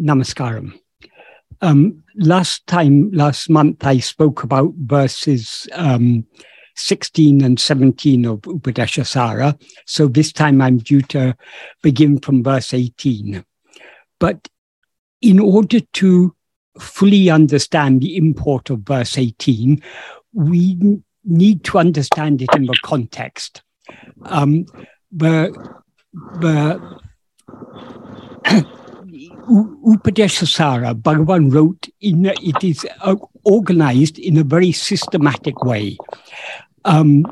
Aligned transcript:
Namaskaram. 0.00 0.78
Um, 1.60 2.02
last 2.16 2.66
time, 2.66 3.10
last 3.10 3.50
month, 3.50 3.84
I 3.84 3.98
spoke 3.98 4.42
about 4.42 4.72
verses 4.76 5.68
um, 5.72 6.26
16 6.76 7.42
and 7.42 7.58
17 7.58 8.24
of 8.24 8.40
Upadeshasara. 8.42 9.60
So 9.86 10.06
this 10.06 10.32
time 10.32 10.60
I'm 10.60 10.78
due 10.78 11.02
to 11.02 11.36
begin 11.82 12.20
from 12.20 12.44
verse 12.44 12.72
18. 12.72 13.44
But 14.20 14.48
in 15.20 15.40
order 15.40 15.80
to 15.80 16.34
fully 16.78 17.28
understand 17.28 18.00
the 18.00 18.16
import 18.16 18.70
of 18.70 18.80
verse 18.80 19.18
18, 19.18 19.82
we 20.32 21.00
need 21.24 21.64
to 21.64 21.78
understand 21.78 22.40
it 22.42 22.50
in 22.54 22.66
the 22.66 22.78
context. 22.84 23.62
Um, 24.22 24.66
the, 25.10 25.52
the 26.40 27.00
Upadeshasara, 29.18 30.94
Bhagavan 30.94 31.52
wrote 31.52 31.88
in 32.00 32.26
it 32.26 32.62
is 32.62 32.86
uh, 33.00 33.16
organized 33.44 34.18
in 34.18 34.36
a 34.36 34.44
very 34.44 34.72
systematic 34.72 35.64
way, 35.64 35.96
um, 36.84 37.24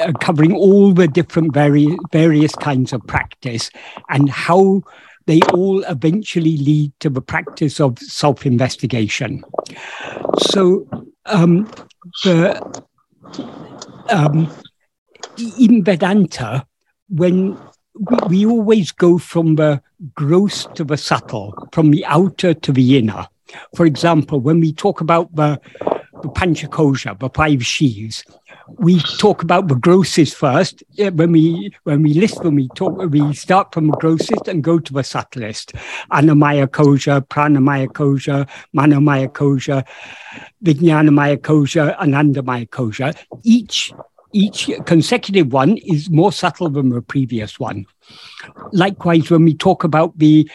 uh, 0.00 0.12
covering 0.20 0.54
all 0.54 0.92
the 0.92 1.08
different 1.08 1.52
vari- 1.52 1.98
various 2.12 2.54
kinds 2.54 2.92
of 2.92 3.06
practice 3.06 3.70
and 4.08 4.30
how 4.30 4.82
they 5.26 5.40
all 5.52 5.82
eventually 5.84 6.56
lead 6.58 6.92
to 7.00 7.10
the 7.10 7.20
practice 7.20 7.80
of 7.80 7.98
self-investigation. 7.98 9.42
So 10.38 10.88
um, 11.26 11.68
the 12.22 12.84
um, 14.10 14.48
in 15.58 15.82
Vedanta, 15.82 16.64
when 17.08 17.58
we, 17.98 18.16
we 18.28 18.46
always 18.46 18.92
go 18.92 19.18
from 19.18 19.56
the 19.56 19.82
gross 20.14 20.66
to 20.74 20.84
the 20.84 20.96
subtle, 20.96 21.68
from 21.72 21.90
the 21.90 22.04
outer 22.06 22.54
to 22.54 22.72
the 22.72 22.98
inner. 22.98 23.26
For 23.74 23.86
example, 23.86 24.40
when 24.40 24.60
we 24.60 24.72
talk 24.72 25.00
about 25.00 25.34
the, 25.34 25.60
the 26.22 26.28
Panchakosha, 26.28 27.18
the 27.18 27.30
five 27.30 27.64
sheaves, 27.64 28.24
we 28.78 28.98
talk 29.18 29.42
about 29.42 29.68
the 29.68 29.76
grosses 29.76 30.34
first. 30.34 30.82
When 30.98 31.30
we 31.30 31.72
when 31.84 32.02
we 32.02 32.14
list 32.14 32.42
them, 32.42 32.56
we 32.56 32.68
talk 32.68 32.98
we 32.98 33.32
start 33.32 33.72
from 33.72 33.86
the 33.86 33.96
grossest 33.96 34.48
and 34.48 34.62
go 34.62 34.80
to 34.80 34.92
the 34.92 35.04
subtlest. 35.04 35.72
Annamaya 36.10 36.66
kosha, 36.66 37.20
pranamaya 37.26 37.86
kosha, 37.86 38.48
manomaya 38.74 39.28
kosha, 39.28 39.86
vijnanamaya 40.64 41.36
kosha, 41.36 41.96
anandamaya 41.98 42.68
kosha. 42.68 43.16
Each 43.44 43.92
each 44.36 44.70
consecutive 44.84 45.50
one 45.50 45.78
is 45.78 46.10
more 46.10 46.30
subtle 46.30 46.68
than 46.68 46.90
the 46.90 47.00
previous 47.00 47.58
one. 47.58 47.86
Likewise, 48.72 49.30
when 49.30 49.44
we 49.44 49.54
talk 49.54 49.82
about 49.82 50.18
the 50.18 50.48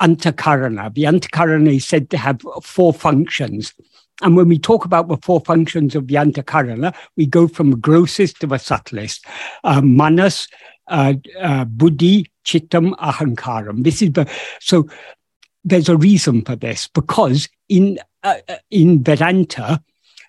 antakarana, 0.00 0.94
the 0.94 1.02
antakarana 1.02 1.74
is 1.74 1.86
said 1.86 2.08
to 2.10 2.16
have 2.16 2.40
four 2.62 2.92
functions. 2.92 3.74
And 4.22 4.36
when 4.36 4.48
we 4.48 4.58
talk 4.58 4.84
about 4.84 5.08
the 5.08 5.16
four 5.16 5.40
functions 5.40 5.96
of 5.96 6.06
the 6.06 6.14
antakarana, 6.14 6.94
we 7.16 7.26
go 7.26 7.48
from 7.48 7.80
grossest 7.80 8.40
to 8.40 8.46
the 8.46 8.58
subtlest. 8.58 9.26
Uh, 9.64 9.80
manas, 9.80 10.46
uh, 10.86 11.14
uh, 11.40 11.64
buddhi, 11.64 12.30
chittam, 12.44 12.94
ahankaram. 12.98 13.82
This 13.82 14.00
is 14.00 14.12
the 14.12 14.30
so. 14.60 14.88
There's 15.64 15.88
a 15.88 15.96
reason 15.96 16.42
for 16.42 16.54
this 16.54 16.86
because 16.86 17.48
in 17.68 17.98
uh, 18.22 18.36
uh, 18.48 18.58
in 18.70 19.02
Vedanta, 19.02 19.82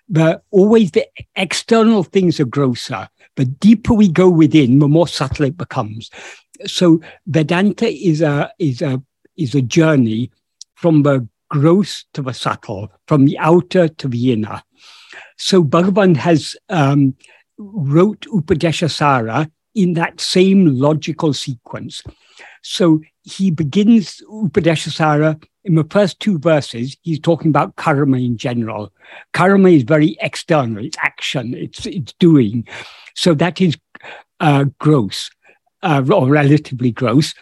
the 0.08 0.40
always 0.50 0.90
the 0.92 1.06
external 1.36 2.02
things 2.02 2.40
are 2.40 2.44
grosser. 2.44 3.08
The 3.36 3.44
deeper 3.44 3.94
we 3.94 4.08
go 4.08 4.28
within, 4.28 4.78
the 4.78 4.88
more 4.88 5.08
subtle 5.08 5.46
it 5.46 5.56
becomes. 5.56 6.10
So 6.66 7.00
Vedanta 7.26 7.88
is 7.88 8.20
a 8.22 8.50
is 8.58 8.82
a 8.82 9.02
is 9.36 9.54
a 9.54 9.62
journey 9.62 10.30
from 10.74 11.02
the 11.02 11.26
gross 11.50 12.04
to 12.14 12.22
the 12.22 12.32
subtle, 12.32 12.92
from 13.06 13.24
the 13.24 13.38
outer 13.38 13.88
to 13.88 14.08
the 14.08 14.32
inner. 14.32 14.62
So 15.36 15.62
Bhagavan 15.62 16.16
has 16.16 16.56
um, 16.68 17.14
wrote 17.58 18.20
Upadeshasara 18.22 19.50
in 19.74 19.94
that 19.94 20.20
same 20.20 20.66
logical 20.66 21.32
sequence. 21.32 22.02
So 22.62 23.00
he 23.22 23.50
begins 23.50 24.22
Upadeshasara 24.28 25.42
in 25.68 25.74
the 25.74 25.84
first 25.84 26.18
two 26.18 26.38
verses, 26.38 26.96
he's 27.02 27.20
talking 27.20 27.50
about 27.50 27.76
karma 27.76 28.16
in 28.16 28.38
general. 28.38 28.90
Karma 29.34 29.68
is 29.68 29.82
very 29.82 30.16
external, 30.22 30.82
it's 30.82 30.96
action, 31.02 31.54
it's, 31.54 31.84
it's 31.84 32.14
doing. 32.14 32.66
So 33.14 33.34
that 33.34 33.60
is 33.60 33.76
uh, 34.40 34.64
gross, 34.78 35.30
uh, 35.82 36.02
or 36.10 36.28
relatively 36.28 36.90
gross. 36.90 37.34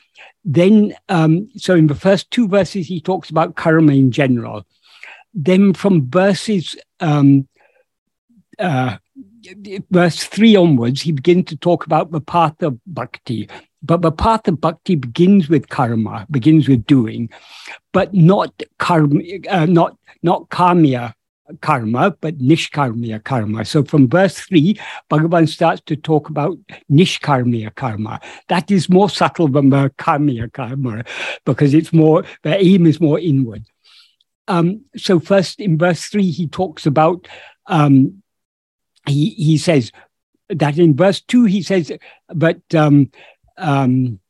Then, 0.44 0.94
um, 1.09 1.48
so 1.56 1.76
in 1.76 1.87
the 1.87 1.94
first 1.94 2.31
two 2.32 2.48
verses, 2.48 2.88
he 2.88 3.00
talks 3.00 3.31
about 3.31 3.54
karma 3.54 3.92
in 3.92 4.10
general. 4.10 4.66
Then 5.32 5.72
from 5.72 6.10
verses 6.10 6.75
um, 6.98 7.47
uh, 8.58 8.97
verse 9.91 10.25
3 10.25 10.56
onwards, 10.56 11.03
he 11.03 11.12
begins 11.12 11.44
to 11.47 11.56
talk 11.56 11.87
about 11.87 12.10
the 12.10 12.20
path 12.20 12.60
of 12.62 12.81
bhakti. 12.87 13.48
But 13.86 14.02
the 14.02 14.12
path 14.12 14.48
of 14.48 14.60
bhakti 14.60 14.97
begins 14.97 15.48
with 15.48 15.69
karma, 15.69 16.26
begins 16.30 16.69
with 16.69 16.84
doing, 16.86 17.30
but 17.92 18.12
not 18.12 18.62
karma, 18.78 19.20
uh, 19.48 19.66
not 19.66 19.97
not 20.22 20.48
karmya 20.48 21.14
karma, 21.60 22.10
but 22.20 22.38
nishkamya 22.38 23.22
karma. 23.22 23.64
So 23.64 23.84
from 23.84 24.08
verse 24.08 24.38
3, 24.41 24.78
Bhagavan 25.10 25.48
starts 25.48 25.82
to 25.86 25.96
talk 25.96 26.28
about 26.28 26.58
nishkamya 26.91 27.75
karma. 27.75 28.20
That 28.48 28.70
is 28.70 28.88
more 28.88 29.08
subtle 29.08 29.48
than 29.48 29.70
the 29.70 29.91
karmiya 29.98 30.52
karma 30.52 31.04
because 31.44 31.75
it's 31.75 31.92
more, 31.92 32.25
the 32.42 32.56
aim 32.56 32.86
is 32.86 33.00
more 33.00 33.20
inward. 33.20 33.64
Um, 34.48 34.84
so 34.96 35.20
first 35.20 35.60
in 35.60 35.78
verse 35.78 36.06
3, 36.06 36.30
he 36.30 36.48
talks 36.48 36.86
about 36.86 37.28
um, 37.66 38.22
he, 39.06 39.30
he 39.30 39.58
says 39.58 39.92
that 40.48 40.78
in 40.78 40.94
verse 40.94 41.20
2 41.22 41.44
he 41.44 41.62
says 41.62 41.92
but 42.28 42.60
um, 42.75 43.10
um, 43.59 44.21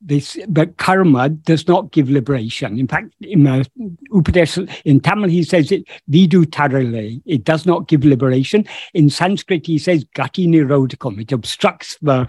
this 0.00 0.38
but 0.48 0.76
karma 0.78 1.28
does 1.28 1.68
not 1.68 1.92
give 1.92 2.08
liberation. 2.08 2.78
In 2.78 2.88
fact 2.88 3.14
in 3.20 3.46
uh, 3.46 3.64
Upadesh, 4.10 4.82
in 4.84 5.00
tamil 5.00 5.28
he 5.28 5.44
says 5.44 5.70
it 5.70 5.84
vidu 6.10 6.46
tarale. 6.46 7.20
It 7.26 7.44
does 7.44 7.66
not 7.66 7.86
give 7.86 8.04
liberation. 8.04 8.66
In 8.94 9.10
sanskrit 9.10 9.66
he 9.66 9.78
says 9.78 10.04
gati 10.16 10.48
nirodhakam. 10.48 11.20
It 11.20 11.32
obstructs 11.32 11.98
the 12.00 12.28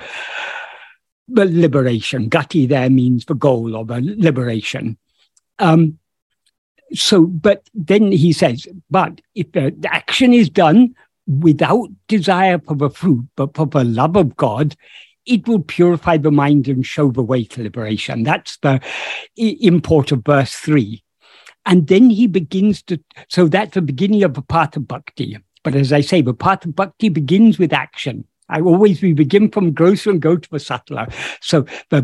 the 1.28 1.46
liberation. 1.46 2.30
Gati 2.30 2.68
there 2.68 2.90
means 2.90 3.26
the 3.26 3.36
goal 3.36 3.76
of 3.78 3.90
a 3.90 4.02
liberation. 4.02 4.98
Um, 5.60 5.98
so 6.94 7.26
but 7.26 7.70
then 7.74 8.12
he 8.12 8.34
says 8.34 8.68
but 8.90 9.22
if 9.34 9.50
the 9.54 9.74
action 9.86 10.34
is 10.34 10.50
done 10.50 10.94
without 11.26 11.88
desire 12.08 12.60
for 12.60 12.76
the 12.76 12.90
fruit, 12.90 13.26
but 13.38 13.56
for 13.56 13.66
the 13.66 13.86
love 13.86 14.18
of 14.18 14.36
God, 14.36 14.76
it 15.26 15.48
will 15.48 15.62
purify 15.62 16.18
the 16.18 16.32
mind 16.32 16.68
and 16.68 16.86
show 16.86 17.12
the 17.12 17.22
way 17.22 17.44
to 17.46 17.64
liberation. 17.64 18.24
That's 18.24 18.58
the 18.58 18.82
import 19.38 20.12
of 20.12 20.24
verse 20.26 20.54
three. 20.54 21.04
And 21.66 21.88
then 21.88 22.10
he 22.10 22.28
begins 22.28 22.82
to, 22.84 23.00
so 23.30 23.48
that's 23.48 23.76
the 23.76 23.82
beginning 23.82 24.24
of 24.24 24.34
the 24.34 24.42
path 24.42 24.76
of 24.76 24.88
bhakti. 24.88 25.38
But 25.64 25.76
as 25.76 25.94
I 25.94 26.02
say, 26.02 26.22
the 26.22 26.34
path 26.34 26.66
of 26.66 26.76
bhakti 26.76 27.10
begins 27.10 27.60
with 27.60 27.72
action. 27.72 28.26
I 28.50 28.60
always 28.60 29.02
we 29.02 29.14
begin 29.14 29.50
from 29.50 29.72
grosser 29.72 30.10
and 30.10 30.22
go 30.22 30.36
to 30.36 30.50
the 30.50 30.60
subtler. 30.60 31.08
So 31.40 31.66
the, 31.90 32.02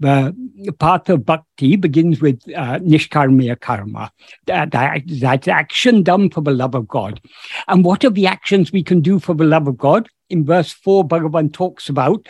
the 0.00 0.72
path 0.78 1.08
of 1.10 1.26
bhakti 1.26 1.76
begins 1.76 2.20
with 2.20 2.40
uh, 2.56 2.78
nishkamya 2.78 3.60
karma, 3.60 4.10
that, 4.46 4.70
that, 4.70 5.48
action 5.48 6.02
done 6.02 6.30
for 6.30 6.40
the 6.40 6.52
love 6.52 6.74
of 6.74 6.88
God. 6.88 7.20
And 7.68 7.84
what 7.84 8.04
are 8.04 8.10
the 8.10 8.26
actions 8.26 8.72
we 8.72 8.82
can 8.82 9.02
do 9.02 9.18
for 9.18 9.34
the 9.34 9.44
love 9.44 9.68
of 9.68 9.76
God? 9.76 10.08
In 10.28 10.44
verse 10.44 10.72
4, 10.72 11.06
Bhagavan 11.06 11.52
talks 11.52 11.88
about 11.88 12.28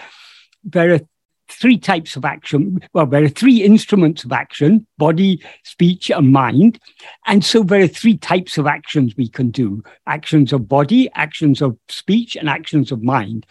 there 0.64 0.92
are 0.94 1.00
three 1.48 1.78
types 1.78 2.16
of 2.16 2.24
action. 2.24 2.80
Well, 2.92 3.06
there 3.06 3.22
are 3.22 3.28
three 3.28 3.62
instruments 3.62 4.24
of 4.24 4.32
action 4.32 4.86
body, 4.98 5.42
speech, 5.64 6.10
and 6.10 6.32
mind. 6.32 6.78
And 7.26 7.44
so 7.44 7.62
there 7.62 7.82
are 7.82 7.88
three 7.88 8.16
types 8.16 8.58
of 8.58 8.66
actions 8.66 9.14
we 9.16 9.28
can 9.28 9.50
do 9.50 9.82
actions 10.06 10.52
of 10.52 10.68
body, 10.68 11.10
actions 11.14 11.62
of 11.62 11.76
speech, 11.88 12.36
and 12.36 12.48
actions 12.48 12.92
of 12.92 13.02
mind. 13.02 13.46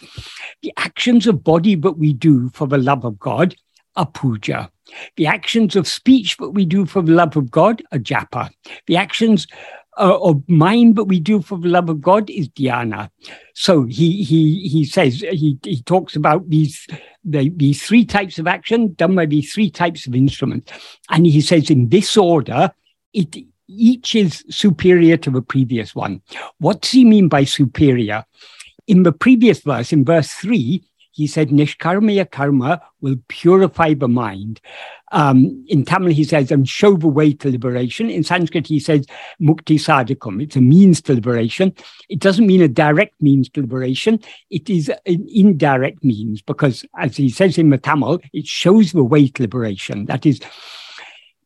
The 0.62 0.74
actions 0.78 1.28
of 1.28 1.44
body 1.44 1.76
that 1.76 1.98
we 1.98 2.14
do 2.14 2.50
for 2.50 2.68
the 2.68 2.78
love 2.78 3.06
of 3.06 3.20
God 3.20 3.56
are 3.96 4.06
puja. 4.06 4.70
The 5.18 5.28
actions 5.28 5.76
of 5.76 5.88
speech 5.88 6.38
that 6.38 6.52
we 6.52 6.66
do 6.66 6.86
for 6.86 7.02
the 7.02 7.14
love 7.14 7.36
of 7.36 7.50
God 7.50 7.82
are 7.92 7.98
japa. 7.98 8.50
The 8.88 8.98
actions 8.98 9.48
uh, 9.98 10.20
of 10.22 10.48
mind 10.50 10.96
but 10.96 11.06
we 11.06 11.20
do 11.20 11.42
for 11.42 11.58
the 11.58 11.70
love 11.70 11.90
of 11.90 12.02
God 12.02 12.30
is 12.30 12.50
dhyana. 12.50 13.10
So 13.54 13.84
he 13.84 14.24
he 14.24 14.68
he 14.68 14.86
says 14.86 15.22
he 15.22 15.58
he 15.64 15.82
talks 15.84 16.16
about 16.16 16.50
these 16.50 16.88
the, 17.24 17.50
these 17.56 17.84
three 17.84 18.06
types 18.06 18.38
of 18.40 18.48
action 18.48 18.94
done 18.94 19.16
by 19.16 19.26
these 19.26 19.54
three 19.54 19.70
types 19.70 20.08
of 20.08 20.16
instruments, 20.16 20.72
and 21.10 21.26
he 21.26 21.42
says 21.42 21.70
in 21.70 21.90
this 21.90 22.18
order 22.18 22.72
it 23.14 23.36
each 23.68 24.16
is 24.16 24.44
superior 24.50 25.18
to 25.18 25.32
the 25.32 25.42
previous 25.42 25.96
one. 25.96 26.22
What 26.60 26.82
does 26.82 26.92
he 26.92 27.06
mean 27.06 27.30
by 27.30 27.46
superior? 27.46 28.26
In 28.88 29.04
the 29.04 29.12
previous 29.12 29.62
verse, 29.62 29.92
in 29.92 30.06
verse 30.06 30.32
three, 30.32 30.84
he 31.12 31.28
said 31.28 31.50
Nishkamya 31.50 32.30
karma 32.30 32.82
will 33.02 33.16
purify 33.28 33.94
the 33.94 34.08
mind. 34.08 34.62
Um, 35.16 35.66
in 35.70 35.86
Tamil, 35.86 36.12
he 36.12 36.26
says, 36.26 36.52
and 36.52 36.68
show 36.68 36.98
the 36.98 37.08
way 37.08 37.32
to 37.32 37.50
liberation. 37.50 38.10
In 38.10 38.22
Sanskrit, 38.22 38.68
he 38.68 38.82
says, 38.82 39.08
mukti 39.42 39.78
sadhakam. 39.80 40.44
It's 40.44 40.58
a 40.58 40.62
means 40.62 41.02
to 41.04 41.14
liberation. 41.16 41.74
It 42.10 42.20
doesn't 42.20 42.46
mean 42.46 42.62
a 42.62 42.68
direct 42.68 43.22
means 43.22 43.48
to 43.52 43.62
liberation. 43.62 44.20
It 44.50 44.70
is 44.70 44.90
an 44.90 45.26
indirect 45.34 46.04
means 46.04 46.42
because, 46.42 46.84
as 47.00 47.16
he 47.16 47.30
says 47.30 47.58
in 47.58 47.70
the 47.70 47.78
Tamil, 47.78 48.20
it 48.34 48.46
shows 48.46 48.92
the 48.92 49.06
way 49.06 49.30
to 49.30 49.44
liberation. 49.44 50.06
That 50.08 50.26
is, 50.26 50.42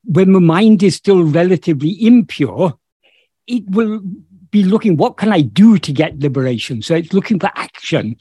when 0.04 0.34
the 0.34 0.42
mind 0.42 0.82
is 0.82 0.96
still 0.96 1.24
relatively 1.24 1.92
impure, 2.04 2.74
it 3.46 3.70
will 3.70 4.02
be 4.52 4.64
looking 4.64 4.98
what 4.98 5.18
can 5.18 5.32
i 5.32 5.42
do 5.42 5.78
to 5.78 5.92
get 5.92 6.20
liberation? 6.20 6.82
So 6.82 6.96
it's 6.96 7.14
looking 7.14 7.40
for 7.40 7.52
action. 7.56 8.16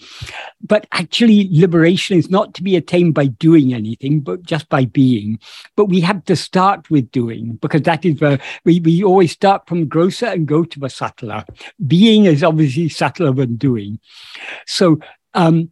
But 0.61 0.87
actually 0.93 1.49
liberation 1.51 2.19
is 2.19 2.31
not 2.31 2.55
to 2.55 2.63
be 2.63 2.77
attained 2.77 3.15
by 3.15 3.27
doing 3.27 3.75
anything 3.75 4.21
but 4.21 4.43
just 4.43 4.69
by 4.69 4.85
being. 4.85 5.39
But 5.77 5.87
we 5.87 6.01
have 6.01 6.25
to 6.25 6.37
start 6.37 6.91
with 6.91 7.11
doing 7.11 7.59
because 7.61 7.83
that 7.83 8.05
is 8.05 8.21
where 8.21 8.39
we, 8.65 8.81
we 8.81 9.03
always 9.03 9.33
start 9.33 9.69
from 9.69 9.89
grosser 9.89 10.27
and 10.27 10.47
go 10.47 10.65
to 10.65 10.81
the 10.81 10.91
subtler 10.91 11.45
being 11.87 12.25
is 12.25 12.43
obviously 12.43 12.89
subtler 12.89 13.33
than 13.33 13.57
doing. 13.57 13.99
So 14.67 14.99
um 15.35 15.71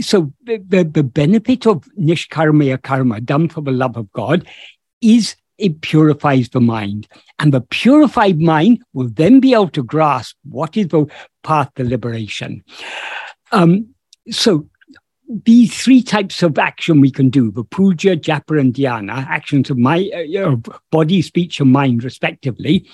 so 0.00 0.32
the, 0.44 0.84
the 0.84 1.02
benefit 1.02 1.66
of 1.66 1.84
nishkamya 1.98 2.80
karma 2.82 3.20
done 3.20 3.48
for 3.48 3.60
the 3.60 3.72
love 3.72 3.96
of 3.96 4.10
god 4.12 4.46
is 5.00 5.34
it 5.58 5.80
purifies 5.80 6.48
the 6.48 6.60
mind. 6.60 7.06
And 7.38 7.52
the 7.52 7.60
purified 7.60 8.40
mind 8.40 8.82
will 8.92 9.08
then 9.08 9.40
be 9.40 9.54
able 9.54 9.68
to 9.70 9.82
grasp 9.82 10.36
what 10.44 10.76
is 10.76 10.88
the 10.88 11.06
path 11.42 11.72
to 11.74 11.84
liberation. 11.84 12.64
Um, 13.52 13.94
so 14.30 14.68
these 15.28 15.76
three 15.82 16.02
types 16.02 16.42
of 16.42 16.58
action 16.58 17.00
we 17.00 17.10
can 17.10 17.30
do 17.30 17.50
the 17.50 17.64
puja, 17.64 18.16
japa, 18.16 18.60
and 18.60 18.74
dhyana, 18.74 19.26
actions 19.26 19.70
of 19.70 19.78
my 19.78 20.10
uh, 20.38 20.56
body, 20.90 21.22
speech, 21.22 21.60
and 21.60 21.72
mind, 21.72 22.04
respectively. 22.04 22.88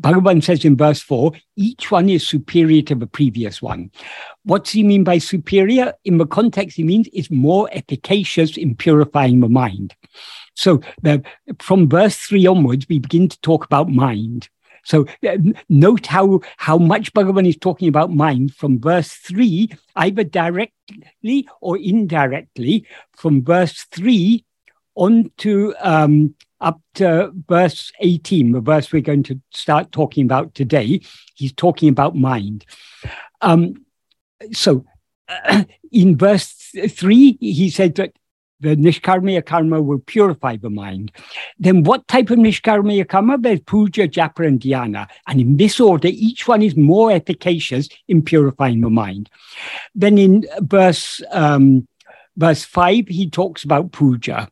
Bhagavan 0.00 0.42
says 0.42 0.64
in 0.64 0.76
verse 0.76 1.02
4 1.02 1.32
each 1.56 1.90
one 1.90 2.08
is 2.08 2.26
superior 2.26 2.82
to 2.82 2.94
the 2.94 3.06
previous 3.06 3.60
one. 3.60 3.90
What 4.44 4.64
does 4.64 4.72
he 4.72 4.82
mean 4.82 5.04
by 5.04 5.18
superior? 5.18 5.92
In 6.04 6.18
the 6.18 6.26
context, 6.26 6.76
he 6.76 6.84
means 6.84 7.08
it's 7.12 7.30
more 7.30 7.68
efficacious 7.72 8.56
in 8.56 8.76
purifying 8.76 9.40
the 9.40 9.48
mind. 9.48 9.94
So 10.60 10.82
the, 11.00 11.22
from 11.58 11.88
verse 11.88 12.16
three 12.16 12.46
onwards, 12.46 12.86
we 12.86 12.98
begin 12.98 13.30
to 13.30 13.40
talk 13.40 13.64
about 13.64 13.88
mind. 13.88 14.50
So 14.84 15.06
uh, 15.26 15.38
note 15.70 16.06
how, 16.06 16.40
how 16.58 16.76
much 16.76 17.14
Bhagavan 17.14 17.48
is 17.48 17.56
talking 17.56 17.88
about 17.88 18.12
mind 18.12 18.54
from 18.54 18.78
verse 18.78 19.10
3, 19.12 19.70
either 19.96 20.22
directly 20.22 21.48
or 21.62 21.78
indirectly, 21.78 22.86
from 23.16 23.42
verse 23.42 23.86
3 23.90 24.44
on 24.96 25.30
to 25.38 25.74
um, 25.80 26.34
up 26.60 26.80
to 26.94 27.32
verse 27.48 27.90
18, 28.00 28.52
the 28.52 28.60
verse 28.60 28.92
we're 28.92 29.00
going 29.00 29.22
to 29.24 29.40
start 29.52 29.92
talking 29.92 30.26
about 30.26 30.54
today. 30.54 31.00
He's 31.34 31.54
talking 31.54 31.88
about 31.88 32.16
mind. 32.16 32.66
Um, 33.40 33.86
so 34.52 34.84
uh, 35.26 35.64
in 35.92 36.18
verse 36.18 36.52
3, 36.74 37.38
he 37.40 37.70
said 37.70 37.94
that 37.94 38.12
the 38.60 38.76
Nishkamya 38.76 39.44
karma 39.44 39.80
will 39.80 39.98
purify 39.98 40.56
the 40.56 40.70
mind. 40.70 41.12
Then 41.58 41.82
what 41.82 42.06
type 42.08 42.30
of 42.30 42.38
Nishkamya 42.38 43.08
karma? 43.08 43.38
There's 43.38 43.60
puja, 43.60 44.06
japa, 44.06 44.46
and 44.46 44.60
dhyana. 44.60 45.08
And 45.26 45.40
in 45.40 45.56
this 45.56 45.80
order, 45.80 46.08
each 46.08 46.46
one 46.46 46.62
is 46.62 46.76
more 46.76 47.10
efficacious 47.10 47.88
in 48.08 48.22
purifying 48.22 48.80
the 48.80 48.90
mind. 48.90 49.30
Then 49.94 50.18
in 50.18 50.46
verse, 50.60 51.22
um, 51.30 51.88
verse 52.36 52.64
5, 52.64 53.08
he 53.08 53.30
talks 53.30 53.64
about 53.64 53.92
puja. 53.92 54.48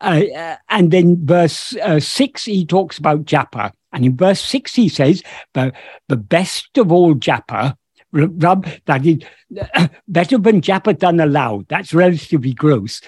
Uh, 0.00 0.22
uh, 0.36 0.56
and 0.68 0.90
then 0.90 1.24
verse 1.24 1.76
uh, 1.76 2.00
6, 2.00 2.44
he 2.44 2.66
talks 2.66 2.98
about 2.98 3.24
japa. 3.24 3.72
And 3.92 4.04
in 4.04 4.16
verse 4.16 4.40
6, 4.40 4.74
he 4.74 4.88
says, 4.88 5.22
the, 5.54 5.72
the 6.08 6.16
best 6.16 6.76
of 6.78 6.92
all 6.92 7.14
japa 7.14 7.76
rub 8.14 8.66
that 8.86 9.04
is 9.04 9.18
better 10.08 10.38
than 10.38 10.60
japa 10.60 10.98
done 10.98 11.20
aloud. 11.20 11.66
That's 11.68 11.92
relatively 11.92 12.54
gross. 12.54 13.00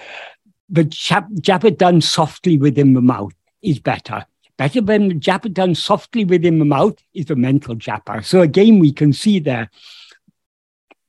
But 0.69 0.89
japa 0.89 1.77
done 1.77 2.01
softly 2.01 2.57
within 2.57 2.93
the 2.93 3.01
mouth 3.01 3.33
is 3.61 3.79
better. 3.79 4.25
Better 4.57 4.81
than 4.81 5.19
japa 5.19 5.53
done 5.53 5.75
softly 5.75 6.25
within 6.25 6.59
the 6.59 6.65
mouth 6.65 6.97
is 7.13 7.25
the 7.25 7.35
mental 7.35 7.75
japa. 7.75 8.23
So 8.25 8.41
again, 8.41 8.79
we 8.79 8.91
can 8.91 9.13
see 9.13 9.39
there 9.39 9.69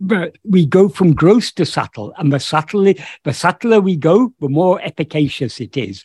but 0.00 0.36
we 0.44 0.64
go 0.64 0.88
from 0.88 1.14
gross 1.14 1.52
to 1.52 1.66
subtle, 1.66 2.12
and 2.18 2.32
the 2.32 2.40
subtler, 2.40 2.94
the 3.24 3.34
subtler 3.34 3.80
we 3.80 3.96
go, 3.96 4.32
the 4.40 4.48
more 4.48 4.80
efficacious 4.82 5.60
it 5.60 5.76
is. 5.76 6.04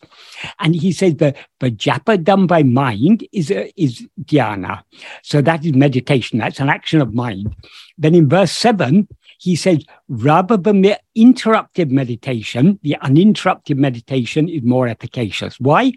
And 0.60 0.76
he 0.76 0.92
says 0.92 1.16
the, 1.16 1.36
the 1.60 1.72
japa 1.72 2.24
done 2.24 2.48
by 2.48 2.64
mind 2.64 3.28
is 3.32 3.52
a, 3.52 3.72
is 3.82 4.08
dhyana. 4.24 4.84
So 5.22 5.42
that 5.42 5.66
is 5.66 5.74
meditation. 5.74 6.40
That's 6.40 6.60
an 6.60 6.70
action 6.70 7.02
of 7.02 7.14
mind. 7.14 7.56
Then 7.98 8.16
in 8.16 8.28
verse 8.28 8.52
seven, 8.52 9.08
he 9.40 9.56
says, 9.56 9.86
rather 10.08 10.58
than 10.58 10.82
the 10.82 11.00
interrupted 11.16 11.92
meditation, 11.92 12.80
the 12.82 12.96
uninterrupted 13.02 13.78
meditation 13.78 14.48
is 14.48 14.64
more 14.64 14.88
efficacious. 14.88 15.60
Why? 15.60 15.94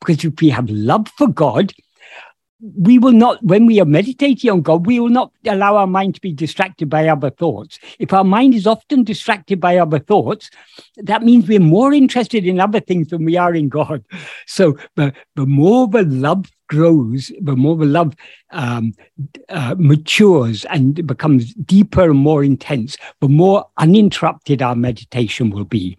Because 0.00 0.24
if 0.24 0.40
we 0.40 0.48
have 0.50 0.68
love 0.68 1.08
for 1.16 1.28
God, 1.28 1.72
we 2.60 2.98
will 2.98 3.12
not, 3.12 3.42
when 3.44 3.66
we 3.66 3.80
are 3.80 3.84
meditating 3.84 4.50
on 4.50 4.62
God, 4.62 4.86
we 4.86 4.98
will 4.98 5.08
not 5.08 5.32
allow 5.46 5.76
our 5.76 5.86
mind 5.86 6.16
to 6.16 6.20
be 6.20 6.32
distracted 6.32 6.90
by 6.90 7.08
other 7.08 7.30
thoughts. 7.30 7.78
If 7.98 8.12
our 8.12 8.24
mind 8.24 8.54
is 8.54 8.66
often 8.66 9.04
distracted 9.04 9.60
by 9.60 9.78
other 9.78 10.00
thoughts, 10.00 10.50
that 10.96 11.22
means 11.22 11.46
we're 11.46 11.60
more 11.60 11.92
interested 11.92 12.44
in 12.44 12.58
other 12.58 12.80
things 12.80 13.08
than 13.08 13.24
we 13.24 13.36
are 13.36 13.54
in 13.54 13.68
God. 13.68 14.04
So 14.46 14.76
the, 14.96 15.12
the 15.36 15.46
more 15.46 15.86
the 15.86 16.02
love 16.04 16.50
grows, 16.68 17.30
the 17.40 17.54
more 17.54 17.76
the 17.76 17.84
love 17.84 18.14
um, 18.50 18.94
uh, 19.48 19.74
matures 19.78 20.64
and 20.66 21.06
becomes 21.06 21.54
deeper 21.54 22.10
and 22.10 22.18
more 22.18 22.42
intense, 22.42 22.96
the 23.20 23.28
more 23.28 23.66
uninterrupted 23.76 24.62
our 24.62 24.74
meditation 24.74 25.50
will 25.50 25.64
be. 25.64 25.98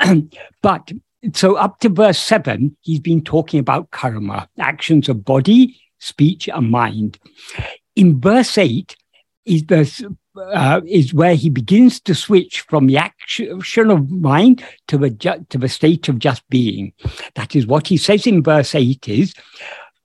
but 0.62 0.92
so 1.32 1.56
up 1.56 1.80
to 1.80 1.88
verse 1.88 2.18
seven, 2.18 2.76
he's 2.82 3.00
been 3.00 3.22
talking 3.22 3.60
about 3.60 3.90
karma, 3.90 4.48
actions 4.58 5.08
of 5.08 5.24
body, 5.24 5.80
speech, 5.98 6.48
and 6.48 6.70
mind. 6.70 7.18
In 7.96 8.20
verse 8.20 8.58
eight, 8.58 8.96
is 9.44 9.64
the 9.66 10.16
uh, 10.36 10.80
is 10.86 11.14
where 11.14 11.34
he 11.34 11.48
begins 11.48 12.00
to 12.00 12.14
switch 12.14 12.62
from 12.62 12.86
the 12.86 12.96
action 12.96 13.90
of 13.90 14.10
mind 14.10 14.64
to 14.88 14.98
the 14.98 15.10
ju- 15.10 15.46
to 15.50 15.58
the 15.58 15.68
state 15.68 16.08
of 16.08 16.18
just 16.18 16.48
being. 16.48 16.92
That 17.34 17.54
is 17.54 17.66
what 17.66 17.86
he 17.86 17.96
says 17.96 18.26
in 18.26 18.42
verse 18.42 18.74
eight. 18.74 19.08
Is 19.08 19.34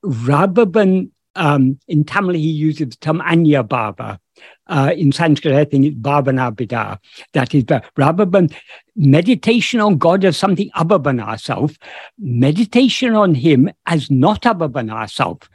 rather 0.03 0.65
than 0.65 1.11
um, 1.35 1.79
in 1.87 2.03
Tamil 2.03 2.35
he 2.35 2.41
uses 2.41 2.89
the 2.89 2.97
term 2.97 3.21
anya 3.21 3.63
bhava, 3.63 4.19
uh, 4.67 4.93
in 4.95 5.11
Sanskrit, 5.11 5.53
I 5.53 5.65
think 5.65 5.85
it's 5.85 5.95
bhavana 5.95 6.55
bida. 6.55 6.99
That 7.33 7.53
is, 7.55 7.65
rather 7.97 8.25
than 8.25 8.49
meditation 8.95 9.79
on 9.79 9.97
God 9.97 10.25
as 10.25 10.37
something 10.37 10.69
other 10.73 10.97
than 10.97 11.19
ourselves, 11.19 11.77
meditation 12.17 13.15
on 13.15 13.35
Him 13.35 13.69
as 13.85 14.11
not 14.11 14.45
other 14.45 14.67
than 14.67 14.89
ourselves. 14.89 15.47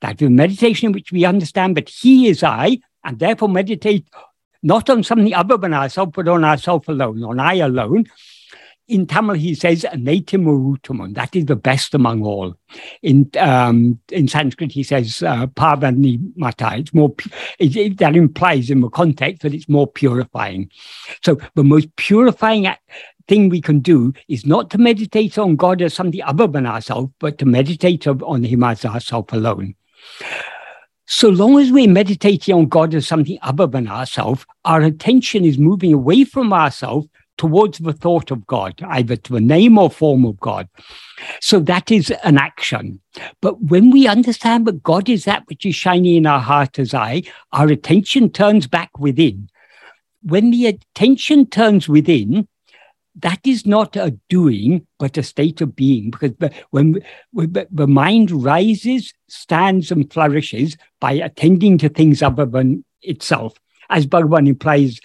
That 0.00 0.20
is 0.20 0.30
meditation 0.30 0.86
in 0.86 0.92
which 0.92 1.12
we 1.12 1.24
understand 1.24 1.76
that 1.76 1.88
He 1.88 2.28
is 2.28 2.42
I, 2.42 2.78
and 3.04 3.18
therefore 3.18 3.48
meditate 3.48 4.06
not 4.62 4.88
on 4.88 5.02
something 5.02 5.34
other 5.34 5.56
than 5.56 5.74
ourselves, 5.74 6.12
but 6.14 6.28
on 6.28 6.44
ourselves 6.44 6.88
alone, 6.88 7.22
on 7.24 7.40
I 7.40 7.54
alone, 7.54 8.06
in 8.92 9.06
Tamil, 9.06 9.36
he 9.36 9.54
says 9.54 9.86
Naitim 9.94 11.14
That 11.14 11.34
is 11.34 11.46
the 11.46 11.56
best 11.56 11.94
among 11.94 12.22
all. 12.22 12.54
In 13.02 13.30
um, 13.38 13.98
in 14.10 14.28
Sanskrit, 14.28 14.70
he 14.70 14.82
says 14.82 15.22
uh, 15.22 15.46
Pavani 15.46 16.20
Mata. 16.36 16.74
It's 16.76 16.92
more 16.92 17.14
it, 17.58 17.74
it, 17.74 17.98
that 17.98 18.14
implies 18.14 18.68
in 18.68 18.82
the 18.82 18.90
context 18.90 19.42
that 19.42 19.54
it's 19.54 19.68
more 19.68 19.86
purifying. 19.86 20.70
So 21.24 21.38
the 21.54 21.64
most 21.64 21.94
purifying 21.96 22.68
thing 23.28 23.48
we 23.48 23.62
can 23.62 23.80
do 23.80 24.12
is 24.28 24.44
not 24.44 24.68
to 24.70 24.78
meditate 24.78 25.38
on 25.38 25.56
God 25.56 25.80
as 25.80 25.94
something 25.94 26.22
other 26.22 26.46
than 26.46 26.66
ourselves, 26.66 27.12
but 27.18 27.38
to 27.38 27.46
meditate 27.46 28.06
on 28.06 28.44
Him 28.44 28.62
as 28.62 28.84
ourselves 28.84 29.32
alone. 29.32 29.74
So 31.06 31.30
long 31.30 31.58
as 31.58 31.72
we're 31.72 31.88
meditating 31.88 32.54
on 32.54 32.66
God 32.66 32.94
as 32.94 33.06
something 33.06 33.38
other 33.42 33.66
than 33.66 33.88
ourselves, 33.88 34.44
our 34.66 34.82
attention 34.82 35.44
is 35.44 35.58
moving 35.58 35.94
away 35.94 36.24
from 36.24 36.52
ourselves 36.52 37.08
towards 37.38 37.78
the 37.78 37.92
thought 37.92 38.30
of 38.30 38.46
God, 38.46 38.80
either 38.88 39.16
to 39.16 39.36
a 39.36 39.40
name 39.40 39.78
or 39.78 39.90
form 39.90 40.24
of 40.24 40.38
God. 40.40 40.68
So 41.40 41.60
that 41.60 41.90
is 41.90 42.10
an 42.22 42.38
action. 42.38 43.00
But 43.40 43.62
when 43.62 43.90
we 43.90 44.06
understand 44.06 44.66
that 44.66 44.82
God 44.82 45.08
is 45.08 45.24
that 45.24 45.44
which 45.46 45.66
is 45.66 45.74
shining 45.74 46.16
in 46.16 46.26
our 46.26 46.40
heart 46.40 46.78
as 46.78 46.94
I, 46.94 47.22
our 47.52 47.68
attention 47.68 48.30
turns 48.30 48.66
back 48.66 48.98
within. 48.98 49.48
When 50.22 50.50
the 50.50 50.66
attention 50.66 51.46
turns 51.46 51.88
within, 51.88 52.46
that 53.16 53.40
is 53.44 53.66
not 53.66 53.96
a 53.96 54.16
doing, 54.28 54.86
but 54.98 55.18
a 55.18 55.22
state 55.22 55.60
of 55.60 55.76
being. 55.76 56.10
Because 56.10 56.32
the, 56.38 56.52
when, 56.70 57.02
when 57.32 57.52
the 57.70 57.86
mind 57.86 58.30
rises, 58.30 59.12
stands, 59.28 59.90
and 59.90 60.10
flourishes 60.12 60.76
by 61.00 61.12
attending 61.12 61.76
to 61.78 61.88
things 61.88 62.22
other 62.22 62.46
than 62.46 62.84
itself, 63.02 63.54
as 63.90 64.06
Bhagavan 64.06 64.48
implies 64.48 65.00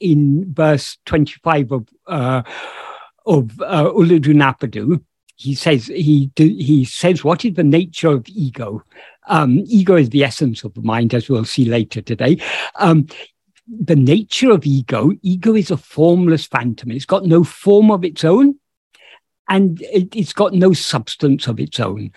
in 0.00 0.52
verse 0.52 0.98
25 1.06 1.72
of, 1.72 1.88
uh, 2.06 2.42
of 3.26 3.60
uh, 3.60 3.90
Ulladu 3.90 4.34
Narpadu, 4.34 5.02
he 5.36 5.54
says 5.54 5.86
he 5.86 6.30
he 6.36 6.84
says 6.84 7.22
what 7.22 7.44
is 7.44 7.54
the 7.54 7.64
nature 7.64 8.08
of 8.08 8.26
ego? 8.28 8.82
Um, 9.28 9.62
ego 9.66 9.96
is 9.96 10.08
the 10.08 10.24
essence 10.24 10.64
of 10.64 10.72
the 10.74 10.80
mind 10.80 11.12
as 11.12 11.28
we'll 11.28 11.44
see 11.44 11.66
later 11.66 12.00
today. 12.00 12.40
Um, 12.76 13.06
the 13.68 13.96
nature 13.96 14.50
of 14.50 14.64
ego 14.64 15.12
ego 15.22 15.54
is 15.54 15.70
a 15.70 15.76
formless 15.76 16.46
phantom. 16.46 16.90
It's 16.90 17.04
got 17.04 17.26
no 17.26 17.44
form 17.44 17.90
of 17.90 18.02
its 18.02 18.24
own 18.24 18.58
and 19.48 19.80
it, 19.82 20.16
it's 20.16 20.32
got 20.32 20.54
no 20.54 20.72
substance 20.72 21.46
of 21.46 21.60
its 21.60 21.80
own. 21.80 22.12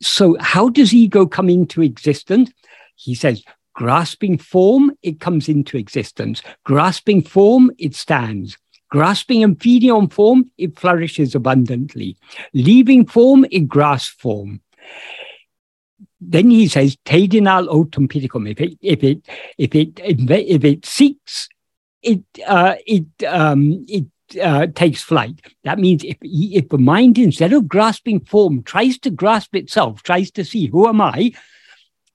So 0.00 0.36
how 0.40 0.70
does 0.70 0.94
ego 0.94 1.26
come 1.26 1.50
into 1.50 1.82
existence? 1.82 2.50
He 2.96 3.14
says 3.14 3.42
grasping 3.74 4.38
form 4.38 4.92
it 5.02 5.20
comes 5.20 5.48
into 5.48 5.76
existence 5.76 6.42
grasping 6.64 7.22
form 7.22 7.70
it 7.78 7.94
stands 7.94 8.56
Grasping 8.94 9.42
and 9.42 9.60
feeding 9.60 9.90
on 9.90 10.08
form, 10.08 10.52
it 10.56 10.78
flourishes 10.78 11.34
abundantly. 11.34 12.16
Leaving 12.52 13.04
form, 13.04 13.44
it 13.50 13.66
grasps 13.66 14.14
form. 14.20 14.60
Then 16.20 16.48
he 16.48 16.68
says, 16.68 16.96
Tedinal 17.04 17.66
autum 17.66 18.06
piticum. 18.06 18.48
If 18.48 18.60
it, 18.60 18.78
if 18.80 19.02
it, 19.02 19.28
if 19.58 19.74
it, 19.74 20.00
if 20.30 20.64
it 20.64 20.86
seeks, 20.86 21.48
it, 22.02 22.22
uh, 22.46 22.76
it, 22.86 23.06
um, 23.26 23.84
it 23.88 24.06
uh, 24.40 24.68
takes 24.68 25.02
flight. 25.02 25.40
That 25.64 25.80
means 25.80 26.04
if, 26.04 26.16
if 26.22 26.68
the 26.68 26.78
mind, 26.78 27.18
instead 27.18 27.52
of 27.52 27.66
grasping 27.66 28.20
form, 28.20 28.62
tries 28.62 28.96
to 29.00 29.10
grasp 29.10 29.56
itself, 29.56 30.04
tries 30.04 30.30
to 30.30 30.44
see 30.44 30.68
who 30.68 30.86
am 30.86 31.00
I, 31.00 31.32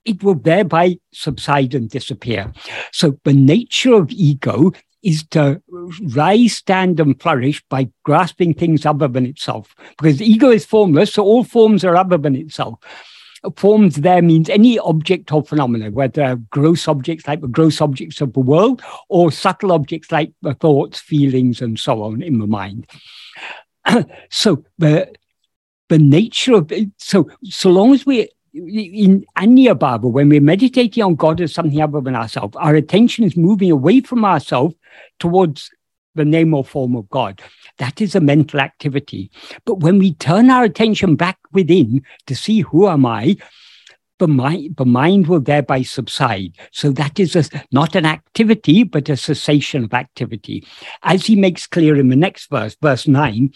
it 0.05 0.23
will 0.23 0.35
thereby 0.35 0.97
subside 1.13 1.73
and 1.73 1.89
disappear. 1.89 2.51
So 2.91 3.19
the 3.23 3.33
nature 3.33 3.93
of 3.93 4.11
ego 4.11 4.71
is 5.01 5.23
to 5.31 5.61
rise, 6.01 6.53
stand, 6.53 6.99
and 6.99 7.19
flourish 7.21 7.63
by 7.69 7.89
grasping 8.03 8.53
things 8.53 8.85
other 8.85 9.07
than 9.07 9.25
itself. 9.25 9.75
Because 9.97 10.21
ego 10.21 10.49
is 10.49 10.65
formless, 10.65 11.13
so 11.13 11.23
all 11.23 11.43
forms 11.43 11.83
are 11.85 11.95
other 11.95 12.17
than 12.17 12.35
itself. 12.35 12.79
Forms 13.55 13.97
there 13.97 14.21
means 14.21 14.49
any 14.49 14.77
object 14.79 15.31
or 15.31 15.41
phenomena, 15.41 15.91
whether 15.91 16.35
gross 16.49 16.89
objects 16.89 17.25
like 17.25 17.39
the 17.39 17.47
gross 17.47 17.79
objects 17.79 18.19
of 18.19 18.33
the 18.33 18.41
world 18.41 18.81
or 19.07 19.31
subtle 19.31 19.71
objects 19.71 20.11
like 20.11 20.33
the 20.41 20.53
thoughts, 20.55 20.99
feelings, 20.99 21.61
and 21.61 21.79
so 21.79 22.03
on 22.03 22.21
in 22.21 22.39
the 22.39 22.47
mind. 22.47 22.85
so 24.29 24.65
the 24.77 25.09
the 25.87 25.97
nature 25.97 26.53
of 26.53 26.71
it, 26.73 26.89
so 26.97 27.29
so 27.45 27.69
long 27.69 27.93
as 27.93 28.05
we 28.05 28.29
in 28.67 29.25
Anya 29.35 29.75
Bhava, 29.75 30.11
when 30.11 30.29
we're 30.29 30.41
meditating 30.41 31.03
on 31.03 31.15
God 31.15 31.41
as 31.41 31.53
something 31.53 31.81
other 31.81 32.01
than 32.01 32.15
ourselves, 32.15 32.55
our 32.57 32.75
attention 32.75 33.23
is 33.23 33.37
moving 33.37 33.71
away 33.71 34.01
from 34.01 34.25
ourselves 34.25 34.75
towards 35.19 35.69
the 36.15 36.25
name 36.25 36.53
or 36.53 36.65
form 36.65 36.95
of 36.95 37.09
God. 37.09 37.41
That 37.77 38.01
is 38.01 38.15
a 38.15 38.19
mental 38.19 38.59
activity. 38.59 39.31
But 39.65 39.79
when 39.79 39.99
we 39.99 40.13
turn 40.15 40.49
our 40.49 40.63
attention 40.63 41.15
back 41.15 41.37
within 41.51 42.03
to 42.27 42.35
see 42.35 42.61
who 42.61 42.87
am 42.87 43.05
I, 43.05 43.37
the 44.19 44.27
mind, 44.27 44.75
the 44.75 44.85
mind 44.85 45.27
will 45.27 45.39
thereby 45.39 45.81
subside. 45.81 46.57
So 46.71 46.91
that 46.91 47.19
is 47.19 47.35
a, 47.35 47.45
not 47.71 47.95
an 47.95 48.05
activity, 48.05 48.83
but 48.83 49.09
a 49.09 49.17
cessation 49.17 49.85
of 49.85 49.93
activity. 49.93 50.67
As 51.03 51.25
he 51.25 51.35
makes 51.35 51.65
clear 51.65 51.95
in 51.95 52.09
the 52.09 52.15
next 52.15 52.49
verse, 52.49 52.75
verse 52.81 53.07
9, 53.07 53.53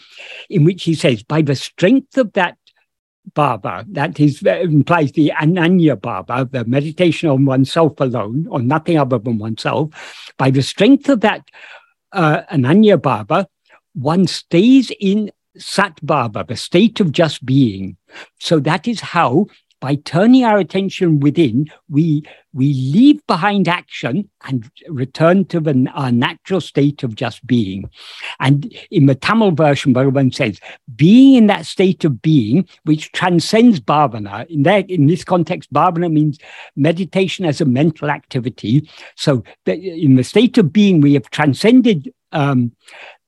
in 0.48 0.64
which 0.64 0.84
he 0.84 0.94
says, 0.94 1.22
By 1.22 1.42
the 1.42 1.54
strength 1.54 2.16
of 2.16 2.32
that 2.32 2.56
Bhava, 3.32 3.84
that 3.92 4.20
is, 4.20 4.42
implies 4.42 5.12
the 5.12 5.32
Ananya 5.40 5.96
Bhava, 5.96 6.50
the 6.50 6.64
meditation 6.64 7.28
on 7.28 7.44
oneself 7.44 7.98
alone, 8.00 8.46
on 8.50 8.66
nothing 8.66 8.98
other 8.98 9.18
than 9.18 9.38
oneself. 9.38 10.32
By 10.38 10.50
the 10.50 10.62
strength 10.62 11.08
of 11.08 11.20
that 11.20 11.48
uh, 12.12 12.42
Ananya 12.52 12.98
Bhava, 12.98 13.46
one 13.94 14.26
stays 14.26 14.92
in 15.00 15.30
Sat 15.56 15.96
Bhava, 16.04 16.46
the 16.46 16.56
state 16.56 17.00
of 17.00 17.12
just 17.12 17.44
being. 17.44 17.96
So 18.40 18.58
that 18.60 18.86
is 18.88 19.00
how 19.00 19.46
by 19.84 19.96
turning 19.96 20.44
our 20.44 20.56
attention 20.56 21.20
within, 21.20 21.70
we, 21.90 22.22
we 22.54 22.72
leave 22.72 23.20
behind 23.26 23.68
action 23.68 24.30
and 24.44 24.70
return 24.88 25.44
to 25.44 25.60
the, 25.60 25.86
our 25.92 26.10
natural 26.10 26.62
state 26.62 27.02
of 27.02 27.14
just 27.14 27.46
being. 27.46 27.90
And 28.40 28.74
in 28.90 29.04
the 29.04 29.14
Tamil 29.14 29.50
version, 29.50 29.92
Bhagavan 29.92 30.34
says, 30.34 30.58
being 30.96 31.34
in 31.34 31.48
that 31.48 31.66
state 31.66 32.02
of 32.02 32.22
being, 32.22 32.66
which 32.84 33.12
transcends 33.12 33.78
bhavana, 33.78 34.46
in, 34.46 34.62
that, 34.62 34.88
in 34.88 35.06
this 35.06 35.22
context, 35.22 35.70
bhavana 35.70 36.10
means 36.10 36.38
meditation 36.76 37.44
as 37.44 37.60
a 37.60 37.66
mental 37.66 38.08
activity. 38.08 38.88
So 39.16 39.44
in 39.66 40.14
the 40.14 40.24
state 40.24 40.56
of 40.56 40.72
being, 40.72 41.02
we 41.02 41.12
have 41.12 41.28
transcended 41.28 42.10
um, 42.32 42.72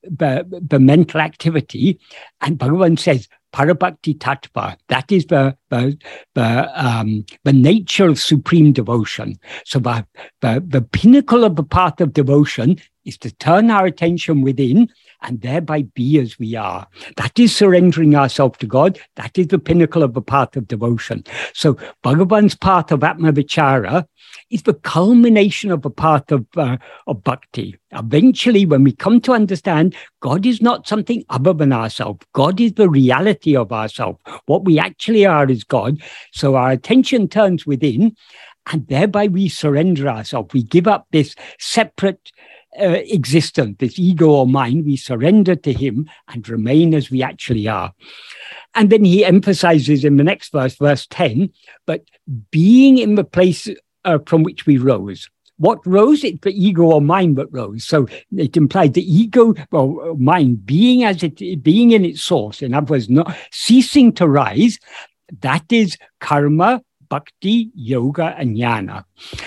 the, 0.01 0.43
the 0.67 0.79
mental 0.79 1.21
activity. 1.21 1.99
And 2.41 2.57
Bhagavan 2.57 2.97
says, 2.97 3.27
Parabhakti 3.53 4.17
Tattva. 4.17 4.77
That 4.89 5.11
is 5.11 5.25
the 5.27 5.57
the 5.69 5.97
the, 6.35 6.85
um, 6.85 7.25
the 7.43 7.53
nature 7.53 8.07
of 8.07 8.19
supreme 8.19 8.73
devotion. 8.73 9.35
So 9.65 9.79
the, 9.79 10.05
the 10.41 10.63
the 10.65 10.81
pinnacle 10.81 11.43
of 11.43 11.55
the 11.55 11.63
path 11.63 12.01
of 12.01 12.13
devotion 12.13 12.77
is 13.05 13.17
to 13.19 13.31
turn 13.31 13.71
our 13.71 13.85
attention 13.85 14.41
within 14.41 14.89
and 15.21 15.41
thereby 15.41 15.83
be 15.93 16.19
as 16.19 16.37
we 16.37 16.55
are. 16.55 16.87
That 17.17 17.37
is 17.39 17.55
surrendering 17.55 18.15
ourselves 18.15 18.57
to 18.59 18.67
God. 18.67 18.99
That 19.15 19.37
is 19.37 19.47
the 19.47 19.59
pinnacle 19.59 20.03
of 20.03 20.13
the 20.13 20.21
path 20.21 20.55
of 20.55 20.67
devotion. 20.67 21.23
So 21.53 21.77
Bhagavan's 22.03 22.55
path 22.55 22.91
of 22.91 22.99
Atmavichara 23.01 24.05
is 24.49 24.63
the 24.63 24.73
culmination 24.73 25.71
of 25.71 25.81
the 25.81 25.89
path 25.89 26.31
of, 26.31 26.45
uh, 26.55 26.77
of 27.07 27.23
bhakti. 27.23 27.77
Eventually, 27.91 28.65
when 28.65 28.83
we 28.83 28.91
come 28.91 29.19
to 29.21 29.33
understand 29.33 29.95
God 30.21 30.45
is 30.45 30.61
not 30.61 30.87
something 30.87 31.23
other 31.29 31.53
than 31.53 31.73
ourselves, 31.73 32.25
God 32.33 32.59
is 32.59 32.73
the 32.73 32.89
reality 32.89 33.55
of 33.55 33.71
ourselves. 33.71 34.19
What 34.45 34.65
we 34.65 34.79
actually 34.79 35.25
are 35.25 35.49
is 35.49 35.63
God. 35.63 36.01
So 36.31 36.55
our 36.55 36.71
attention 36.71 37.27
turns 37.27 37.65
within, 37.65 38.15
and 38.71 38.87
thereby 38.87 39.27
we 39.27 39.47
surrender 39.49 40.07
ourselves. 40.07 40.53
We 40.53 40.63
give 40.63 40.87
up 40.87 41.07
this 41.11 41.35
separate 41.59 42.31
uh, 42.79 43.01
existence, 43.05 43.77
this 43.79 43.99
ego 43.99 44.29
or 44.29 44.47
mind, 44.47 44.85
we 44.85 44.95
surrender 44.95 45.55
to 45.55 45.73
him 45.73 46.09
and 46.27 46.47
remain 46.47 46.93
as 46.93 47.09
we 47.09 47.23
actually 47.23 47.67
are. 47.67 47.93
And 48.75 48.89
then 48.89 49.03
he 49.03 49.25
emphasizes 49.25 50.03
in 50.05 50.17
the 50.17 50.23
next 50.23 50.51
verse, 50.51 50.75
verse 50.75 51.07
10, 51.07 51.51
but 51.85 52.03
being 52.51 52.97
in 52.97 53.15
the 53.15 53.23
place 53.23 53.67
uh, 54.05 54.19
from 54.25 54.43
which 54.43 54.65
we 54.65 54.77
rose. 54.77 55.29
What 55.57 55.85
rose? 55.87 56.23
It 56.23 56.43
the 56.43 56.51
ego 56.51 56.83
or 56.83 57.01
mind 57.01 57.35
that 57.37 57.51
rose. 57.51 57.83
So 57.83 58.07
it 58.35 58.55
implied 58.55 58.93
the 58.93 59.01
ego 59.01 59.55
or 59.71 60.15
mind 60.15 60.65
being 60.65 61.03
as 61.03 61.23
it 61.23 61.63
being 61.63 61.91
in 61.91 62.05
its 62.05 62.21
source. 62.21 62.61
In 62.61 62.75
other 62.75 62.91
words, 62.91 63.09
not 63.09 63.35
ceasing 63.51 64.13
to 64.13 64.27
rise. 64.27 64.77
That 65.41 65.65
is 65.71 65.97
karma, 66.21 66.83
bhakti, 67.09 67.71
yoga, 67.73 68.35
and 68.37 68.55
jnana. 68.55 69.05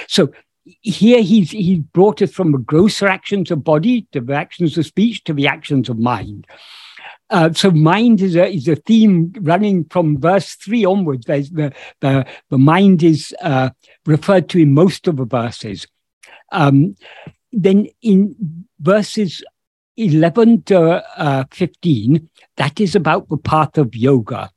So 0.08 0.32
here 0.80 1.22
he's 1.22 1.50
he 1.50 1.80
brought 1.92 2.22
us 2.22 2.32
from 2.32 2.52
the 2.52 2.58
grosser 2.58 3.08
actions 3.08 3.50
of 3.50 3.64
body 3.64 4.06
to 4.12 4.20
the 4.20 4.34
actions 4.34 4.76
of 4.78 4.86
speech 4.86 5.24
to 5.24 5.32
the 5.32 5.46
actions 5.46 5.88
of 5.88 5.98
mind. 5.98 6.46
Uh, 7.30 7.52
so 7.52 7.70
mind 7.70 8.20
is 8.20 8.34
a 8.36 8.48
is 8.48 8.66
a 8.68 8.76
theme 8.76 9.32
running 9.40 9.84
from 9.84 10.20
verse 10.20 10.54
three 10.54 10.84
onwards. 10.84 11.26
There's 11.26 11.50
the 11.50 11.72
the 12.00 12.26
the 12.50 12.58
mind 12.58 13.02
is 13.02 13.34
uh, 13.40 13.70
referred 14.06 14.48
to 14.50 14.58
in 14.58 14.74
most 14.74 15.06
of 15.06 15.16
the 15.16 15.24
verses. 15.24 15.86
Um, 16.52 16.96
then 17.52 17.88
in 18.02 18.66
verses 18.80 19.42
11 19.96 20.62
to 20.62 21.04
uh, 21.18 21.44
15, 21.50 22.28
that 22.56 22.80
is 22.80 22.94
about 22.94 23.28
the 23.28 23.36
path 23.36 23.76
of 23.76 23.94
yoga. 23.94 24.50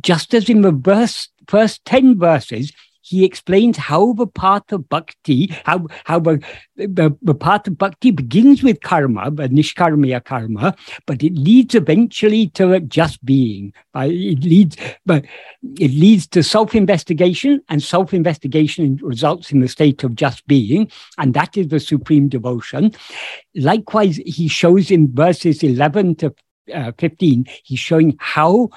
Just 0.00 0.34
as 0.34 0.48
in 0.48 0.62
the 0.62 0.72
verse, 0.72 1.28
first 1.48 1.84
10 1.86 2.18
verses, 2.18 2.72
he 3.10 3.24
explains 3.24 3.76
how 3.76 4.12
the 4.12 4.26
path 4.28 4.70
of 4.70 4.88
bhakti, 4.88 5.52
how, 5.64 5.88
how 6.04 6.18
of 6.18 7.78
bhakti 7.78 8.10
begins 8.12 8.62
with 8.62 8.80
karma, 8.82 9.32
the 9.32 9.48
nishkamya 9.48 10.24
karma, 10.24 10.76
but 11.06 11.20
it 11.24 11.34
leads 11.34 11.74
eventually 11.74 12.46
to 12.50 12.78
just 12.78 13.24
being. 13.24 13.72
It 13.96 14.44
leads, 14.44 14.76
but 15.04 15.24
it 15.62 15.90
leads 15.90 16.28
to 16.28 16.44
self-investigation, 16.44 17.60
and 17.68 17.82
self-investigation 17.82 19.00
results 19.02 19.50
in 19.50 19.58
the 19.58 19.66
state 19.66 20.04
of 20.04 20.14
just 20.14 20.46
being, 20.46 20.88
and 21.18 21.34
that 21.34 21.56
is 21.56 21.66
the 21.66 21.80
supreme 21.80 22.28
devotion. 22.28 22.94
Likewise, 23.56 24.20
he 24.24 24.46
shows 24.46 24.88
in 24.92 25.12
verses 25.12 25.64
11 25.64 26.14
to 26.16 26.32
uh, 26.72 26.92
15, 26.96 27.46
he's 27.64 27.80
showing 27.80 28.16
how 28.20 28.68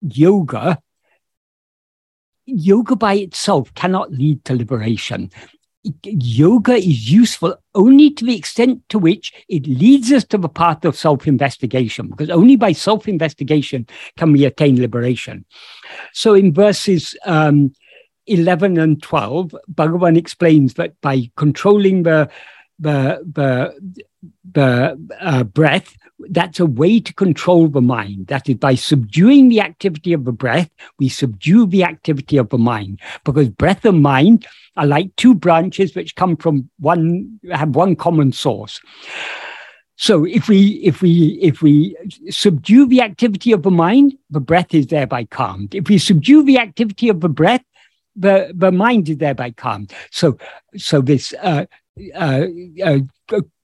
yoga 0.00 0.82
yoga 2.46 2.96
by 2.96 3.14
itself 3.14 3.72
cannot 3.74 4.12
lead 4.12 4.44
to 4.44 4.54
liberation. 4.54 5.30
Yoga 6.02 6.74
is 6.74 7.10
useful 7.10 7.56
only 7.74 8.10
to 8.10 8.24
the 8.24 8.36
extent 8.36 8.82
to 8.90 8.98
which 8.98 9.32
it 9.48 9.66
leads 9.66 10.12
us 10.12 10.24
to 10.24 10.36
the 10.36 10.48
path 10.48 10.84
of 10.84 10.94
self 10.94 11.26
investigation, 11.26 12.08
because 12.08 12.28
only 12.28 12.56
by 12.56 12.72
self 12.72 13.08
investigation 13.08 13.86
can 14.18 14.32
we 14.32 14.44
attain 14.44 14.78
liberation. 14.78 15.44
So, 16.12 16.34
in 16.34 16.52
verses 16.52 17.16
um, 17.24 17.72
11 18.26 18.78
and 18.78 19.02
12, 19.02 19.54
Bhagavan 19.72 20.18
explains 20.18 20.74
that 20.74 21.00
by 21.00 21.30
controlling 21.36 22.02
the 22.02 22.30
the, 22.80 23.22
the, 23.30 23.96
the 24.52 24.98
uh, 25.20 25.44
breath, 25.44 25.94
that's 26.28 26.60
a 26.60 26.66
way 26.66 27.00
to 27.00 27.14
control 27.14 27.68
the 27.68 27.80
mind. 27.80 28.26
That 28.28 28.48
is 28.48 28.56
by 28.56 28.74
subduing 28.74 29.48
the 29.48 29.60
activity 29.60 30.12
of 30.12 30.24
the 30.24 30.32
breath, 30.32 30.70
we 30.98 31.08
subdue 31.08 31.66
the 31.66 31.84
activity 31.84 32.36
of 32.36 32.48
the 32.50 32.58
mind. 32.58 33.00
Because 33.24 33.48
breath 33.48 33.84
and 33.84 34.02
mind 34.02 34.46
are 34.76 34.86
like 34.86 35.14
two 35.16 35.34
branches 35.34 35.94
which 35.94 36.14
come 36.16 36.36
from 36.36 36.70
one, 36.78 37.40
have 37.50 37.74
one 37.74 37.96
common 37.96 38.32
source. 38.32 38.80
So 39.96 40.24
if 40.24 40.48
we 40.48 40.80
if 40.82 41.02
we 41.02 41.38
if 41.42 41.60
we 41.60 41.94
subdue 42.30 42.86
the 42.86 43.02
activity 43.02 43.52
of 43.52 43.62
the 43.62 43.70
mind, 43.70 44.14
the 44.30 44.40
breath 44.40 44.72
is 44.72 44.86
thereby 44.86 45.24
calmed. 45.24 45.74
If 45.74 45.88
we 45.88 45.98
subdue 45.98 46.42
the 46.42 46.58
activity 46.58 47.10
of 47.10 47.20
the 47.20 47.28
breath, 47.28 47.62
the 48.16 48.50
the 48.54 48.72
mind 48.72 49.10
is 49.10 49.18
thereby 49.18 49.50
calmed. 49.50 49.92
So 50.10 50.38
so 50.74 51.02
this 51.02 51.34
uh, 51.42 51.66
uh, 52.14 52.46
uh, 52.82 52.98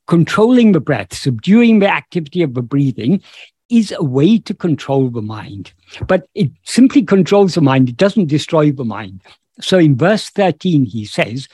controlling 0.06 0.72
the 0.72 0.80
breath, 0.80 1.14
subduing 1.14 1.78
the 1.78 1.88
activity 1.88 2.42
of 2.42 2.54
the 2.54 2.62
breathing, 2.62 3.22
is 3.68 3.92
a 3.96 4.04
way 4.04 4.38
to 4.38 4.54
control 4.54 5.10
the 5.10 5.22
mind. 5.22 5.72
But 6.06 6.26
it 6.34 6.50
simply 6.64 7.02
controls 7.02 7.54
the 7.54 7.60
mind, 7.60 7.88
it 7.88 7.96
doesn't 7.96 8.26
destroy 8.26 8.70
the 8.70 8.84
mind. 8.84 9.20
So 9.60 9.78
in 9.78 9.96
verse 9.96 10.28
13, 10.30 10.84
he 10.84 11.04
says, 11.04 11.48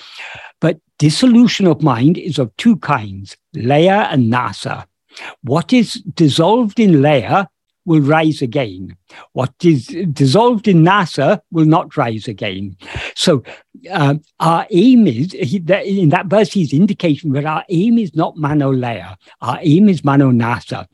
But 0.61 0.81
dissolution 0.99 1.67
of 1.67 1.83
mind 1.83 2.19
is 2.19 2.39
of 2.39 2.55
two 2.57 2.77
kinds, 2.79 3.37
laya 3.55 4.09
and 4.11 4.33
nasa. 4.33 4.87
What 5.43 5.73
is 5.73 5.95
dissolved 6.15 6.81
in 6.81 7.03
laya 7.03 7.47
will 7.85 8.01
rise 8.01 8.43
again. 8.43 8.97
What 9.33 9.53
is 9.65 9.87
dissolved 10.13 10.69
in 10.69 10.85
nasa 10.85 11.41
will 11.51 11.65
not 11.65 11.97
rise 11.97 12.29
again. 12.29 12.77
So 13.15 13.43
uh, 13.91 14.15
our 14.41 14.67
aim 14.71 15.07
is, 15.07 15.35
in 15.35 16.09
that 16.11 16.27
verse, 16.27 16.53
he's 16.53 16.73
indicating 16.73 17.33
that 17.33 17.45
our 17.45 17.65
aim 17.69 17.99
is 17.99 18.15
not 18.15 18.37
manolaya. 18.37 19.17
Our 19.41 19.59
aim 19.61 19.89
is 19.89 20.03
manonasa. 20.03 20.87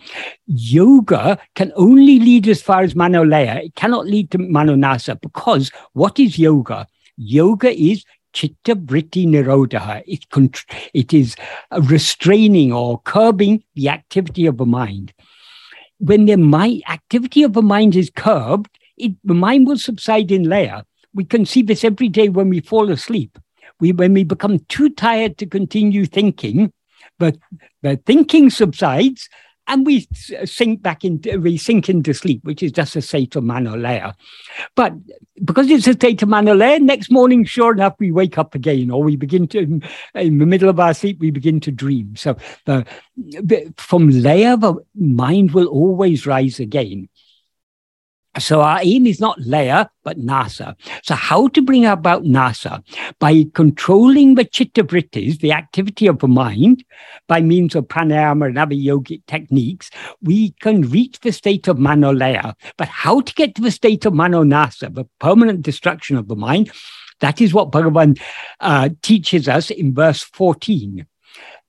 Yoga 0.46 1.38
can 1.54 1.72
only 1.76 2.18
lead 2.18 2.48
as 2.48 2.62
far 2.62 2.82
as 2.82 2.94
manolaya. 2.94 3.64
It 3.64 3.74
cannot 3.74 4.06
lead 4.06 4.30
to 4.32 4.38
manonasa 4.38 5.20
because 5.20 5.70
what 5.92 6.18
is 6.18 6.38
yoga? 6.38 6.86
Yoga 7.16 7.70
is 7.70 8.04
chitta 8.32 8.76
vritti 8.76 9.26
nirodha. 9.26 10.02
It, 10.06 10.24
it 10.94 11.12
is 11.12 11.36
restraining 11.82 12.72
or 12.72 13.00
curbing 13.02 13.64
the 13.74 13.88
activity 13.88 14.46
of 14.46 14.56
the 14.56 14.66
mind 14.66 15.12
when 15.98 16.26
the 16.26 16.36
mind, 16.36 16.82
activity 16.88 17.42
of 17.42 17.52
the 17.52 17.62
mind 17.62 17.96
is 17.96 18.10
curbed, 18.14 18.78
it, 18.96 19.12
the 19.24 19.34
mind 19.34 19.66
will 19.66 19.78
subside 19.78 20.30
in 20.30 20.48
laya. 20.48 20.82
We 21.14 21.24
can 21.24 21.46
see 21.46 21.62
this 21.62 21.84
every 21.84 22.08
day 22.08 22.28
when 22.28 22.48
we 22.48 22.60
fall 22.60 22.90
asleep. 22.90 23.38
We, 23.80 23.92
when 23.92 24.12
we 24.12 24.24
become 24.24 24.60
too 24.68 24.90
tired 24.90 25.38
to 25.38 25.46
continue 25.46 26.04
thinking, 26.06 26.72
but 27.18 27.36
the 27.82 27.96
thinking 28.06 28.50
subsides 28.50 29.28
and 29.68 29.86
we 29.86 30.08
uh, 30.36 30.44
sink 30.46 30.82
back 30.82 31.04
into 31.04 31.34
uh, 31.34 31.38
we 31.38 31.56
sink 31.56 31.88
into 31.88 32.12
sleep, 32.12 32.42
which 32.44 32.62
is 32.62 32.72
just 32.72 32.96
a 32.96 33.02
state 33.02 33.36
of 33.36 33.44
manolaya. 33.44 34.14
But 34.74 34.94
because 35.44 35.70
it's 35.70 35.86
a 35.86 35.92
state 35.92 36.22
of 36.22 36.28
manolaya, 36.28 36.80
next 36.80 37.10
morning, 37.10 37.44
sure 37.44 37.72
enough, 37.72 37.94
we 37.98 38.10
wake 38.10 38.38
up 38.38 38.54
again, 38.54 38.90
or 38.90 39.04
we 39.04 39.14
begin 39.14 39.46
to 39.48 39.58
in 40.14 40.38
the 40.38 40.46
middle 40.46 40.68
of 40.68 40.80
our 40.80 40.94
sleep 40.94 41.20
we 41.20 41.30
begin 41.30 41.60
to 41.60 41.70
dream. 41.70 42.16
So 42.16 42.36
uh, 42.66 42.82
the, 43.16 43.72
from 43.76 44.08
laya, 44.08 44.56
the 44.56 44.74
mind 44.96 45.52
will 45.52 45.68
always 45.68 46.26
rise 46.26 46.58
again. 46.58 47.08
So 48.38 48.60
our 48.60 48.80
aim 48.82 49.06
is 49.06 49.20
not 49.20 49.40
laya, 49.40 49.86
but 50.04 50.18
nasa. 50.18 50.74
So 51.02 51.14
how 51.14 51.48
to 51.48 51.62
bring 51.62 51.86
about 51.86 52.24
nasa? 52.24 52.82
By 53.18 53.46
controlling 53.54 54.34
the 54.34 54.44
chitta 54.44 54.84
vrittis, 54.84 55.40
the 55.40 55.52
activity 55.52 56.06
of 56.06 56.18
the 56.18 56.28
mind, 56.28 56.84
by 57.26 57.40
means 57.40 57.74
of 57.74 57.88
pranayama 57.88 58.48
and 58.48 58.58
other 58.58 58.74
yogic 58.74 59.22
techniques, 59.26 59.90
we 60.22 60.52
can 60.60 60.82
reach 60.82 61.20
the 61.20 61.32
state 61.32 61.68
of 61.68 61.78
manolaya. 61.78 62.54
But 62.76 62.88
how 62.88 63.22
to 63.22 63.34
get 63.34 63.54
to 63.56 63.62
the 63.62 63.70
state 63.70 64.04
of 64.04 64.12
manonasa, 64.12 64.94
the 64.94 65.06
permanent 65.18 65.62
destruction 65.62 66.16
of 66.16 66.28
the 66.28 66.36
mind? 66.36 66.70
That 67.20 67.40
is 67.40 67.52
what 67.52 67.72
Bhagavan 67.72 68.20
uh, 68.60 68.90
teaches 69.02 69.48
us 69.48 69.70
in 69.70 69.94
verse 69.94 70.22
14 70.22 71.06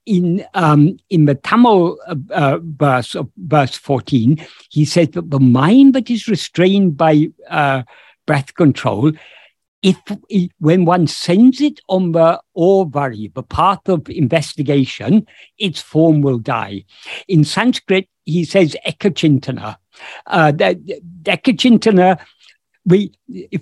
in 0.09 0.43
um, 0.55 0.97
in 1.11 1.25
the 1.25 1.35
Tamil 1.35 1.97
uh, 2.07 2.15
uh, 2.31 2.57
verse 2.61 3.13
of 3.13 3.29
verse 3.37 3.75
14, 3.77 4.43
he 4.71 4.83
says 4.83 5.09
that 5.09 5.29
the 5.29 5.39
mind 5.39 5.93
that 5.93 6.09
is 6.09 6.27
restrained 6.27 6.97
by 6.97 7.29
uh, 7.47 7.83
breath 8.25 8.55
control, 8.55 9.11
if 9.83 9.97
when 10.57 10.85
one 10.85 11.05
sends 11.05 11.61
it 11.61 11.79
on 11.89 12.13
the 12.13 12.41
orvari, 12.57 13.31
the 13.35 13.43
path 13.43 13.87
of 13.87 14.09
investigation, 14.09 15.27
its 15.59 15.79
form 15.79 16.21
will 16.21 16.39
die. 16.39 16.85
In 17.27 17.43
Sanskrit, 17.43 18.09
he 18.25 18.43
says 18.45 18.75
ekachintana. 18.87 19.77
Uh, 20.25 20.51
ekachintana 20.53 22.19
we 22.89 23.11
if 23.27 23.61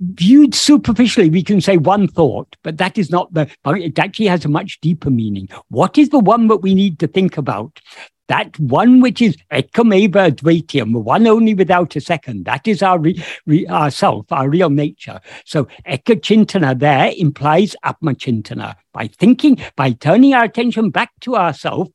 viewed 0.00 0.54
superficially 0.54 1.30
we 1.30 1.42
can 1.42 1.60
say 1.60 1.76
one 1.76 2.06
thought 2.08 2.56
but 2.62 2.78
that 2.78 2.98
is 2.98 3.10
not 3.10 3.32
the 3.32 3.48
it 3.66 3.98
actually 3.98 4.26
has 4.26 4.44
a 4.44 4.48
much 4.48 4.80
deeper 4.80 5.10
meaning 5.10 5.48
what 5.68 5.96
is 5.96 6.08
the 6.10 6.18
one 6.18 6.48
that 6.48 6.58
we 6.58 6.74
need 6.74 6.98
to 6.98 7.06
think 7.06 7.38
about 7.38 7.80
that 8.28 8.58
one 8.58 9.00
which 9.00 9.20
is 9.20 9.36
ekameva 9.52 10.30
advaitiam, 10.30 10.92
one 10.92 11.26
only 11.26 11.54
without 11.54 11.94
a 11.94 12.00
second. 12.00 12.44
That 12.46 12.66
is 12.66 12.82
our 12.82 12.98
re, 12.98 13.22
re, 13.46 13.66
our 13.66 13.90
self, 13.90 14.30
our 14.32 14.48
real 14.48 14.70
nature. 14.70 15.20
So 15.44 15.66
ekachintana 15.86 16.78
there 16.78 17.12
implies 17.16 17.76
atmachintana. 17.84 18.76
By 18.92 19.08
thinking, 19.08 19.58
by 19.76 19.92
turning 19.92 20.34
our 20.34 20.44
attention 20.44 20.90
back 20.90 21.10
to 21.22 21.36
ourself, 21.36 21.88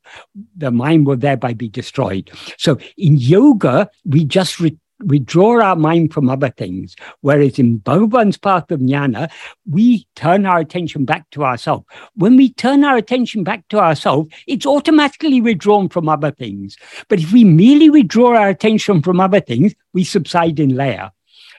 the 0.56 0.70
mind 0.70 1.06
will 1.06 1.16
thereby 1.16 1.54
be 1.54 1.68
destroyed. 1.68 2.30
So 2.58 2.78
in 2.96 3.16
yoga, 3.16 3.90
we 4.04 4.24
just 4.24 4.60
re, 4.60 4.78
withdraw 5.04 5.62
our 5.62 5.76
mind 5.76 6.12
from 6.12 6.28
other 6.28 6.50
things. 6.50 6.96
Whereas 7.20 7.58
in 7.58 7.78
Bhagavan's 7.78 8.36
path 8.38 8.70
of 8.70 8.80
jnana, 8.80 9.30
we 9.68 10.06
turn 10.16 10.46
our 10.46 10.58
attention 10.58 11.04
back 11.04 11.28
to 11.30 11.44
ourselves. 11.44 11.86
When 12.14 12.36
we 12.36 12.52
turn 12.52 12.84
our 12.84 12.96
attention 12.96 13.44
back 13.44 13.66
to 13.68 13.78
ourselves, 13.78 14.32
it's 14.46 14.66
automatically 14.66 15.40
withdrawn 15.40 15.88
from 15.88 16.08
other 16.08 16.30
things. 16.30 16.76
But 17.08 17.20
if 17.20 17.32
we 17.32 17.44
merely 17.44 17.90
withdraw 17.90 18.36
our 18.36 18.48
attention 18.48 19.02
from 19.02 19.20
other 19.20 19.40
things, 19.40 19.74
we 19.92 20.04
subside 20.04 20.60
in 20.60 20.76
laya. 20.76 21.10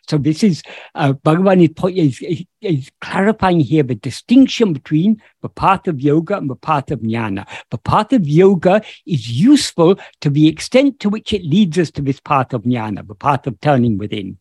So 0.07 0.17
this 0.17 0.43
is 0.43 0.63
uh, 0.95 1.13
Bhagavan 1.13 1.63
is, 1.97 2.21
is, 2.21 2.45
is, 2.61 2.91
clarifying 3.01 3.59
here 3.59 3.83
the 3.83 3.95
distinction 3.95 4.73
between 4.73 5.21
the 5.41 5.49
path 5.49 5.87
of 5.87 6.01
yoga 6.01 6.37
and 6.37 6.49
the 6.49 6.55
path 6.55 6.91
of 6.91 6.99
jnana. 7.01 7.47
The 7.69 7.77
path 7.77 8.11
of 8.11 8.27
yoga 8.27 8.81
is 9.05 9.29
useful 9.29 9.99
to 10.21 10.29
the 10.29 10.47
extent 10.47 10.99
to 11.01 11.09
which 11.09 11.33
it 11.33 11.43
leads 11.43 11.77
us 11.77 11.91
to 11.91 12.01
this 12.01 12.19
path 12.19 12.53
of 12.53 12.63
jnana, 12.63 13.07
the 13.07 13.15
path 13.15 13.47
of 13.47 13.59
turning 13.61 13.97
within. 13.97 14.37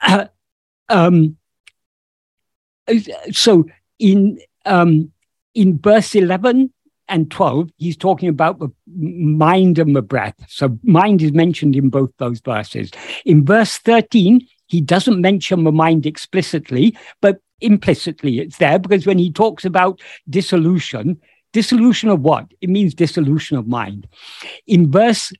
Uh, 0.00 0.26
um, 0.88 1.36
so 3.32 3.64
in 3.98 4.38
um, 4.66 5.10
in 5.54 5.78
verse 5.78 6.14
11 6.14 6.72
and 7.08 7.30
12, 7.30 7.70
he's 7.76 7.96
talking 7.96 8.28
about 8.28 8.58
the 8.58 8.68
mind 8.86 9.78
and 9.78 9.94
the 9.94 10.02
breath. 10.02 10.34
So 10.48 10.78
mind 10.82 11.22
is 11.22 11.32
mentioned 11.32 11.76
in 11.76 11.90
both 11.90 12.10
those 12.18 12.40
verses. 12.40 12.90
In 13.24 13.44
verse 13.44 13.78
13, 13.78 14.46
he 14.66 14.80
doesn't 14.80 15.20
mention 15.20 15.64
the 15.64 15.72
mind 15.72 16.06
explicitly, 16.06 16.96
but 17.20 17.40
implicitly 17.60 18.40
it's 18.40 18.58
there 18.58 18.78
because 18.78 19.06
when 19.06 19.18
he 19.18 19.30
talks 19.30 19.64
about 19.64 20.00
dissolution, 20.28 21.20
dissolution 21.52 22.08
of 22.08 22.20
what? 22.20 22.46
It 22.60 22.70
means 22.70 22.94
dissolution 22.94 23.56
of 23.56 23.66
mind. 23.66 24.08
In 24.66 24.90
verse 24.90 25.32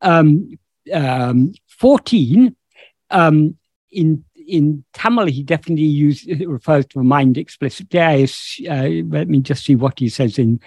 um, 0.00 0.58
um, 0.92 1.54
14, 1.68 2.54
um, 3.10 3.56
in 3.90 4.24
in 4.48 4.84
Tamil, 4.92 5.26
he 5.26 5.42
definitely 5.44 5.84
use, 5.84 6.26
refers 6.26 6.84
to 6.86 6.98
the 6.98 7.04
mind 7.04 7.38
explicitly. 7.38 8.24
Uh, 8.68 9.04
let 9.08 9.28
me 9.28 9.40
just 9.40 9.64
see 9.64 9.76
what 9.76 9.98
he 9.98 10.08
says 10.08 10.38
in 10.38 10.60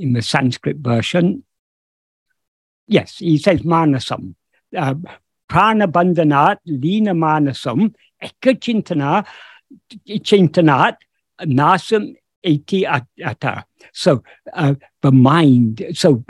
in 0.00 0.12
the 0.12 0.22
Sanskrit 0.22 0.78
version. 0.78 1.44
Yes, 2.86 3.18
he 3.18 3.38
says 3.38 3.62
manasam. 3.62 4.34
Uh, 4.76 4.94
pranabandhanat 5.48 6.58
lina 6.66 7.14
manasam 7.14 7.94
ekachintana 8.22 9.26
chintanat 10.08 10.96
nasam 11.42 12.14
iti 12.42 12.86
ata. 12.86 13.64
So 13.92 14.22
uh, 14.52 14.74
the 15.02 15.12
mind, 15.12 15.84
so 15.92 16.24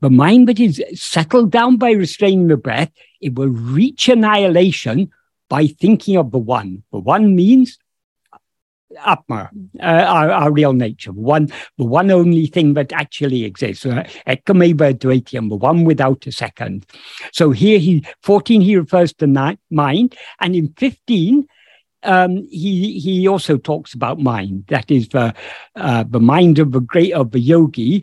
the 0.00 0.10
mind 0.10 0.48
that 0.48 0.60
is 0.60 0.82
settled 0.94 1.50
down 1.50 1.76
by 1.76 1.90
restraining 1.90 2.48
the 2.48 2.56
breath, 2.56 2.90
it 3.20 3.34
will 3.34 3.48
reach 3.48 4.08
annihilation 4.08 5.10
by 5.48 5.66
thinking 5.66 6.16
of 6.16 6.30
the 6.30 6.38
one. 6.38 6.82
The 6.92 7.00
one 7.00 7.34
means 7.34 7.78
Atma, 9.04 9.50
uh, 9.80 9.84
our, 9.84 10.30
our, 10.30 10.52
real 10.52 10.72
nature, 10.72 11.12
one, 11.12 11.48
the 11.78 11.84
one 11.84 12.10
only 12.10 12.46
thing 12.46 12.74
that 12.74 12.92
actually 12.92 13.44
exists. 13.44 13.84
Ekameva 13.84 14.94
Dvaitiyam, 14.94 15.48
the 15.48 15.56
one 15.56 15.84
without 15.84 16.26
a 16.26 16.32
second. 16.32 16.86
So 17.32 17.50
here 17.50 17.78
he, 17.78 18.04
14, 18.22 18.60
he 18.60 18.76
refers 18.76 19.12
to 19.14 19.56
mind, 19.70 20.16
and 20.40 20.56
in 20.56 20.72
15, 20.76 21.46
um, 22.02 22.46
he 22.50 22.98
he 22.98 23.28
also 23.28 23.58
talks 23.58 23.92
about 23.92 24.18
mind. 24.18 24.64
That 24.68 24.90
is 24.90 25.08
the 25.08 25.34
uh, 25.76 26.04
the 26.08 26.20
mind 26.20 26.58
of 26.58 26.72
the 26.72 26.80
great 26.80 27.12
of 27.12 27.32
the 27.32 27.40
yogi, 27.40 28.02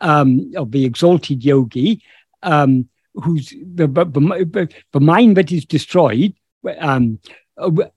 um, 0.00 0.52
of 0.54 0.70
the 0.72 0.84
exalted 0.84 1.44
yogi, 1.44 2.02
um, 2.42 2.88
who's 3.14 3.50
the, 3.50 3.86
the, 3.86 4.68
the 4.92 5.00
mind 5.00 5.36
that 5.36 5.50
is 5.50 5.64
destroyed. 5.64 6.34
Um, 6.78 7.20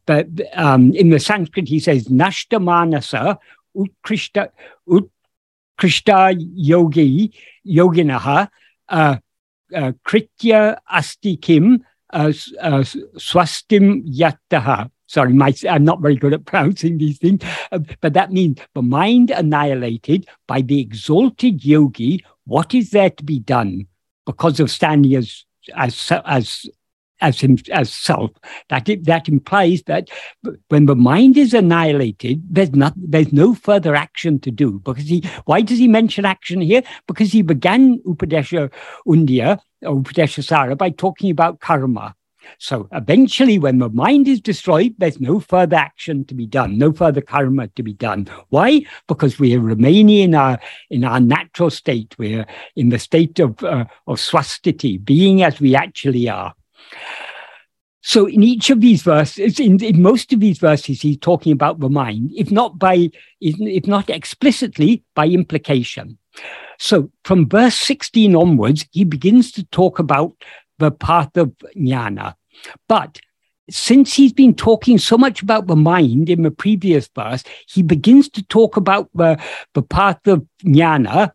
but 0.06 0.28
um, 0.54 0.94
in 0.94 1.10
the 1.10 1.20
Sanskrit, 1.20 1.68
he 1.68 1.80
says 1.80 2.08
nashta 2.08 2.62
manasa 2.62 3.38
utkrishta 3.76 4.50
utkrishta 4.88 6.36
yogi 6.56 7.34
yoginaha 7.66 8.50
uh, 8.90 9.18
uh, 9.76 9.92
kritya 10.06 10.78
asti 10.90 11.38
kim 11.38 11.86
uh, 12.12 12.34
uh, 12.62 12.84
swastim 13.18 14.04
yattaha 14.08 14.90
sorry, 15.12 15.34
my, 15.34 15.54
I'm 15.70 15.84
not 15.84 16.00
very 16.00 16.16
good 16.16 16.34
at 16.34 16.46
pronouncing 16.46 16.98
these 16.98 17.18
things, 17.18 17.44
uh, 17.74 17.80
but 18.00 18.14
that 18.14 18.32
means 18.32 18.60
the 18.74 18.82
mind 18.82 19.30
annihilated 19.30 20.26
by 20.48 20.62
the 20.62 20.80
exalted 20.80 21.66
yogi. 21.66 22.24
What 22.46 22.74
is 22.74 22.92
there 22.92 23.10
to 23.10 23.24
be 23.24 23.40
done 23.40 23.88
because 24.26 24.60
of 24.62 24.72
standing 24.72 25.16
as 25.16 25.46
as 25.76 26.12
as 26.26 26.66
as 27.22 27.40
him, 27.40 27.58
as 27.72 27.94
self? 27.94 28.32
That 28.70 28.90
it, 28.90 29.06
that 29.06 29.30
implies 29.30 29.84
that 29.84 30.10
when 30.70 30.86
the 30.86 30.96
mind 30.96 31.38
is 31.38 31.54
annihilated, 31.54 32.44
there's 32.50 32.74
not 32.74 32.94
there's 32.96 33.32
no 33.34 33.54
further 33.54 33.96
action 33.96 34.40
to 34.42 34.52
do. 34.52 34.80
Because 34.80 35.08
he 35.08 35.24
why 35.46 35.62
does 35.62 35.80
he 35.80 35.88
mention 35.88 36.26
action 36.26 36.62
here? 36.62 36.84
Because 37.08 37.32
he 37.32 37.42
began 37.42 38.00
Upadesha 38.00 38.72
Undia, 39.08 39.60
or 39.84 39.96
Upadesha 39.96 40.44
Sara 40.44 40.76
by 40.76 40.90
talking 40.90 41.32
about 41.32 41.60
karma 41.60 42.16
so 42.58 42.88
eventually, 42.92 43.60
when 43.60 43.80
the 43.80 43.90
mind 43.90 44.28
is 44.28 44.42
destroyed, 44.42 44.96
there's 44.98 45.20
no 45.20 45.40
further 45.40 45.76
action 45.76 46.26
to 46.26 46.36
be 46.36 46.46
done, 46.46 46.78
no 46.78 46.92
further 46.92 47.22
karma 47.22 47.68
to 47.70 47.84
be 47.84 47.94
done. 47.94 48.28
Why? 48.50 48.86
Because 49.08 49.40
we 49.40 49.56
are 49.56 49.60
remaining 49.60 50.18
in 50.18 50.36
our 50.36 50.60
in 50.90 51.04
our 51.04 51.20
natural 51.20 51.70
state. 51.70 52.16
We're 52.18 52.46
in 52.76 52.90
the 52.90 53.00
state 53.00 53.40
of 53.40 53.64
uh, 53.64 53.86
of 54.08 54.18
swastiti, 54.18 55.04
being 55.04 55.44
as 55.44 55.60
we 55.60 55.76
actually 55.76 56.30
are. 56.30 56.54
So 58.02 58.26
in 58.26 58.42
each 58.42 58.70
of 58.70 58.82
these 58.82 59.04
verses, 59.04 59.60
in, 59.60 59.82
in, 59.84 60.02
most 60.02 60.34
of 60.34 60.40
these 60.40 60.58
verses, 60.58 61.02
he's 61.02 61.18
talking 61.18 61.52
about 61.52 61.80
the 61.80 61.90
mind, 61.90 62.32
if 62.36 62.52
not 62.52 62.80
by, 62.80 63.12
if 63.40 63.88
not 63.88 64.10
explicitly, 64.10 65.04
by 65.14 65.28
implication. 65.28 66.18
So 66.80 67.12
from 67.24 67.48
verse 67.48 67.76
16 67.76 68.36
onwards, 68.36 68.88
he 68.92 69.04
begins 69.04 69.52
to 69.54 69.64
talk 69.66 70.00
about 70.00 70.34
the 70.80 70.92
path 70.92 71.38
of 71.38 71.54
jnana. 71.78 72.36
But 72.88 73.20
since 73.70 74.14
he's 74.14 74.34
been 74.34 74.56
talking 74.56 74.98
so 74.98 75.18
much 75.18 75.44
about 75.44 75.68
the 75.68 75.76
mind 75.76 76.28
in 76.30 76.42
the 76.42 76.52
previous 76.52 77.08
verse, 77.16 77.44
he 77.68 77.84
begins 77.84 78.30
to 78.30 78.44
talk 78.44 78.78
about 78.78 79.10
the, 79.14 79.40
the 79.74 79.84
path 79.84 80.26
of 80.26 80.46
jnana 80.66 81.32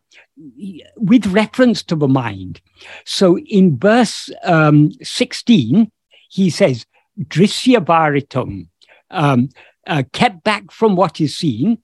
with 0.97 1.25
reference 1.27 1.81
to 1.83 1.95
the 1.95 2.09
mind. 2.09 2.61
So 3.05 3.37
in 3.39 3.77
verse 3.77 4.29
um, 4.43 4.91
16, 5.01 5.91
he 6.29 6.49
says, 6.49 6.85
Drisya 7.19 7.83
Varitum, 7.83 8.67
um, 9.11 9.49
uh, 9.87 10.03
kept 10.13 10.43
back 10.43 10.71
from 10.71 10.95
what 10.95 11.19
is 11.21 11.37
seen, 11.37 11.79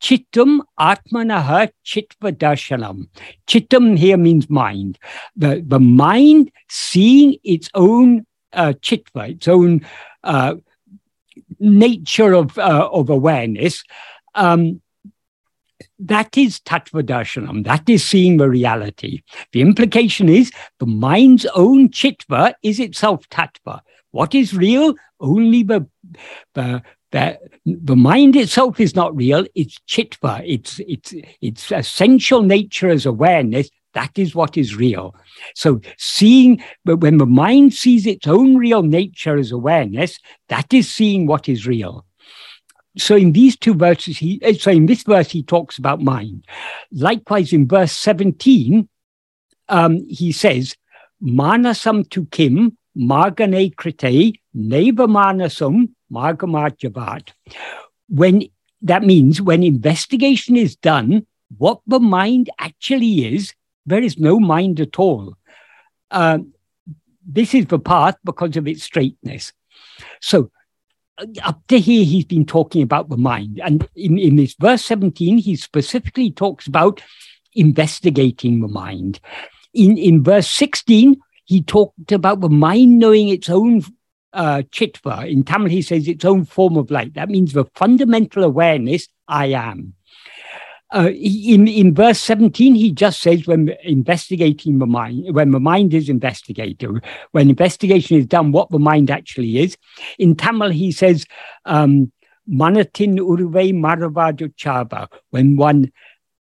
Chittam 0.00 0.60
Atmanaha 0.78 1.70
Chitva 1.84 2.32
Darshanam. 2.32 3.08
Chittam 3.46 3.96
here 3.96 4.16
means 4.16 4.50
mind. 4.50 4.98
The, 5.36 5.62
the 5.66 5.80
mind 5.80 6.50
seeing 6.68 7.36
its 7.42 7.70
own 7.74 8.26
uh, 8.52 8.74
chitva, 8.80 9.30
its 9.30 9.48
own 9.48 9.86
uh, 10.22 10.56
nature 11.58 12.34
of, 12.34 12.58
uh, 12.58 12.88
of 12.92 13.10
awareness, 13.10 13.84
um, 14.34 14.80
that 15.98 16.36
is 16.36 16.60
tattva 16.60 17.02
darshanam. 17.02 17.64
That 17.64 17.88
is 17.88 18.04
seeing 18.04 18.36
the 18.36 18.48
reality. 18.48 19.22
The 19.52 19.60
implication 19.60 20.28
is 20.28 20.52
the 20.78 20.86
mind's 20.86 21.46
own 21.54 21.90
chitva 21.90 22.54
is 22.62 22.80
itself 22.80 23.28
tattva. 23.28 23.80
What 24.10 24.34
is 24.34 24.54
real? 24.54 24.94
Only 25.20 25.62
the, 25.62 25.86
the, 26.54 26.82
the, 27.12 27.38
the 27.64 27.96
mind 27.96 28.36
itself 28.36 28.80
is 28.80 28.94
not 28.94 29.14
real. 29.14 29.46
It's 29.54 29.78
chitva. 29.88 30.42
It's, 30.46 30.80
it's, 30.86 31.14
its 31.40 31.70
essential 31.72 32.42
nature 32.42 32.88
as 32.88 33.06
awareness 33.06 33.68
that 33.96 34.18
is 34.18 34.34
what 34.34 34.58
is 34.58 34.76
real. 34.76 35.16
So 35.54 35.80
seeing, 35.96 36.62
but 36.84 36.98
when 36.98 37.16
the 37.16 37.24
mind 37.24 37.72
sees 37.72 38.06
its 38.06 38.26
own 38.26 38.56
real 38.58 38.82
nature 38.82 39.38
as 39.38 39.52
awareness, 39.52 40.18
that 40.50 40.74
is 40.74 40.92
seeing 40.92 41.26
what 41.26 41.48
is 41.48 41.66
real. 41.66 42.04
So 42.98 43.16
in 43.16 43.32
these 43.32 43.56
two 43.56 43.74
verses, 43.74 44.18
he 44.18 44.40
eh, 44.42 44.54
so 44.58 44.70
in 44.70 44.86
this 44.86 45.02
verse 45.02 45.30
he 45.30 45.42
talks 45.42 45.78
about 45.78 46.00
mind. 46.00 46.46
Likewise, 46.92 47.52
in 47.52 47.68
verse 47.68 47.92
17, 47.92 48.88
um, 49.68 49.96
he 50.08 50.32
says, 50.32 50.76
Manasam 51.22 52.08
tu 52.08 52.26
kim, 52.26 52.76
margane 52.96 53.74
krite, 53.74 54.40
neva 54.54 55.06
manasam, 55.06 55.90
margamarjavat. 56.12 57.30
When 58.08 58.44
that 58.82 59.02
means 59.02 59.40
when 59.40 59.62
investigation 59.62 60.56
is 60.56 60.76
done, 60.76 61.26
what 61.58 61.80
the 61.86 62.00
mind 62.00 62.50
actually 62.58 63.34
is 63.34 63.54
there 63.86 64.02
is 64.02 64.18
no 64.18 64.38
mind 64.40 64.80
at 64.80 64.98
all. 64.98 65.36
Uh, 66.10 66.38
this 67.26 67.54
is 67.54 67.66
the 67.66 67.78
path 67.78 68.16
because 68.24 68.56
of 68.56 68.66
its 68.66 68.82
straightness. 68.82 69.52
So 70.20 70.50
up 71.42 71.66
to 71.68 71.78
here, 71.78 72.04
he's 72.04 72.24
been 72.24 72.46
talking 72.46 72.82
about 72.82 73.08
the 73.08 73.16
mind. 73.16 73.60
And 73.64 73.88
in, 73.96 74.18
in 74.18 74.36
this 74.36 74.54
verse 74.58 74.84
17, 74.84 75.38
he 75.38 75.56
specifically 75.56 76.30
talks 76.30 76.66
about 76.66 77.02
investigating 77.54 78.60
the 78.60 78.68
mind. 78.68 79.20
In, 79.72 79.96
in 79.96 80.22
verse 80.22 80.48
16, 80.48 81.20
he 81.44 81.62
talked 81.62 82.12
about 82.12 82.40
the 82.40 82.48
mind 82.48 82.98
knowing 82.98 83.28
its 83.28 83.48
own 83.48 83.82
uh, 84.32 84.62
chitva. 84.70 85.30
In 85.30 85.42
Tamil, 85.42 85.70
he 85.70 85.82
says 85.82 86.06
its 86.06 86.24
own 86.24 86.44
form 86.44 86.76
of 86.76 86.90
light. 86.90 87.14
That 87.14 87.30
means 87.30 87.52
the 87.52 87.64
fundamental 87.74 88.44
awareness, 88.44 89.08
I 89.26 89.46
am. 89.46 89.94
Uh, 90.94 91.10
in, 91.10 91.66
in 91.66 91.94
verse 91.94 92.20
17, 92.20 92.76
he 92.76 92.92
just 92.92 93.20
says 93.20 93.46
when 93.46 93.74
investigating 93.82 94.78
the 94.78 94.86
mind, 94.86 95.34
when 95.34 95.50
the 95.50 95.58
mind 95.58 95.92
is 95.92 96.08
investigated, 96.08 97.04
when 97.32 97.50
investigation 97.50 98.16
is 98.16 98.26
done, 98.26 98.52
what 98.52 98.70
the 98.70 98.78
mind 98.78 99.10
actually 99.10 99.58
is. 99.58 99.76
In 100.18 100.36
Tamil, 100.36 100.70
he 100.70 100.92
says, 100.92 101.26
um, 101.64 102.12
Manatin 102.48 103.18
urve 103.18 103.72
maravadu 103.74 105.08
when 105.30 105.56
one, 105.56 105.90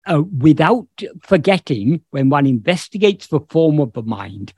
uh, 0.06 0.22
without 0.38 0.88
forgetting, 1.22 2.00
when 2.10 2.30
one 2.30 2.46
investigates 2.46 3.26
the 3.26 3.40
form 3.50 3.78
of 3.80 3.92
the 3.92 4.02
mind. 4.02 4.54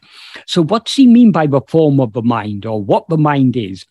So, 0.47 0.63
what's 0.63 0.95
he 0.95 1.09
mean 1.09 1.33
by 1.33 1.49
the 1.49 1.61
form 1.67 1.99
of 1.99 2.13
the 2.13 2.23
mind 2.23 2.65
or 2.65 2.81
what 2.81 3.09
the 3.09 3.19
mind 3.19 3.57
is? 3.57 3.85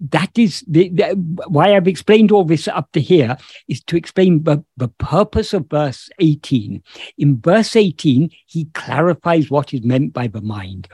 That 0.00 0.38
is 0.38 0.62
the, 0.68 0.90
the, 0.90 1.14
why 1.48 1.74
I've 1.74 1.88
explained 1.88 2.30
all 2.30 2.44
this 2.44 2.68
up 2.68 2.92
to 2.92 3.00
here 3.00 3.36
is 3.68 3.82
to 3.84 3.96
explain 3.96 4.42
the, 4.42 4.64
the 4.76 4.88
purpose 4.88 5.54
of 5.54 5.70
verse 5.70 6.10
18. 6.18 6.82
In 7.18 7.40
verse 7.40 7.74
18, 7.76 8.30
he 8.46 8.66
clarifies 8.74 9.50
what 9.50 9.72
is 9.72 9.82
meant 9.82 10.12
by 10.12 10.26
the 10.26 10.42
mind, 10.42 10.88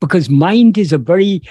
because 0.00 0.28
mind 0.28 0.76
is 0.76 0.92
a 0.92 0.98
very 0.98 1.42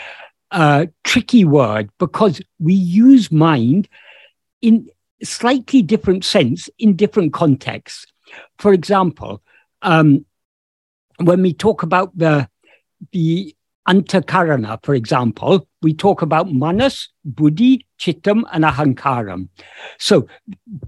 uh, 0.52 0.86
tricky 1.04 1.46
word 1.46 1.89
because 2.00 2.41
we 2.60 2.74
use 2.74 3.32
mind 3.32 3.88
in 4.62 4.88
slightly 5.24 5.82
different 5.82 6.24
sense 6.24 6.70
in 6.80 6.96
different 6.96 7.34
contexts. 7.34 8.06
For 8.60 8.74
example, 8.74 9.41
um, 9.82 10.26
when 11.20 11.41
we 11.41 11.54
talk 11.54 11.84
about 11.84 12.17
the 12.17 12.50
the 13.12 13.56
antakarana, 13.88 14.84
for 14.84 14.93
example, 14.93 15.67
we 15.82 15.93
talk 15.93 16.21
about 16.21 16.52
manas, 16.52 17.10
buddhi, 17.23 17.86
chittam, 18.00 18.43
and 18.52 18.63
ahankaram. 18.63 19.50
So, 19.97 20.28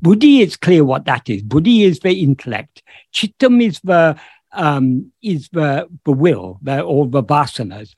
buddhi 0.01 0.41
is 0.41 0.57
clear 0.57 0.83
what 0.83 1.05
that 1.05 1.29
is. 1.29 1.41
Buddhi 1.41 1.83
is 1.83 1.99
the 1.99 2.21
intellect. 2.21 2.83
Chittam 3.13 3.63
is 3.63 3.79
the 3.83 4.19
um, 4.51 5.11
is 5.21 5.49
the, 5.49 5.87
the 6.05 6.11
will, 6.11 6.59
the, 6.61 6.81
or 6.81 7.07
the 7.07 7.23
vasanas. 7.23 7.95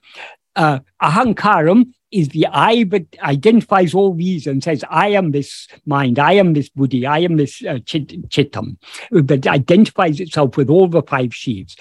Uh, 0.56 0.80
ahankaram 1.02 1.94
is 2.12 2.28
the 2.30 2.46
I 2.48 2.84
that 2.84 3.06
identifies 3.22 3.94
all 3.94 4.14
these 4.14 4.48
and 4.48 4.62
says, 4.62 4.84
I 4.90 5.10
am 5.10 5.32
this 5.32 5.70
mind, 5.86 6.20
I 6.20 6.34
am 6.34 6.54
this 6.54 6.68
buddhi, 6.68 7.06
I 7.06 7.20
am 7.20 7.38
this 7.38 7.64
uh, 7.64 7.80
chit- 7.86 8.30
chittam, 8.30 8.78
that 9.12 9.48
identifies 9.48 10.20
itself 10.20 10.58
with 10.58 10.70
all 10.70 10.90
the 10.90 11.04
five 11.04 11.34
sheaves. 11.34 11.78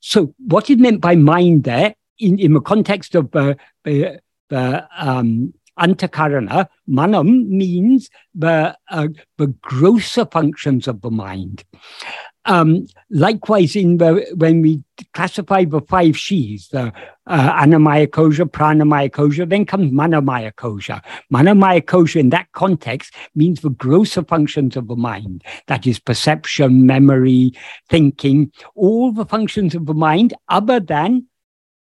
So, 0.00 0.34
what 0.46 0.68
is 0.68 0.76
meant 0.76 1.00
by 1.00 1.16
mind 1.16 1.64
there 1.64 1.94
in, 2.18 2.38
in 2.38 2.52
the 2.52 2.60
context 2.60 3.14
of 3.14 3.30
the, 3.30 3.56
the, 3.84 4.20
the 4.48 4.88
um, 4.96 5.54
antakarana, 5.78 6.68
manam 6.88 7.48
means 7.48 8.10
the, 8.34 8.76
uh, 8.90 9.08
the 9.38 9.48
grosser 9.60 10.26
functions 10.26 10.88
of 10.88 11.00
the 11.02 11.10
mind. 11.10 11.64
Um, 12.46 12.86
likewise, 13.10 13.74
in 13.74 13.96
the, 13.98 14.24
when 14.36 14.62
we 14.62 14.84
classify 15.12 15.64
the 15.64 15.80
five 15.80 16.16
sheaths, 16.16 16.68
the 16.68 16.92
uh, 17.26 17.62
annamaya 17.64 18.06
kosha, 18.06 18.48
pranamaya 18.48 19.10
kosha, 19.10 19.48
then 19.48 19.66
comes 19.66 19.90
manomaya 19.90 20.52
kosha. 20.54 21.02
Manomaya 21.32 21.82
kosha 21.82 22.20
in 22.20 22.30
that 22.30 22.46
context 22.52 23.12
means 23.34 23.60
the 23.60 23.70
grosser 23.70 24.22
functions 24.22 24.76
of 24.76 24.86
the 24.86 24.94
mind, 24.94 25.42
that 25.66 25.88
is 25.88 25.98
perception, 25.98 26.86
memory, 26.86 27.52
thinking, 27.88 28.52
all 28.76 29.10
the 29.10 29.26
functions 29.26 29.74
of 29.74 29.86
the 29.86 29.94
mind 29.94 30.32
other 30.48 30.78
than 30.78 31.26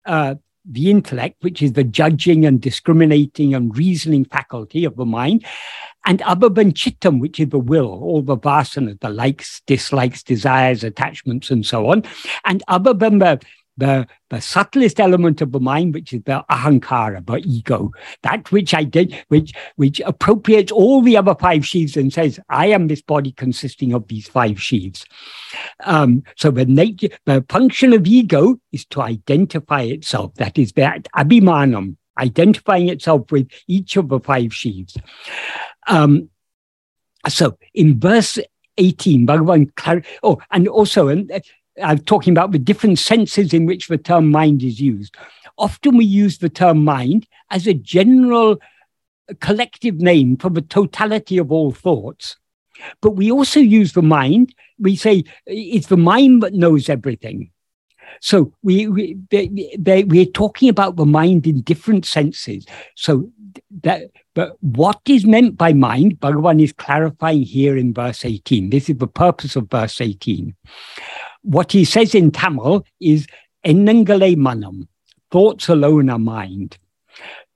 uh, 0.04 0.36
the 0.64 0.90
intellect, 0.90 1.42
which 1.42 1.60
is 1.60 1.72
the 1.72 1.84
judging 1.84 2.46
and 2.46 2.60
discriminating 2.60 3.54
and 3.54 3.76
reasoning 3.76 4.24
faculty 4.24 4.84
of 4.84 4.96
the 4.96 5.04
mind, 5.04 5.44
and 6.06 6.22
than 6.48 6.72
chittam, 6.72 7.20
which 7.20 7.40
is 7.40 7.48
the 7.48 7.58
will, 7.58 7.86
all 7.86 8.22
the 8.22 8.36
vasanas, 8.36 9.00
the 9.00 9.08
likes, 9.08 9.60
dislikes, 9.66 10.22
desires, 10.22 10.84
attachments, 10.84 11.50
and 11.50 11.66
so 11.66 11.88
on, 11.90 12.04
and 12.44 12.62
than 12.94 13.18
the 13.76 14.06
the, 14.30 14.40
subtlest 14.40 15.00
element 15.00 15.40
of 15.40 15.52
the 15.52 15.60
mind, 15.60 15.94
which 15.94 16.12
is 16.12 16.22
the 16.24 16.44
ahankara, 16.50 17.24
the 17.24 17.36
ego, 17.36 17.90
that 18.22 18.50
which 18.50 18.74
I 18.74 18.84
did, 18.84 19.14
which 19.28 19.52
which 19.76 20.00
appropriates 20.00 20.72
all 20.72 21.02
the 21.02 21.16
other 21.16 21.34
five 21.34 21.66
sheaths 21.66 21.96
and 21.96 22.12
says, 22.12 22.40
I 22.48 22.66
am 22.66 22.88
this 22.88 23.02
body 23.02 23.32
consisting 23.32 23.92
of 23.92 24.08
these 24.08 24.28
five 24.28 24.60
sheaths. 24.60 25.04
Um, 25.84 26.22
so 26.36 26.50
the 26.50 26.66
nature, 26.66 27.08
the 27.26 27.44
function 27.48 27.92
of 27.92 28.06
ego 28.06 28.56
is 28.72 28.84
to 28.86 29.02
identify 29.02 29.82
itself. 29.82 30.34
That 30.34 30.58
is 30.58 30.72
that 30.72 31.08
abhimanam, 31.14 31.96
identifying 32.18 32.88
itself 32.88 33.30
with 33.30 33.48
each 33.68 33.96
of 33.96 34.08
the 34.08 34.20
five 34.20 34.54
sheaths. 34.54 34.96
Um, 35.86 36.30
so 37.28 37.56
in 37.74 38.00
verse 38.00 38.38
18, 38.78 39.26
Bhagavan, 39.26 40.04
oh, 40.22 40.40
and 40.50 40.68
also, 40.68 41.08
and 41.08 41.30
I'm 41.82 41.98
talking 41.98 42.32
about 42.32 42.52
the 42.52 42.58
different 42.58 42.98
senses 42.98 43.54
in 43.54 43.66
which 43.66 43.88
the 43.88 43.98
term 43.98 44.30
mind 44.30 44.62
is 44.62 44.80
used. 44.80 45.16
Often 45.58 45.96
we 45.96 46.04
use 46.04 46.38
the 46.38 46.48
term 46.48 46.84
mind 46.84 47.26
as 47.50 47.66
a 47.66 47.74
general 47.74 48.58
collective 49.40 49.96
name 49.96 50.36
for 50.36 50.50
the 50.50 50.62
totality 50.62 51.38
of 51.38 51.52
all 51.52 51.72
thoughts. 51.72 52.36
But 53.00 53.12
we 53.12 53.30
also 53.30 53.60
use 53.60 53.92
the 53.92 54.02
mind, 54.02 54.54
we 54.78 54.96
say 54.96 55.24
it's 55.46 55.86
the 55.86 55.96
mind 55.96 56.42
that 56.42 56.54
knows 56.54 56.88
everything. 56.88 57.50
So 58.20 58.52
we, 58.62 58.88
we 58.88 59.16
they, 59.30 59.76
they, 59.78 60.04
we're 60.04 60.26
talking 60.26 60.68
about 60.68 60.96
the 60.96 61.06
mind 61.06 61.46
in 61.46 61.62
different 61.62 62.04
senses. 62.04 62.66
So 62.96 63.30
that, 63.82 64.10
but 64.34 64.56
what 64.60 65.00
is 65.06 65.24
meant 65.24 65.56
by 65.56 65.72
mind, 65.72 66.20
Bhagavan 66.20 66.62
is 66.62 66.72
clarifying 66.72 67.42
here 67.42 67.76
in 67.76 67.94
verse 67.94 68.24
18. 68.24 68.70
This 68.70 68.90
is 68.90 68.96
the 68.96 69.06
purpose 69.06 69.56
of 69.56 69.70
verse 69.70 70.00
18 70.00 70.54
what 71.42 71.72
he 71.72 71.84
says 71.84 72.14
in 72.14 72.30
Tamil 72.30 72.84
is 73.00 73.26
Ennangale 73.64 74.36
manam, 74.36 74.88
thoughts 75.30 75.68
alone 75.68 76.10
are 76.10 76.18
mind. 76.18 76.78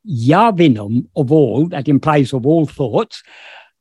Yavinum 0.07 1.07
of 1.17 1.33
all, 1.33 1.67
that 1.67 1.89
implies 1.89 2.33
of 2.33 2.47
all 2.47 2.67
thoughts, 2.67 3.23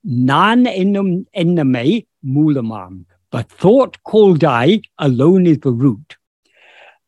nan 0.03 0.65
enum 0.65 1.25
enname 1.35 2.05
mulamam. 2.25 3.05
But 3.31 3.49
thought 3.49 4.01
called 4.03 4.43
I 4.43 4.81
alone 4.97 5.45
is 5.45 5.59
the 5.59 5.71
root. 5.71 6.17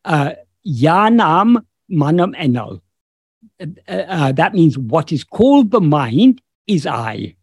Uh, 0.06 0.34
yanam 0.66 1.64
manam 1.90 2.36
enal. 2.36 2.82
Uh, 3.60 3.92
uh, 3.92 4.32
that 4.34 4.54
means 4.54 4.78
what 4.78 5.12
is 5.12 5.24
called 5.24 5.72
the 5.72 5.82
mind 5.82 6.42
is 6.68 6.86
I. 6.86 7.36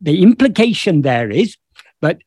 The 0.00 0.22
implication 0.22 1.02
there 1.02 1.30
is, 1.30 1.56
but 2.00 2.18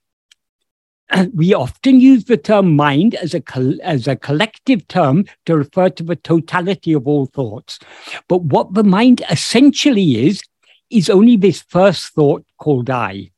we 1.34 1.54
often 1.54 2.00
use 2.00 2.26
the 2.26 2.38
term 2.38 2.76
mind 2.76 3.15
as 3.15 3.34
a, 3.34 3.41
as 3.84 4.08
a 4.08 4.15
collective 4.15 4.88
term 4.88 5.26
to 5.46 5.58
refer 5.58 5.89
to 5.89 6.04
the 6.04 6.15
totality 6.15 6.93
of 6.93 7.08
all 7.08 7.26
thoughts. 7.28 7.80
But 8.28 8.43
what 8.43 8.74
the 8.74 8.84
mind 8.84 9.22
essentially 9.30 10.28
is, 10.28 10.41
is 10.89 11.10
only 11.10 11.36
this 11.36 11.62
first 11.62 12.13
thought 12.13 12.46
called 12.58 12.89
I. 12.89 13.32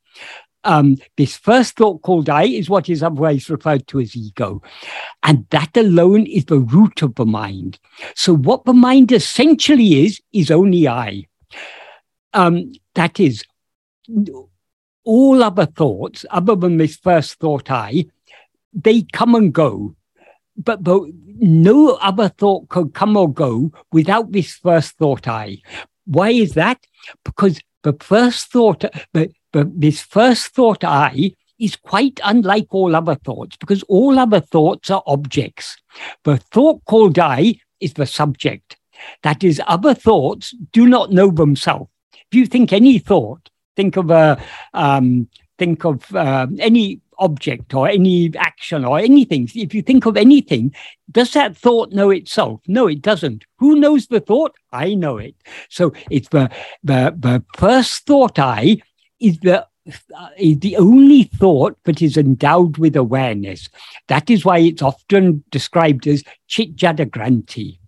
Um, 0.65 0.97
this 1.15 1.37
first 1.37 1.77
thought 1.77 2.01
called 2.01 2.29
I 2.29 2.43
is 2.43 2.69
what 2.69 2.89
is 2.89 3.01
otherwise 3.01 3.49
referred 3.49 3.87
to 3.87 3.99
as 4.01 4.15
ego. 4.15 4.61
And 5.23 5.47
that 5.51 5.75
alone 5.77 6.25
is 6.25 6.45
the 6.45 6.59
root 6.59 7.01
of 7.01 7.15
the 7.15 7.25
mind. 7.25 7.79
So, 8.13 8.35
what 8.35 8.65
the 8.65 8.73
mind 8.73 9.11
essentially 9.11 10.05
is, 10.05 10.21
is 10.33 10.51
only 10.51 10.87
I. 10.87 11.27
Um, 12.33 12.73
that 12.95 13.19
is, 13.21 13.45
all 15.09 15.43
other 15.43 15.65
thoughts, 15.65 16.23
other 16.29 16.55
than 16.55 16.77
this 16.77 16.95
first 16.95 17.39
thought 17.39 17.71
I, 17.71 18.05
they 18.73 19.01
come 19.11 19.33
and 19.33 19.51
go. 19.51 19.95
But, 20.55 20.83
but 20.83 21.01
no 21.39 21.93
other 21.95 22.29
thought 22.29 22.69
could 22.69 22.93
come 22.93 23.17
or 23.17 23.31
go 23.33 23.71
without 23.91 24.31
this 24.31 24.53
first 24.53 24.97
thought 24.97 25.27
I. 25.27 25.57
Why 26.05 26.29
is 26.29 26.53
that? 26.53 26.85
Because 27.25 27.59
the 27.81 27.97
first 27.99 28.51
thought, 28.51 28.85
but, 29.11 29.31
but 29.51 29.81
this 29.81 29.99
first 29.99 30.53
thought 30.53 30.83
I 30.83 31.31
is 31.59 31.75
quite 31.75 32.19
unlike 32.23 32.67
all 32.69 32.95
other 32.95 33.15
thoughts 33.15 33.57
because 33.57 33.81
all 33.83 34.19
other 34.19 34.39
thoughts 34.39 34.91
are 34.91 35.03
objects. 35.07 35.75
The 36.23 36.37
thought 36.37 36.85
called 36.85 37.17
I 37.17 37.55
is 37.79 37.93
the 37.93 38.05
subject. 38.05 38.77
That 39.23 39.43
is, 39.43 39.59
other 39.65 39.95
thoughts 39.95 40.53
do 40.71 40.85
not 40.85 41.11
know 41.11 41.31
themselves. 41.31 41.89
If 42.13 42.37
you 42.37 42.45
think 42.45 42.71
any 42.71 42.99
thought, 42.99 43.49
Think 43.79 43.95
of 43.95 44.11
a 44.11 44.37
um, 44.73 45.29
think 45.57 45.85
of 45.85 46.13
uh, 46.13 46.47
any 46.59 46.99
object 47.17 47.73
or 47.73 47.87
any 47.87 48.29
action 48.35 48.83
or 48.83 48.99
anything. 48.99 49.47
If 49.55 49.73
you 49.73 49.81
think 49.81 50.05
of 50.05 50.17
anything, 50.17 50.75
does 51.09 51.31
that 51.31 51.55
thought 51.55 51.93
know 51.93 52.09
itself? 52.09 52.59
No, 52.67 52.87
it 52.87 53.01
doesn't. 53.01 53.45
Who 53.59 53.79
knows 53.79 54.07
the 54.07 54.19
thought? 54.19 54.53
I 54.73 54.95
know 54.95 55.17
it. 55.17 55.33
So 55.69 55.93
it's 56.09 56.27
the 56.27 56.49
the 56.83 57.15
the 57.17 57.41
first 57.55 58.05
thought 58.05 58.37
I 58.37 58.81
is 59.21 59.39
the 59.39 59.65
uh, 60.13 60.29
is 60.37 60.59
the 60.59 60.75
only 60.75 61.23
thought 61.23 61.77
that 61.85 62.01
is 62.01 62.17
endowed 62.17 62.79
with 62.79 62.97
awareness. 62.97 63.69
That 64.09 64.29
is 64.29 64.43
why 64.43 64.57
it's 64.57 64.81
often 64.81 65.41
described 65.51 66.05
as 66.05 66.21
chit 66.47 66.75
jada 66.75 67.09
granti 67.09 67.79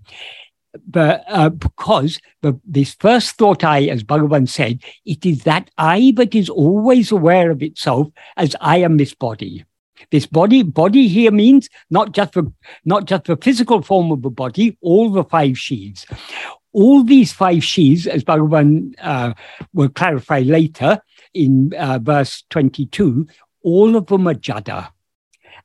but 0.88 1.24
uh, 1.28 1.50
because 1.50 2.20
the, 2.42 2.60
this 2.66 2.94
first 2.96 3.36
thought 3.36 3.64
I, 3.64 3.84
as 3.84 4.04
Bhagavan 4.04 4.48
said, 4.48 4.82
it 5.06 5.26
is 5.26 5.44
that 5.44 5.70
I 5.78 6.14
that 6.16 6.34
is 6.34 6.50
always 6.50 7.12
aware 7.12 7.52
of 7.52 7.62
itself 7.62 8.08
as 8.38 8.56
I 8.62 8.78
am 8.78 8.98
this 8.98 9.14
body. 9.14 9.66
This 10.10 10.26
body, 10.26 10.64
body 10.64 11.08
here 11.08 11.32
means 11.32 11.70
not 11.90 12.14
just 12.14 12.34
the 12.34 12.52
not 12.86 13.06
just 13.06 13.26
the 13.26 13.38
physical 13.38 13.82
form 13.82 14.12
of 14.12 14.22
the 14.22 14.30
body, 14.30 14.78
all 14.82 15.12
the 15.12 15.24
five 15.24 15.58
sheaths. 15.58 16.06
All 16.74 17.04
these 17.04 17.34
five 17.34 17.64
sheaths, 17.64 18.08
as 18.08 18.24
Bhagavan 18.24 18.96
uh, 19.02 19.34
will 19.74 19.90
clarify 19.90 20.40
later 20.40 21.02
in 21.34 21.74
uh, 21.78 22.00
verse 22.02 22.44
22, 22.50 23.28
all 23.64 23.96
of 23.98 24.08
them 24.08 24.28
are 24.28 24.34
jada, 24.34 24.90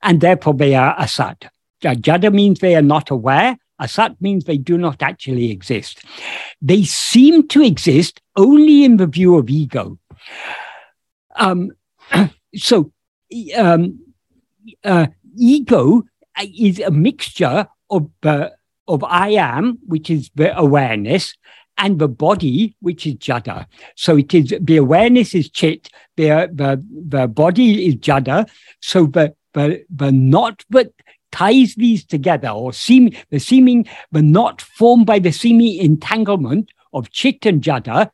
and 0.03 0.21
therefore 0.21 0.55
they 0.55 0.75
are 0.75 0.99
asad. 0.99 1.49
Jada 1.81 2.33
means 2.33 2.59
they 2.59 2.75
are 2.75 2.83
not 2.83 3.11
aware, 3.11 3.57
Asat 3.81 4.17
means 4.21 4.45
they 4.45 4.59
do 4.59 4.79
not 4.79 5.03
actually 5.03 5.51
exist. 5.51 6.05
They 6.63 6.85
seem 6.85 7.49
to 7.49 7.63
exist 7.63 8.21
only 8.37 8.85
in 8.85 8.97
the 8.97 9.07
view 9.07 9.37
of 9.37 9.51
ego. 9.51 9.99
Um, 11.37 11.73
so, 12.55 12.93
um, 13.57 14.01
uh, 14.85 15.09
ego 15.37 16.05
is 16.41 16.81
a 16.81 16.91
mixture 16.91 17.67
of 17.91 18.11
uh, 18.23 18.49
of 18.89 19.05
I 19.05 19.31
am, 19.31 19.79
which 19.87 20.11
is 20.11 20.31
the 20.35 20.57
awareness, 20.57 21.35
and 21.79 21.99
the 21.99 22.09
body, 22.09 22.77
which 22.81 23.07
is 23.07 23.15
jada. 23.15 23.67
So 23.97 24.17
it 24.17 24.33
is 24.35 24.55
the 24.61 24.77
awareness 24.77 25.35
is 25.35 25.51
chit, 25.51 25.91
the 26.17 26.49
the, 26.53 26.83
the 27.09 27.29
body 27.29 27.87
is 27.87 27.97
jada. 27.97 28.49
So 28.81 29.07
the 29.07 29.35
the 29.53 29.85
the 29.95 30.13
not 30.13 30.65
but 30.71 30.93
ties 31.37 31.75
these 31.75 32.05
together, 32.05 32.49
or 32.49 32.73
seem 32.73 33.11
the 33.31 33.39
seeming 33.39 33.87
but 34.11 34.25
not 34.25 34.63
formed 34.63 35.07
by 35.07 35.19
the 35.19 35.33
seeming 35.33 35.77
entanglement 35.79 36.73
of 36.93 37.11
chit 37.11 37.45
and 37.45 37.63
jada, 37.63 38.11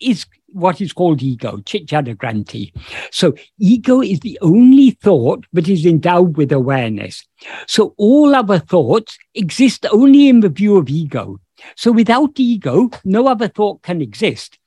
is 0.00 0.26
what 0.48 0.80
is 0.80 0.92
called 0.92 1.22
ego, 1.22 1.60
chit 1.64 1.86
jada 1.86 2.14
granti. 2.14 2.72
So 3.10 3.34
ego 3.58 4.00
is 4.02 4.20
the 4.20 4.38
only 4.42 4.90
thought 4.90 5.46
that 5.52 5.68
is 5.68 5.84
endowed 5.84 6.36
with 6.36 6.52
awareness. 6.52 7.26
So 7.66 7.94
all 7.96 8.34
other 8.34 8.58
thoughts 8.58 9.18
exist 9.34 9.86
only 9.92 10.28
in 10.28 10.40
the 10.40 10.48
view 10.48 10.76
of 10.76 10.88
ego. 10.88 11.40
So 11.76 11.92
without 11.92 12.38
ego, 12.38 12.90
no 13.04 13.26
other 13.26 13.48
thought 13.48 13.82
can 13.82 14.00
exist. 14.00 14.58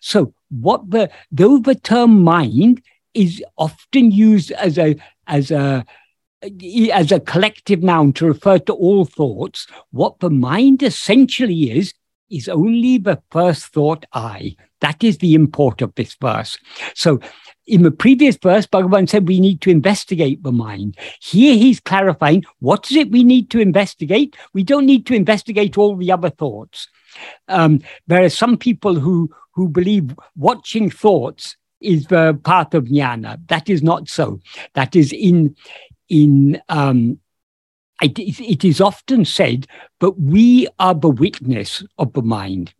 So 0.00 0.32
what 0.50 0.90
the 0.90 1.10
though 1.30 1.58
the 1.58 1.74
term 1.74 2.22
mind 2.22 2.82
is 3.14 3.42
often 3.56 4.10
used 4.10 4.50
as 4.52 4.78
a 4.78 4.96
as 5.26 5.50
a 5.50 5.84
as 6.42 7.12
a 7.12 7.20
collective 7.20 7.82
noun 7.82 8.12
to 8.14 8.26
refer 8.26 8.58
to 8.58 8.72
all 8.72 9.04
thoughts, 9.04 9.66
what 9.90 10.20
the 10.20 10.30
mind 10.30 10.82
essentially 10.82 11.72
is, 11.72 11.94
is 12.30 12.48
only 12.48 12.98
the 12.98 13.20
first 13.30 13.66
thought 13.66 14.04
I. 14.12 14.56
That 14.80 15.02
is 15.02 15.18
the 15.18 15.34
import 15.34 15.82
of 15.82 15.94
this 15.94 16.14
verse. 16.20 16.58
So 16.94 17.20
in 17.66 17.82
the 17.82 17.90
previous 17.90 18.36
verse, 18.36 18.66
Bhagavan 18.66 19.08
said 19.08 19.26
we 19.26 19.40
need 19.40 19.60
to 19.62 19.70
investigate 19.70 20.42
the 20.42 20.52
mind. 20.52 20.96
Here 21.20 21.54
he's 21.54 21.80
clarifying 21.80 22.44
what 22.60 22.90
is 22.90 22.96
it 22.96 23.10
we 23.10 23.24
need 23.24 23.50
to 23.50 23.60
investigate? 23.60 24.36
We 24.52 24.62
don't 24.62 24.86
need 24.86 25.06
to 25.06 25.14
investigate 25.14 25.76
all 25.76 25.96
the 25.96 26.12
other 26.12 26.30
thoughts. 26.30 26.88
Um, 27.48 27.80
there 28.06 28.22
are 28.22 28.30
some 28.30 28.56
people 28.56 28.94
who, 29.00 29.30
who 29.52 29.68
believe 29.68 30.14
watching 30.36 30.90
thoughts 30.90 31.56
is 31.80 32.06
the 32.06 32.38
path 32.44 32.74
of 32.74 32.84
jnana. 32.84 33.38
That 33.48 33.68
is 33.68 33.82
not 33.82 34.08
so. 34.08 34.40
That 34.74 34.96
is 34.96 35.12
in, 35.12 35.54
in 36.08 36.60
um, 36.68 37.18
it, 38.00 38.18
it 38.18 38.64
is 38.64 38.80
often 38.80 39.24
said, 39.24 39.66
but 39.98 40.20
we 40.20 40.68
are 40.78 40.94
the 40.94 41.08
witness 41.08 41.82
of 41.98 42.12
the 42.12 42.22
mind. 42.22 42.72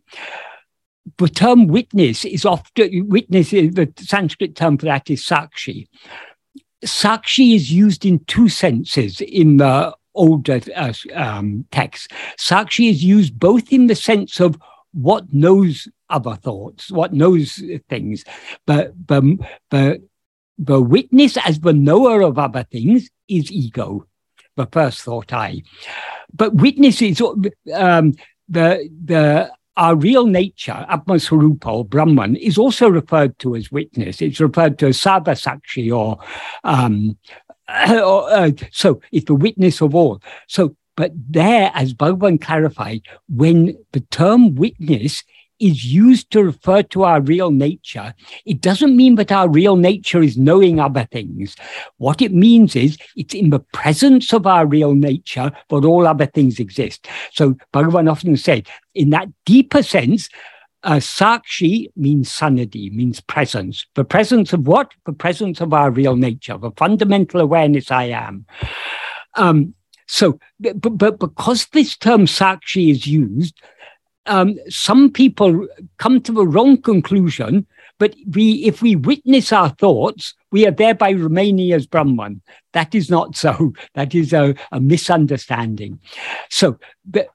The 1.17 1.27
term 1.27 1.67
witness 1.67 2.23
is 2.23 2.45
often 2.45 3.09
witness 3.09 3.51
the 3.51 3.91
sanskrit 3.97 4.55
term 4.55 4.77
for 4.77 4.85
that 4.85 5.09
is 5.09 5.25
sakshi. 5.25 5.87
Sakshi 6.85 7.55
is 7.55 7.71
used 7.71 8.05
in 8.05 8.23
two 8.25 8.47
senses 8.47 9.19
in 9.19 9.57
the 9.57 9.93
older 10.15 10.61
uh, 10.75 10.93
um, 11.13 11.65
texts. 11.71 12.07
Sakshi 12.37 12.89
is 12.89 13.03
used 13.03 13.37
both 13.37 13.73
in 13.73 13.87
the 13.87 13.95
sense 13.95 14.39
of 14.39 14.57
what 14.93 15.33
knows 15.33 15.87
other 16.09 16.35
thoughts 16.35 16.91
what 16.91 17.13
knows 17.13 17.61
things 17.87 18.23
but 18.65 18.93
the, 19.07 19.37
the, 19.69 20.01
the 20.57 20.81
witness 20.81 21.37
as 21.37 21.59
the 21.59 21.73
knower 21.73 22.21
of 22.21 22.39
other 22.39 22.63
things 22.63 23.09
is 23.29 23.51
ego 23.51 24.05
the 24.55 24.67
first 24.71 25.01
thought 25.01 25.31
i 25.31 25.61
but 26.33 26.53
witness 26.55 27.01
is 27.01 27.21
um, 27.73 28.13
the 28.49 28.89
the 29.05 29.51
our 29.79 29.95
real 29.95 30.25
nature, 30.25 30.85
Atmaswarupa 30.89 31.67
or 31.67 31.85
Brahman, 31.85 32.35
is 32.35 32.57
also 32.57 32.89
referred 32.89 33.39
to 33.39 33.55
as 33.55 33.71
witness. 33.71 34.21
It's 34.21 34.41
referred 34.41 34.77
to 34.79 34.87
as 34.87 34.99
Sarvasakshi 34.99 35.95
or, 35.97 36.19
um, 36.65 37.17
or 37.89 38.29
uh, 38.29 38.51
so 38.71 39.01
it's 39.13 39.25
the 39.25 39.35
witness 39.35 39.81
of 39.81 39.95
all. 39.95 40.21
So, 40.47 40.75
but 40.97 41.13
there, 41.15 41.71
as 41.73 41.93
Bhagavan 41.93 42.41
clarified, 42.41 43.03
when 43.29 43.77
the 43.93 44.01
term 44.01 44.55
witness 44.55 45.23
is 45.59 45.85
used 45.85 46.31
to 46.31 46.43
refer 46.43 46.83
to 46.83 47.03
our 47.03 47.21
real 47.21 47.51
nature, 47.51 48.13
it 48.45 48.61
doesn't 48.61 48.95
mean 48.95 49.15
that 49.15 49.31
our 49.31 49.49
real 49.49 49.75
nature 49.75 50.21
is 50.21 50.37
knowing 50.37 50.79
other 50.79 51.07
things. 51.11 51.55
What 51.97 52.21
it 52.21 52.33
means 52.33 52.75
is 52.75 52.97
it's 53.15 53.33
in 53.33 53.49
the 53.49 53.59
presence 53.73 54.33
of 54.33 54.47
our 54.47 54.65
real 54.65 54.95
nature 54.95 55.51
that 55.69 55.85
all 55.85 56.07
other 56.07 56.25
things 56.25 56.59
exist. 56.59 57.07
So 57.33 57.55
Bhagavan 57.73 58.09
often 58.09 58.37
said, 58.37 58.67
in 58.93 59.09
that 59.11 59.27
deeper 59.45 59.83
sense, 59.83 60.29
uh, 60.83 60.95
Sakshi 60.95 61.87
means 61.95 62.29
sannidhi, 62.29 62.91
means 62.93 63.19
presence. 63.19 63.85
The 63.95 64.05
presence 64.05 64.53
of 64.53 64.65
what? 64.65 64.91
The 65.05 65.13
presence 65.13 65.59
of 65.59 65.73
our 65.73 65.91
real 65.91 66.15
nature, 66.15 66.57
the 66.57 66.71
fundamental 66.77 67.41
awareness 67.41 67.91
I 67.91 68.05
am. 68.05 68.45
Um, 69.35 69.73
so, 70.07 70.39
but, 70.59 70.97
but 70.97 71.19
because 71.19 71.67
this 71.67 71.97
term 71.97 72.25
Sakshi 72.25 72.91
is 72.91 73.05
used, 73.05 73.61
um, 74.29 74.57
some 74.69 75.11
people 75.11 75.67
come 75.97 76.21
to 76.21 76.31
the 76.31 76.47
wrong 76.47 76.81
conclusion, 76.81 77.65
but 77.97 78.15
we, 78.33 78.63
if 78.63 78.81
we 78.81 78.95
witness 78.95 79.51
our 79.51 79.69
thoughts, 79.69 80.33
we 80.51 80.65
are 80.65 80.71
thereby 80.71 81.09
remaining 81.09 81.73
as 81.73 81.85
Brahman. 81.85 82.41
That 82.71 82.95
is 82.95 83.09
not 83.09 83.35
so. 83.35 83.73
That 83.95 84.15
is 84.15 84.31
a, 84.31 84.55
a 84.71 84.79
misunderstanding. 84.79 85.99
So 86.49 86.79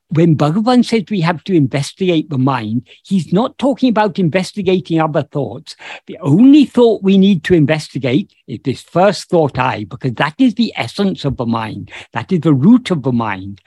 when 0.08 0.36
Bhagavan 0.36 0.84
says 0.84 1.04
we 1.10 1.20
have 1.20 1.44
to 1.44 1.54
investigate 1.54 2.30
the 2.30 2.38
mind, 2.38 2.88
he's 3.04 3.32
not 3.32 3.58
talking 3.58 3.90
about 3.90 4.18
investigating 4.18 5.00
other 5.00 5.22
thoughts. 5.22 5.76
The 6.06 6.18
only 6.20 6.64
thought 6.64 7.02
we 7.02 7.18
need 7.18 7.44
to 7.44 7.54
investigate 7.54 8.32
is 8.46 8.60
this 8.64 8.82
first 8.82 9.28
thought 9.28 9.58
I, 9.58 9.84
because 9.84 10.14
that 10.14 10.34
is 10.38 10.54
the 10.54 10.72
essence 10.76 11.24
of 11.24 11.36
the 11.36 11.46
mind. 11.46 11.90
That 12.12 12.32
is 12.32 12.40
the 12.40 12.54
root 12.54 12.90
of 12.90 13.02
the 13.02 13.12
mind. 13.12 13.60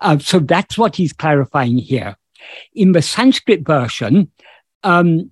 Uh, 0.00 0.18
so 0.18 0.38
that's 0.38 0.78
what 0.78 0.96
he's 0.96 1.12
clarifying 1.12 1.78
here. 1.78 2.16
In 2.74 2.92
the 2.92 3.02
Sanskrit 3.02 3.66
version, 3.66 4.30
um, 4.82 5.30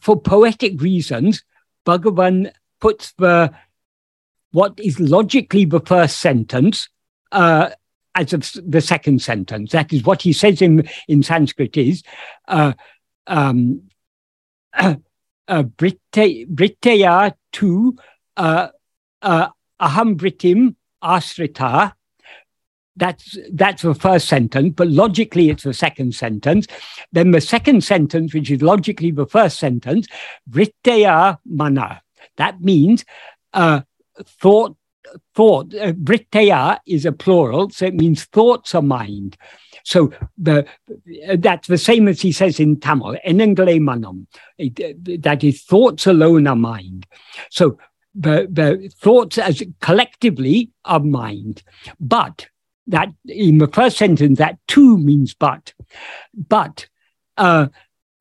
for 0.00 0.20
poetic 0.20 0.80
reasons, 0.80 1.44
Bhagavan 1.86 2.52
puts 2.80 3.12
the 3.12 3.52
what 4.52 4.78
is 4.78 4.98
logically 4.98 5.64
the 5.64 5.80
first 5.80 6.18
sentence 6.18 6.88
uh, 7.32 7.70
as 8.14 8.32
of 8.32 8.50
the 8.66 8.80
second 8.80 9.20
sentence. 9.20 9.72
That 9.72 9.92
is 9.92 10.02
what 10.02 10.22
he 10.22 10.32
says 10.32 10.62
in, 10.62 10.88
in 11.08 11.22
Sanskrit 11.22 11.76
is 11.76 12.02
uh, 12.48 12.72
um, 13.26 13.82
uh, 14.74 15.64
tu 17.52 17.96
uh, 18.36 18.68
uh, 19.22 19.48
aham 19.80 20.16
britim 20.16 20.74
asrita 21.02 21.92
that's 22.96 23.38
that's 23.52 23.82
the 23.82 23.94
first 23.94 24.28
sentence, 24.28 24.72
but 24.76 24.88
logically 24.88 25.50
it's 25.50 25.64
the 25.64 25.74
second 25.74 26.14
sentence. 26.14 26.66
Then 27.12 27.30
the 27.30 27.40
second 27.40 27.84
sentence, 27.84 28.34
which 28.34 28.50
is 28.50 28.62
logically 28.62 29.10
the 29.10 29.26
first 29.26 29.58
sentence, 29.58 30.06
vritteya 30.50 31.38
mana. 31.44 32.02
That 32.36 32.60
means 32.60 33.04
uh, 33.52 33.82
thought. 34.24 34.76
Thought. 35.36 35.72
Uh, 35.72 35.92
is 36.84 37.06
a 37.06 37.12
plural, 37.12 37.70
so 37.70 37.86
it 37.86 37.94
means 37.94 38.24
thoughts 38.24 38.74
are 38.74 38.82
mind. 38.82 39.36
So 39.84 40.12
the 40.36 40.66
that's 41.38 41.68
the 41.68 41.78
same 41.78 42.08
as 42.08 42.20
he 42.20 42.32
says 42.32 42.58
in 42.58 42.80
Tamil, 42.80 43.16
enangale 43.24 43.78
manam. 43.78 44.26
That 45.22 45.44
is, 45.44 45.62
thoughts 45.62 46.08
alone 46.08 46.48
are 46.48 46.56
mind. 46.56 47.06
So 47.50 47.78
the, 48.16 48.48
the 48.50 48.92
thoughts 49.00 49.38
as 49.38 49.62
collectively 49.80 50.72
are 50.84 50.98
mind. 50.98 51.62
But 52.00 52.48
that 52.88 53.12
in 53.26 53.58
the 53.58 53.68
first 53.68 53.96
sentence, 53.96 54.38
that 54.38 54.58
too 54.68 54.98
means 54.98 55.34
but. 55.34 55.74
But 56.34 56.86
uh, 57.36 57.68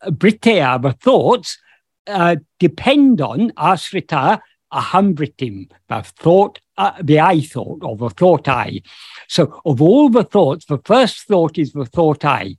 Britea, 0.05 0.81
the 0.81 0.93
thoughts, 0.93 1.57
uh, 2.07 2.37
depend 2.59 3.21
on 3.21 3.51
asrita 3.51 4.41
ahambritim, 4.73 5.71
the 5.87 6.01
thought, 6.03 6.59
uh, 6.77 6.91
the 7.01 7.19
I 7.19 7.41
thought, 7.41 7.83
or 7.83 7.95
the 7.95 8.09
thought 8.09 8.47
I. 8.47 8.81
So 9.27 9.61
of 9.65 9.81
all 9.81 10.09
the 10.09 10.23
thoughts, 10.23 10.65
the 10.65 10.79
first 10.83 11.21
thought 11.27 11.57
is 11.57 11.71
the 11.73 11.85
thought 11.85 12.25
I. 12.25 12.57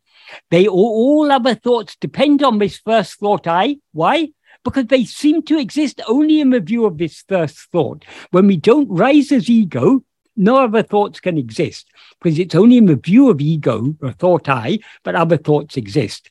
They 0.50 0.66
all, 0.66 0.76
all 0.76 1.30
other 1.30 1.54
thoughts 1.54 1.96
depend 1.96 2.42
on 2.42 2.58
this 2.58 2.78
first 2.78 3.20
thought 3.20 3.46
I. 3.46 3.76
Why? 3.92 4.28
Because 4.64 4.86
they 4.86 5.04
seem 5.04 5.42
to 5.42 5.58
exist 5.58 6.00
only 6.08 6.40
in 6.40 6.50
the 6.50 6.60
view 6.60 6.86
of 6.86 6.98
this 6.98 7.22
first 7.28 7.58
thought. 7.70 8.04
When 8.30 8.46
we 8.46 8.56
don't 8.56 8.88
rise 8.88 9.30
as 9.30 9.48
ego, 9.48 10.02
no 10.36 10.62
other 10.62 10.82
thoughts 10.82 11.20
can 11.20 11.38
exist 11.38 11.86
because 12.20 12.38
it's 12.38 12.54
only 12.54 12.76
in 12.76 12.86
the 12.86 12.96
view 12.96 13.30
of 13.30 13.40
ego 13.40 13.96
or 14.02 14.12
thought 14.12 14.48
I, 14.48 14.78
but 15.02 15.14
other 15.14 15.36
thoughts 15.36 15.76
exist. 15.76 16.30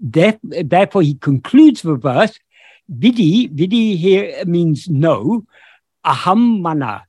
Therefore, 0.00 1.02
he 1.02 1.14
concludes 1.14 1.82
the 1.82 1.96
verse, 1.96 2.38
Vidi, 2.88 3.46
Vidi 3.48 3.96
here 3.96 4.44
means 4.44 4.88
know, 4.88 5.46
aham 6.04 6.60
mana. 6.60 7.04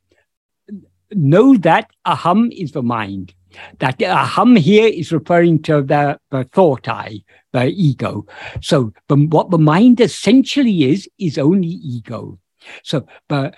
Know 1.11 1.57
that 1.57 1.89
aham 2.05 2.51
is 2.51 2.71
the 2.71 2.83
mind. 2.83 3.33
That 3.79 3.99
aham 3.99 4.57
here 4.57 4.87
is 4.87 5.11
referring 5.11 5.61
to 5.63 5.81
the, 5.81 6.19
the 6.31 6.43
thought 6.45 6.87
I, 6.87 7.23
the 7.51 7.67
ego. 7.67 8.25
So 8.61 8.93
what 9.07 9.51
the 9.51 9.59
mind 9.59 10.01
essentially 10.01 10.85
is, 10.85 11.07
is 11.19 11.37
only 11.37 11.67
ego. 11.67 12.39
So, 12.83 13.05
but 13.27 13.55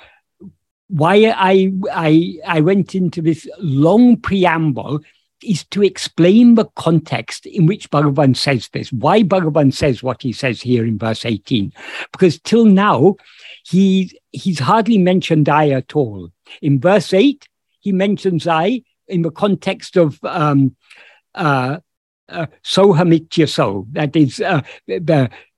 why 0.87 1.33
I, 1.35 1.71
I, 1.91 2.37
I 2.45 2.61
went 2.61 2.95
into 2.95 3.21
this 3.21 3.47
long 3.59 4.17
preamble 4.17 5.01
is 5.43 5.63
to 5.65 5.83
explain 5.83 6.55
the 6.55 6.65
context 6.75 7.45
in 7.45 7.65
which 7.65 7.89
Bhagavan 7.89 8.35
says 8.35 8.69
this, 8.69 8.91
why 8.91 9.23
Bhagavan 9.23 9.73
says 9.73 10.01
what 10.01 10.21
he 10.21 10.31
says 10.31 10.61
here 10.61 10.85
in 10.85 10.97
verse 10.97 11.25
18. 11.25 11.73
Because 12.11 12.39
till 12.39 12.65
now, 12.65 13.15
he, 13.65 14.17
he's 14.31 14.59
hardly 14.59 14.97
mentioned 14.97 15.49
I 15.49 15.69
at 15.69 15.95
all. 15.95 16.29
In 16.61 16.79
verse 16.79 17.13
8, 17.13 17.47
he 17.79 17.91
mentions 17.91 18.47
I 18.47 18.81
in 19.07 19.21
the 19.21 19.31
context 19.31 19.97
of 19.97 20.19
um, 20.23 20.75
uh, 21.33 21.77
uh, 22.29 22.47
sohamitya 22.63 23.47
so, 23.47 23.87
that 23.91 24.15
is 24.15 24.39
uh, 24.39 24.61
the, 24.87 24.99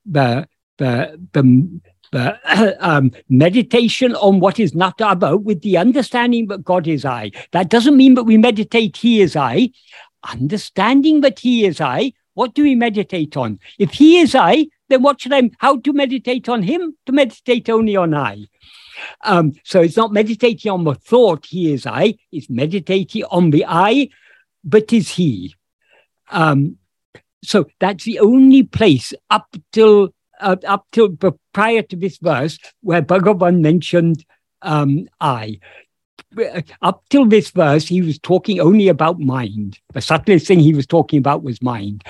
the, 0.05 0.47
the, 0.77 1.27
the 1.31 1.81
but 2.11 2.39
um, 2.79 3.11
meditation 3.29 4.15
on 4.15 4.39
what 4.39 4.59
is 4.59 4.73
not 4.75 5.01
other 5.01 5.37
with 5.37 5.61
the 5.61 5.77
understanding 5.77 6.47
that 6.47 6.63
God 6.63 6.87
is 6.87 7.05
I. 7.05 7.31
That 7.51 7.69
doesn't 7.69 7.97
mean 7.97 8.15
that 8.15 8.23
we 8.23 8.37
meditate 8.37 8.97
He 8.97 9.21
is 9.21 9.35
I. 9.35 9.71
Understanding 10.31 11.21
that 11.21 11.39
He 11.39 11.65
is 11.65 11.79
I, 11.81 12.13
what 12.33 12.53
do 12.53 12.63
we 12.63 12.75
meditate 12.75 13.35
on? 13.35 13.59
If 13.79 13.93
He 13.93 14.19
is 14.19 14.35
I, 14.35 14.67
then 14.89 15.01
what 15.01 15.21
should 15.21 15.33
I, 15.33 15.49
how 15.59 15.79
to 15.79 15.93
meditate 15.93 16.47
on 16.49 16.63
Him? 16.63 16.95
To 17.05 17.11
meditate 17.11 17.69
only 17.69 17.95
on 17.95 18.13
I. 18.13 18.45
Um, 19.23 19.53
so 19.63 19.81
it's 19.81 19.97
not 19.97 20.11
meditating 20.13 20.71
on 20.71 20.83
the 20.83 20.95
thought 20.95 21.45
He 21.45 21.73
is 21.73 21.85
I, 21.85 22.15
it's 22.31 22.49
meditating 22.49 23.23
on 23.25 23.51
the 23.51 23.65
I, 23.67 24.09
but 24.63 24.91
is 24.93 25.09
He. 25.09 25.55
Um, 26.29 26.77
so 27.43 27.65
that's 27.79 28.03
the 28.03 28.19
only 28.19 28.63
place 28.63 29.13
up 29.29 29.55
till 29.71 30.13
uh, 30.39 30.55
up 30.67 30.85
till 30.91 31.09
prior 31.53 31.81
to 31.83 31.95
this 31.95 32.17
verse 32.17 32.57
where 32.81 33.01
Bhagavan 33.01 33.61
mentioned 33.61 34.25
um, 34.61 35.07
I. 35.19 35.59
Up 36.81 37.03
till 37.09 37.25
this 37.25 37.51
verse, 37.51 37.87
he 37.87 38.01
was 38.01 38.19
talking 38.19 38.59
only 38.59 38.89
about 38.89 39.19
mind. 39.19 39.79
The 39.93 40.01
subtlest 40.01 40.47
thing 40.47 40.59
he 40.59 40.73
was 40.73 40.85
talking 40.85 41.19
about 41.19 41.43
was 41.43 41.61
mind. 41.61 42.03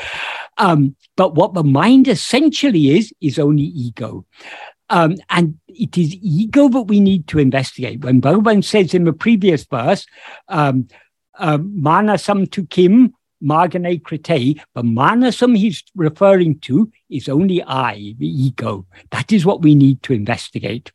Um, 0.57 0.95
but 1.15 1.35
what 1.35 1.53
the 1.53 1.63
mind 1.63 2.07
essentially 2.07 2.97
is, 2.97 3.13
is 3.21 3.37
only 3.37 3.63
ego. 3.63 4.25
Um, 4.89 5.17
and 5.29 5.59
it 5.67 5.97
is 5.97 6.15
ego 6.15 6.69
that 6.69 6.83
we 6.83 6.99
need 6.99 7.27
to 7.27 7.39
investigate. 7.39 8.03
When 8.03 8.21
Bhagavan 8.21 8.63
says 8.63 8.93
in 8.93 9.03
the 9.03 9.13
previous 9.13 9.65
verse, 9.65 10.05
um, 10.47 10.87
uh, 11.37 11.57
tu 11.57 12.65
kim, 12.65 13.13
margane 13.43 14.01
krite, 14.01 14.59
but 14.73 14.85
manasam 14.85 15.57
he's 15.57 15.83
referring 15.95 16.59
to 16.59 16.91
is 17.09 17.29
only 17.29 17.63
I, 17.63 18.15
the 18.17 18.27
ego. 18.27 18.85
That 19.11 19.31
is 19.31 19.45
what 19.45 19.61
we 19.61 19.75
need 19.75 20.03
to 20.03 20.13
investigate. 20.13 20.91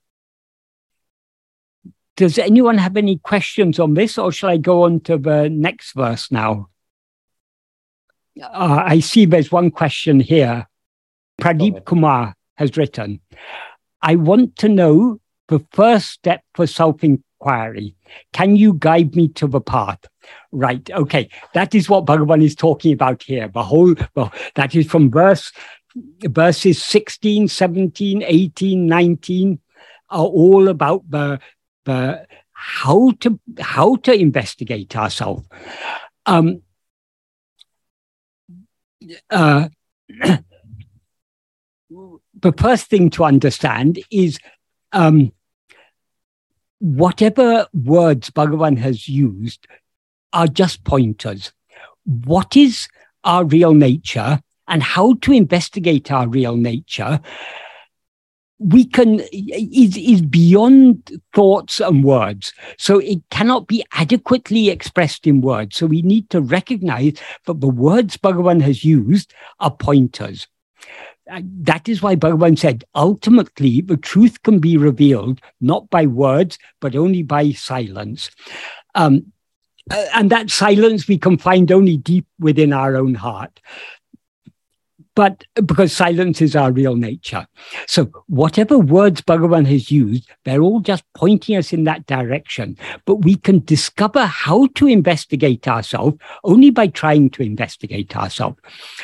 Does 2.16 2.38
anyone 2.38 2.78
have 2.78 2.96
any 2.96 3.18
questions 3.18 3.78
on 3.78 3.94
this, 3.94 4.18
or 4.18 4.32
shall 4.32 4.50
I 4.50 4.58
go 4.58 4.82
on 4.82 5.00
to 5.00 5.16
the 5.16 5.48
next 5.48 5.94
verse 5.94 6.30
now? 6.30 6.68
Uh, 8.40 8.82
I 8.84 9.00
see 9.00 9.24
there's 9.24 9.52
one 9.52 9.70
question 9.70 10.20
here. 10.20 10.66
Pradeep 11.40 11.84
Kumar 11.84 12.34
has 12.56 12.76
written, 12.76 13.20
I 14.00 14.16
want 14.16 14.56
to 14.56 14.68
know 14.68 15.20
the 15.48 15.64
first 15.72 16.08
step 16.10 16.42
for 16.54 16.66
self 16.66 17.02
inquiry. 17.02 17.94
Can 18.32 18.56
you 18.56 18.74
guide 18.74 19.16
me 19.16 19.28
to 19.28 19.46
the 19.46 19.60
path? 19.60 20.00
Right. 20.50 20.88
Okay. 20.90 21.28
That 21.54 21.74
is 21.74 21.88
what 21.88 22.06
Bhagavan 22.06 22.42
is 22.42 22.54
talking 22.54 22.92
about 22.92 23.22
here. 23.22 23.48
The 23.48 23.62
whole, 23.62 23.94
well, 24.14 24.32
that 24.54 24.74
is 24.74 24.86
from 24.86 25.10
verse, 25.10 25.52
verses 26.24 26.82
16, 26.82 27.48
17, 27.48 28.22
18, 28.26 28.86
19 28.86 29.60
are 30.10 30.24
all 30.24 30.68
about 30.68 31.08
the, 31.08 31.40
the 31.84 32.26
how 32.52 33.12
to, 33.20 33.40
how 33.58 33.96
to 33.96 34.12
investigate 34.12 34.96
ourselves. 34.96 35.46
Um, 36.26 36.62
uh, 39.30 39.68
the 42.42 42.52
first 42.56 42.86
thing 42.86 43.10
to 43.10 43.24
understand 43.24 43.98
is 44.10 44.38
um, 44.92 45.32
whatever 46.82 47.66
words 47.72 48.30
Bhagavan 48.30 48.76
has 48.78 49.08
used 49.08 49.66
are 50.32 50.48
just 50.48 50.84
pointers. 50.84 51.52
What 52.04 52.56
is 52.56 52.88
our 53.24 53.44
real 53.44 53.74
nature 53.74 54.40
and 54.68 54.82
how 54.82 55.14
to 55.22 55.32
investigate 55.32 56.10
our 56.10 56.28
real 56.28 56.56
nature 56.56 57.20
we 58.58 58.84
can 58.84 59.20
is 59.32 59.96
is 59.96 60.22
beyond 60.22 61.20
thoughts 61.34 61.80
and 61.80 62.04
words 62.04 62.52
so 62.78 63.00
it 63.00 63.18
cannot 63.30 63.66
be 63.66 63.84
adequately 63.92 64.68
expressed 64.68 65.26
in 65.26 65.40
words 65.40 65.76
so 65.76 65.86
we 65.86 66.00
need 66.02 66.30
to 66.30 66.40
recognize 66.40 67.14
that 67.46 67.60
the 67.60 67.68
words 67.68 68.16
bhagavan 68.16 68.62
has 68.62 68.84
used 68.84 69.34
are 69.58 69.74
pointers 69.74 70.46
that 71.26 71.88
is 71.88 72.02
why 72.02 72.16
Bhagavan 72.16 72.58
said, 72.58 72.84
ultimately, 72.94 73.80
the 73.80 73.96
truth 73.96 74.42
can 74.42 74.58
be 74.58 74.76
revealed 74.76 75.40
not 75.60 75.88
by 75.88 76.04
words, 76.04 76.58
but 76.80 76.96
only 76.96 77.22
by 77.22 77.52
silence. 77.52 78.28
Um, 78.94 79.32
Uh, 79.90 80.06
and 80.14 80.30
that 80.30 80.48
silence 80.48 81.08
we 81.08 81.18
can 81.18 81.36
find 81.36 81.72
only 81.72 81.96
deep 81.96 82.26
within 82.38 82.72
our 82.72 82.96
own 82.96 83.14
heart 83.14 83.60
but 85.14 85.44
because 85.54 85.92
silence 85.92 86.40
is 86.40 86.56
our 86.56 86.72
real 86.72 86.96
nature. 86.96 87.46
So 87.86 88.10
whatever 88.28 88.78
words 88.78 89.20
Bhagavan 89.20 89.66
has 89.66 89.90
used, 89.90 90.30
they're 90.44 90.62
all 90.62 90.80
just 90.80 91.04
pointing 91.14 91.56
us 91.56 91.72
in 91.72 91.84
that 91.84 92.06
direction. 92.06 92.76
But 93.04 93.16
we 93.16 93.36
can 93.36 93.60
discover 93.64 94.24
how 94.24 94.68
to 94.74 94.86
investigate 94.86 95.68
ourselves 95.68 96.16
only 96.44 96.70
by 96.70 96.86
trying 96.86 97.30
to 97.30 97.42
investigate 97.42 98.16
ourselves. 98.16 98.58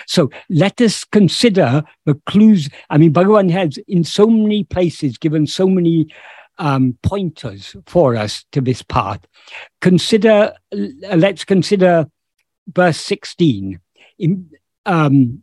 So 0.06 0.30
let 0.48 0.80
us 0.80 1.04
consider 1.04 1.84
the 2.06 2.14
clues. 2.26 2.70
I 2.90 2.98
mean, 2.98 3.12
Bhagavan 3.12 3.50
has 3.50 3.78
in 3.86 4.04
so 4.04 4.26
many 4.26 4.64
places 4.64 5.18
given 5.18 5.46
so 5.46 5.68
many 5.68 6.08
um, 6.58 6.98
pointers 7.02 7.76
for 7.86 8.16
us 8.16 8.44
to 8.52 8.60
this 8.60 8.82
path. 8.82 9.20
Consider, 9.80 10.54
let's 10.72 11.44
consider 11.44 12.06
verse 12.72 12.98
16. 12.98 13.80
In, 14.18 14.50
um, 14.86 15.42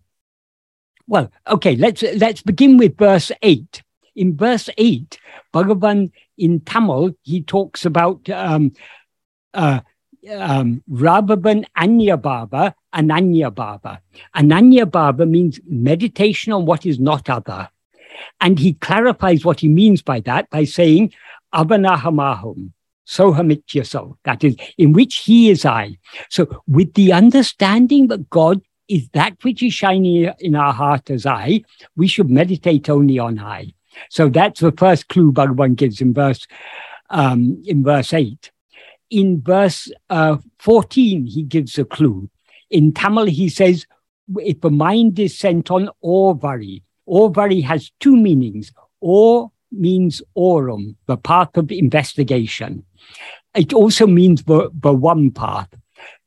well, 1.07 1.31
okay, 1.47 1.75
let's 1.75 2.01
let's 2.01 2.41
begin 2.41 2.77
with 2.77 2.97
verse 2.97 3.31
8. 3.41 3.83
In 4.15 4.35
verse 4.35 4.69
8, 4.77 5.19
Bhagavan 5.53 6.11
in 6.37 6.61
Tamil, 6.61 7.11
he 7.21 7.41
talks 7.41 7.85
about 7.85 8.27
um, 8.29 8.71
uh, 9.53 9.81
um, 10.31 10.83
Rabhaban 10.89 11.65
Anya 11.75 12.17
Bhava, 12.17 12.73
Ananya 12.93 13.51
Bhava. 13.51 13.99
Ananya 14.35 14.85
Bhava 14.85 15.29
means 15.29 15.59
meditation 15.67 16.53
on 16.53 16.65
what 16.65 16.85
is 16.85 16.99
not 16.99 17.29
other. 17.29 17.69
And 18.39 18.59
he 18.59 18.73
clarifies 18.73 19.45
what 19.45 19.59
he 19.59 19.67
means 19.67 20.01
by 20.01 20.19
that 20.21 20.49
by 20.49 20.65
saying, 20.65 21.13
Avanahamahum, 21.53 22.71
Sohamityaso, 23.07 24.17
that 24.23 24.43
is, 24.43 24.55
in 24.77 24.93
which 24.93 25.17
he 25.17 25.49
is 25.49 25.65
I. 25.65 25.97
So, 26.29 26.61
with 26.67 26.93
the 26.93 27.13
understanding 27.13 28.07
that 28.07 28.29
God 28.29 28.61
is 28.87 29.09
that 29.09 29.35
which 29.43 29.63
is 29.63 29.73
shining 29.73 30.31
in 30.39 30.55
our 30.55 30.73
heart 30.73 31.09
as 31.09 31.25
I, 31.25 31.61
we 31.95 32.07
should 32.07 32.29
meditate 32.29 32.89
only 32.89 33.17
on 33.19 33.39
I. 33.39 33.73
So 34.09 34.29
that's 34.29 34.59
the 34.59 34.71
first 34.71 35.07
clue 35.07 35.31
Bhagavan 35.31 35.75
gives 35.75 36.01
in 36.01 36.13
verse 36.13 36.45
um, 37.09 37.61
in 37.65 37.83
verse 37.83 38.13
8. 38.13 38.51
In 39.11 39.41
verse 39.41 39.91
uh, 40.09 40.37
14, 40.59 41.27
he 41.27 41.43
gives 41.43 41.77
a 41.77 41.85
clue. 41.85 42.29
In 42.69 42.93
Tamil, 42.93 43.25
he 43.25 43.47
says, 43.47 43.85
if 44.37 44.61
the 44.61 44.71
mind 44.71 45.19
is 45.19 45.37
sent 45.37 45.69
on 45.69 45.89
Orvari, 46.03 46.81
Orvari 47.07 47.63
has 47.63 47.91
two 47.99 48.15
meanings. 48.15 48.71
Or 49.01 49.51
means 49.71 50.21
aurum, 50.35 50.95
the 51.07 51.17
path 51.17 51.55
of 51.57 51.71
investigation. 51.71 52.83
It 53.55 53.73
also 53.73 54.07
means 54.07 54.43
the, 54.43 54.69
the 54.73 54.93
one 54.93 55.31
path. 55.31 55.69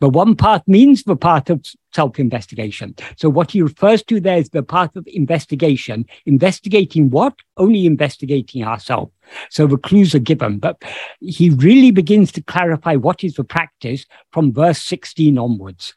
The 0.01 0.09
one 0.09 0.35
path 0.35 0.63
means 0.67 1.03
the 1.03 1.17
path 1.17 1.51
of 1.51 1.65
self 1.93 2.19
investigation. 2.19 2.95
So, 3.17 3.29
what 3.29 3.51
he 3.51 3.63
refers 3.63 4.03
to 4.05 4.19
there 4.21 4.39
is 4.39 4.51
the 4.51 4.63
path 4.63 4.97
of 4.97 5.07
investigation. 5.07 6.07
Investigating 6.27 7.11
what? 7.11 7.35
Only 7.57 7.87
investigating 7.87 8.65
ourselves. 8.65 9.13
So, 9.51 9.67
the 9.67 9.77
clues 9.77 10.15
are 10.15 10.21
given. 10.21 10.59
But 10.59 10.83
he 11.21 11.51
really 11.51 11.91
begins 11.91 12.33
to 12.33 12.43
clarify 12.43 12.97
what 12.97 13.23
is 13.23 13.35
the 13.35 13.45
practice 13.45 14.07
from 14.33 14.53
verse 14.53 14.83
16 14.83 15.39
onwards. 15.39 15.95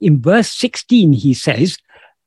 In 0.00 0.20
verse 0.20 0.50
16, 0.50 1.12
he 1.14 1.34
says, 1.34 1.78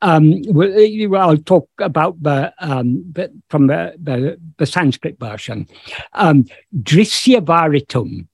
um, 0.01 0.41
well, 0.47 1.29
I'll 1.29 1.37
talk 1.37 1.69
about 1.79 2.21
the, 2.21 2.53
um, 2.59 3.13
from 3.49 3.67
the, 3.67 3.95
the, 4.01 4.39
the, 4.57 4.65
Sanskrit 4.65 5.19
version. 5.19 5.67
Um, 6.13 6.45
Drisya 6.75 7.41
varitum, 7.41 8.27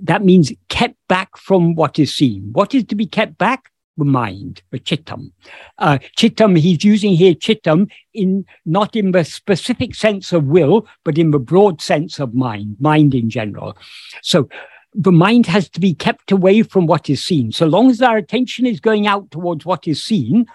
that 0.00 0.24
means 0.24 0.52
kept 0.68 0.96
back 1.08 1.36
from 1.36 1.74
what 1.74 1.98
is 1.98 2.14
seen. 2.14 2.50
What 2.52 2.74
is 2.74 2.84
to 2.84 2.94
be 2.94 3.06
kept 3.06 3.38
back? 3.38 3.70
The 3.96 4.04
mind, 4.04 4.62
the 4.70 4.78
chittam. 4.78 5.32
Uh, 5.78 5.98
chittam, 6.16 6.56
he's 6.56 6.84
using 6.84 7.14
here 7.14 7.34
chittam 7.34 7.90
in 8.14 8.46
not 8.64 8.94
in 8.94 9.10
the 9.10 9.24
specific 9.24 9.96
sense 9.96 10.32
of 10.32 10.44
will, 10.44 10.86
but 11.04 11.18
in 11.18 11.32
the 11.32 11.40
broad 11.40 11.82
sense 11.82 12.20
of 12.20 12.32
mind, 12.32 12.76
mind 12.78 13.12
in 13.12 13.28
general. 13.28 13.76
So 14.22 14.48
the 14.94 15.12
mind 15.12 15.46
has 15.46 15.68
to 15.70 15.80
be 15.80 15.94
kept 15.94 16.32
away 16.32 16.62
from 16.62 16.86
what 16.86 17.10
is 17.10 17.24
seen. 17.24 17.52
So 17.52 17.66
long 17.66 17.90
as 17.90 18.02
our 18.02 18.16
attention 18.16 18.66
is 18.66 18.80
going 18.80 19.06
out 19.06 19.30
towards 19.30 19.64
what 19.64 19.86
is 19.86 20.02
seen, 20.02 20.46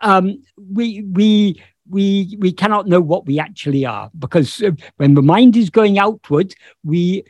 um, 0.00 0.42
we 0.56 1.02
we 1.02 1.62
we 1.88 2.36
we 2.38 2.52
cannot 2.52 2.86
know 2.86 3.00
what 3.00 3.26
we 3.26 3.38
actually 3.38 3.84
are 3.84 4.10
because 4.18 4.62
uh, 4.62 4.72
when 4.96 5.14
the 5.14 5.22
mind 5.22 5.56
is 5.56 5.70
going 5.70 5.98
outward, 5.98 6.54
we 6.84 7.24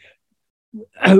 uh, 1.00 1.18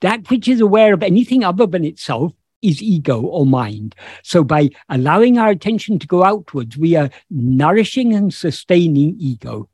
that 0.00 0.28
which 0.30 0.48
is 0.48 0.60
aware 0.60 0.92
of 0.92 1.02
anything 1.02 1.42
other 1.44 1.66
than 1.66 1.84
itself 1.84 2.32
is 2.62 2.82
ego 2.82 3.20
or 3.20 3.46
mind. 3.46 3.94
So 4.22 4.44
by 4.44 4.70
allowing 4.88 5.38
our 5.38 5.50
attention 5.50 5.98
to 5.98 6.06
go 6.06 6.24
outwards, 6.24 6.76
we 6.76 6.96
are 6.96 7.10
nourishing 7.30 8.14
and 8.14 8.32
sustaining 8.32 9.16
ego. 9.18 9.68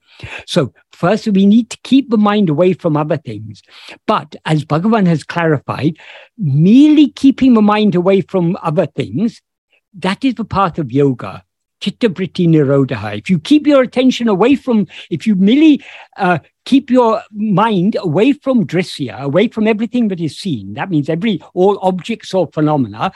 So 0.46 0.72
first, 0.92 1.28
we 1.28 1.46
need 1.46 1.70
to 1.70 1.78
keep 1.82 2.10
the 2.10 2.18
mind 2.18 2.48
away 2.48 2.72
from 2.72 2.96
other 2.96 3.16
things. 3.16 3.62
But 4.06 4.36
as 4.44 4.64
Bhagavan 4.64 5.06
has 5.06 5.22
clarified, 5.22 5.98
merely 6.38 7.08
keeping 7.08 7.54
the 7.54 7.62
mind 7.62 7.94
away 7.94 8.22
from 8.22 8.56
other 8.62 8.86
things, 8.86 9.42
that 9.94 10.24
is 10.24 10.34
the 10.34 10.44
path 10.44 10.78
of 10.78 10.92
yoga. 10.92 11.44
Chitta 11.80 12.08
vritti 12.08 12.48
nirodha. 12.48 13.18
If 13.18 13.28
you 13.28 13.38
keep 13.38 13.66
your 13.66 13.82
attention 13.82 14.28
away 14.28 14.54
from, 14.54 14.86
if 15.10 15.26
you 15.26 15.34
merely 15.34 15.84
uh, 16.16 16.38
keep 16.66 16.90
your 16.90 17.22
mind 17.32 17.96
away 17.98 18.32
from 18.32 18.66
drisya, 18.66 19.20
away 19.20 19.48
from 19.48 19.66
everything 19.66 20.08
that 20.08 20.20
is 20.20 20.36
seen, 20.36 20.74
that 20.74 20.90
means 20.90 21.08
every 21.08 21.40
all 21.54 21.78
objects 21.80 22.34
or 22.34 22.48
phenomena, 22.48 23.12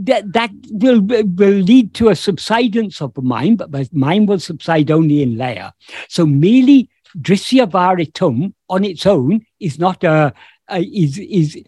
that, 0.00 0.24
that 0.32 0.50
will, 0.70 1.00
will 1.00 1.60
lead 1.60 1.92
to 1.94 2.08
a 2.08 2.16
subsidence 2.16 3.00
of 3.00 3.12
the 3.14 3.22
mind, 3.22 3.58
but 3.58 3.70
the 3.70 3.88
mind 3.92 4.28
will 4.28 4.38
subside 4.38 4.90
only 4.90 5.22
in 5.22 5.36
laya. 5.36 5.72
So 6.08 6.26
merely 6.26 6.90
Drisya 7.16 7.70
Varitum 7.70 8.54
on 8.68 8.84
its 8.84 9.06
own 9.06 9.44
is 9.60 9.78
not 9.78 10.04
a, 10.04 10.32
a 10.68 10.80
is 10.80 11.18
is 11.18 11.58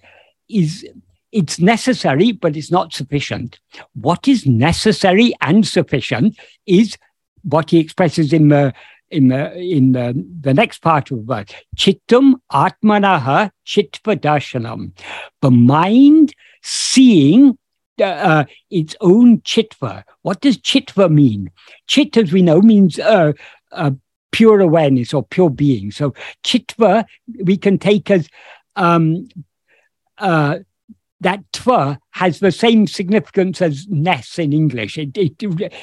is 0.49 0.87
it's 1.33 1.59
necessary, 1.61 2.33
but 2.33 2.57
it's 2.57 2.71
not 2.71 2.93
sufficient. 2.93 3.61
What 3.95 4.27
is 4.27 4.47
necessary 4.47 5.33
and 5.41 5.67
sufficient 5.67 6.39
is 6.67 6.97
what 7.43 7.71
he 7.71 7.79
expresses 7.79 8.33
in 8.33 8.49
the 8.49 8.75
in 9.11 9.29
the 9.29 9.57
in 9.57 9.93
the, 9.93 10.27
the 10.41 10.55
next 10.55 10.83
part 10.83 11.11
of 11.11 11.19
the 11.19 11.35
verse. 11.35 11.47
Chittam 11.77 12.35
atmanaha 12.53 13.51
chitva 13.67 14.17
darshanam. 14.17 14.93
The 15.43 15.51
mind 15.51 16.35
seeing 16.63 17.59
uh, 18.01 18.45
its 18.71 18.97
own 19.01 19.41
chitva. 19.41 20.05
What 20.23 20.41
does 20.41 20.59
chitva 20.59 21.11
mean? 21.11 21.51
Chit, 21.87 22.17
as 22.17 22.33
we 22.33 22.43
know, 22.43 22.61
means 22.61 22.99
uh, 22.99 23.33
uh, 23.73 23.93
pure 24.33 24.61
awareness 24.61 25.13
or 25.13 25.25
pure 25.25 25.51
being. 25.51 25.91
So 25.91 26.15
chitva 26.45 27.05
we 27.45 27.57
can 27.57 27.79
take 27.79 28.11
as 28.11 28.29
um, 28.77 29.29
uh, 30.19 30.59
that 31.21 31.41
tva 31.53 31.99
has 32.13 32.41
the 32.41 32.53
same 32.53 32.87
significance 32.87 33.61
as 33.61 33.87
ness 33.89 34.39
in 34.39 34.53
English. 34.53 34.97
It, 34.97 35.17
it, 35.17 35.35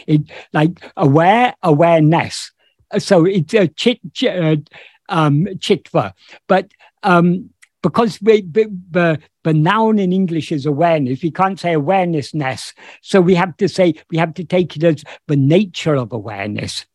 it 0.07 0.21
like 0.53 0.84
aware, 0.95 1.55
awareness. 1.61 2.51
So 2.98 3.26
it's 3.26 3.54
a 3.54 3.68
chit, 3.68 4.00
uh, 4.24 4.58
um, 5.10 5.46
chitva. 5.60 6.14
But 6.48 6.72
um, 7.04 7.50
because 7.84 8.22
we, 8.22 8.42
the, 8.42 9.20
the 9.44 9.54
noun 9.54 10.00
in 10.00 10.12
English 10.12 10.52
is 10.52 10.66
awareness, 10.66 11.22
we 11.22 11.32
can't 11.32 11.60
say 11.60 11.74
awarenessness. 11.74 12.74
So 13.02 13.22
we 13.22 13.36
have 13.36 13.56
to 13.58 13.70
say, 13.70 13.96
we 14.10 14.18
have 14.18 14.34
to 14.36 14.44
take 14.44 14.76
it 14.76 14.84
as 14.84 15.04
the 15.28 15.36
nature 15.36 15.96
of 15.96 16.12
awareness. 16.12 16.86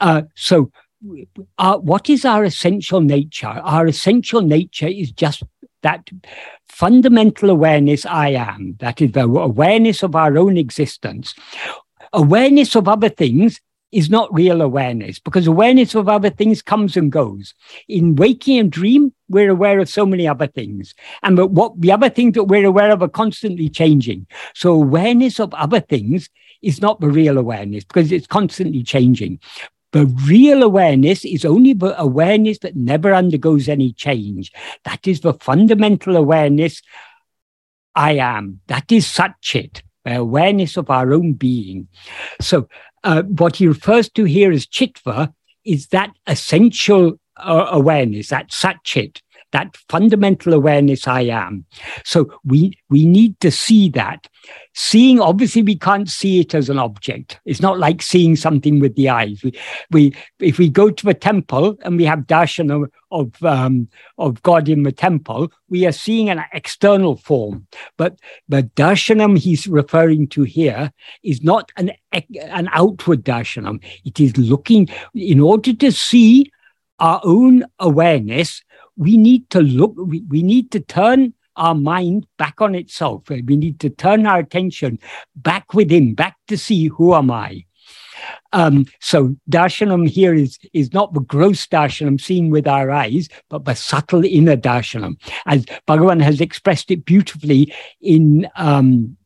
Uh, 0.00 0.22
so, 0.34 0.70
uh, 1.58 1.78
what 1.78 2.10
is 2.10 2.24
our 2.24 2.42
essential 2.44 3.00
nature? 3.00 3.46
Our 3.46 3.86
essential 3.86 4.42
nature 4.42 4.88
is 4.88 5.12
just 5.12 5.44
that 5.82 6.08
fundamental 6.68 7.50
awareness 7.50 8.04
I 8.04 8.30
am, 8.30 8.76
that 8.80 9.00
is 9.00 9.12
the 9.12 9.22
awareness 9.22 10.02
of 10.02 10.16
our 10.16 10.36
own 10.36 10.56
existence. 10.56 11.34
Awareness 12.12 12.74
of 12.74 12.88
other 12.88 13.08
things 13.08 13.60
is 13.90 14.10
not 14.10 14.32
real 14.32 14.60
awareness 14.60 15.18
because 15.18 15.46
awareness 15.46 15.94
of 15.94 16.08
other 16.08 16.30
things 16.30 16.60
comes 16.60 16.96
and 16.96 17.10
goes. 17.10 17.54
In 17.88 18.16
waking 18.16 18.58
and 18.58 18.70
dream, 18.70 19.12
we're 19.28 19.50
aware 19.50 19.78
of 19.80 19.88
so 19.88 20.04
many 20.04 20.28
other 20.28 20.46
things. 20.46 20.94
And 21.22 21.36
but 21.36 21.50
what 21.50 21.80
the 21.80 21.92
other 21.92 22.10
things 22.10 22.34
that 22.34 22.44
we're 22.44 22.66
aware 22.66 22.90
of 22.90 23.02
are 23.02 23.08
constantly 23.08 23.68
changing. 23.68 24.26
So 24.54 24.72
awareness 24.74 25.40
of 25.40 25.54
other 25.54 25.80
things 25.80 26.28
is 26.62 26.80
not 26.80 27.00
the 27.00 27.08
real 27.08 27.38
awareness 27.38 27.84
because 27.84 28.12
it's 28.12 28.26
constantly 28.26 28.82
changing. 28.82 29.40
The 29.92 30.06
real 30.26 30.62
awareness 30.62 31.24
is 31.24 31.44
only 31.44 31.72
the 31.72 31.98
awareness 31.98 32.58
that 32.58 32.76
never 32.76 33.14
undergoes 33.14 33.68
any 33.68 33.92
change. 33.94 34.52
That 34.84 35.06
is 35.06 35.20
the 35.20 35.32
fundamental 35.34 36.16
awareness 36.16 36.82
I 37.94 38.12
am. 38.12 38.60
That 38.66 38.92
is 38.92 39.06
Satchit, 39.06 39.82
the 40.04 40.18
awareness 40.18 40.76
of 40.76 40.90
our 40.90 41.14
own 41.14 41.32
being. 41.32 41.88
So, 42.40 42.68
uh, 43.04 43.22
what 43.22 43.56
he 43.56 43.66
refers 43.66 44.08
to 44.10 44.24
here 44.24 44.52
as 44.52 44.66
Chitva 44.66 45.32
is 45.64 45.88
that 45.88 46.10
essential 46.26 47.18
uh, 47.36 47.66
awareness, 47.70 48.28
that 48.28 48.50
Satchit 48.50 49.20
that 49.52 49.76
fundamental 49.88 50.52
awareness 50.54 51.06
I 51.06 51.22
am. 51.22 51.64
So 52.04 52.30
we 52.44 52.78
we 52.90 53.06
need 53.06 53.38
to 53.40 53.50
see 53.50 53.88
that. 53.90 54.28
Seeing, 54.74 55.20
obviously, 55.20 55.62
we 55.62 55.76
can't 55.76 56.08
see 56.08 56.40
it 56.40 56.54
as 56.54 56.70
an 56.70 56.78
object. 56.78 57.40
It's 57.44 57.60
not 57.60 57.78
like 57.78 58.00
seeing 58.00 58.36
something 58.36 58.78
with 58.78 58.94
the 58.94 59.08
eyes. 59.08 59.42
We, 59.42 59.58
we 59.90 60.14
if 60.38 60.58
we 60.58 60.68
go 60.68 60.90
to 60.90 61.08
a 61.08 61.14
temple 61.14 61.76
and 61.82 61.96
we 61.96 62.04
have 62.04 62.20
darshan 62.20 62.70
of 62.70 62.90
of, 63.10 63.42
um, 63.42 63.88
of 64.18 64.42
God 64.42 64.68
in 64.68 64.82
the 64.82 64.92
temple, 64.92 65.50
we 65.70 65.86
are 65.86 65.92
seeing 65.92 66.28
an 66.28 66.44
external 66.52 67.16
form. 67.16 67.66
But 67.96 68.18
the 68.48 68.64
darshanam 68.76 69.38
he's 69.38 69.66
referring 69.66 70.28
to 70.28 70.42
here 70.42 70.92
is 71.22 71.42
not 71.42 71.72
an 71.76 71.92
an 72.12 72.68
outward 72.72 73.24
darshanam. 73.24 73.82
It 74.04 74.20
is 74.20 74.36
looking 74.36 74.88
in 75.14 75.40
order 75.40 75.72
to 75.72 75.92
see 75.92 76.50
our 76.98 77.20
own 77.24 77.64
awareness 77.78 78.62
we 78.98 79.16
need 79.16 79.48
to 79.50 79.60
look, 79.60 79.94
we, 79.96 80.20
we 80.28 80.42
need 80.42 80.70
to 80.72 80.80
turn 80.80 81.32
our 81.56 81.74
mind 81.74 82.26
back 82.36 82.60
on 82.60 82.74
itself. 82.74 83.28
We 83.28 83.56
need 83.56 83.80
to 83.80 83.90
turn 83.90 84.26
our 84.26 84.40
attention 84.40 84.98
back 85.36 85.72
within, 85.72 86.14
back 86.14 86.36
to 86.48 86.58
see 86.58 86.88
who 86.88 87.14
am 87.14 87.30
I. 87.30 87.64
Um, 88.52 88.86
so 89.00 89.36
darshanam 89.48 90.08
here 90.08 90.34
is, 90.34 90.58
is 90.72 90.92
not 90.92 91.14
the 91.14 91.20
gross 91.20 91.66
darshanam 91.66 92.20
seen 92.20 92.50
with 92.50 92.66
our 92.66 92.90
eyes, 92.90 93.28
but 93.48 93.64
the 93.64 93.74
subtle 93.74 94.24
inner 94.24 94.56
darshanam. 94.56 95.16
As 95.46 95.64
Bhagavan 95.86 96.20
has 96.22 96.40
expressed 96.40 96.90
it 96.90 97.04
beautifully 97.04 97.72
in 98.00 98.48
um, 98.56 99.16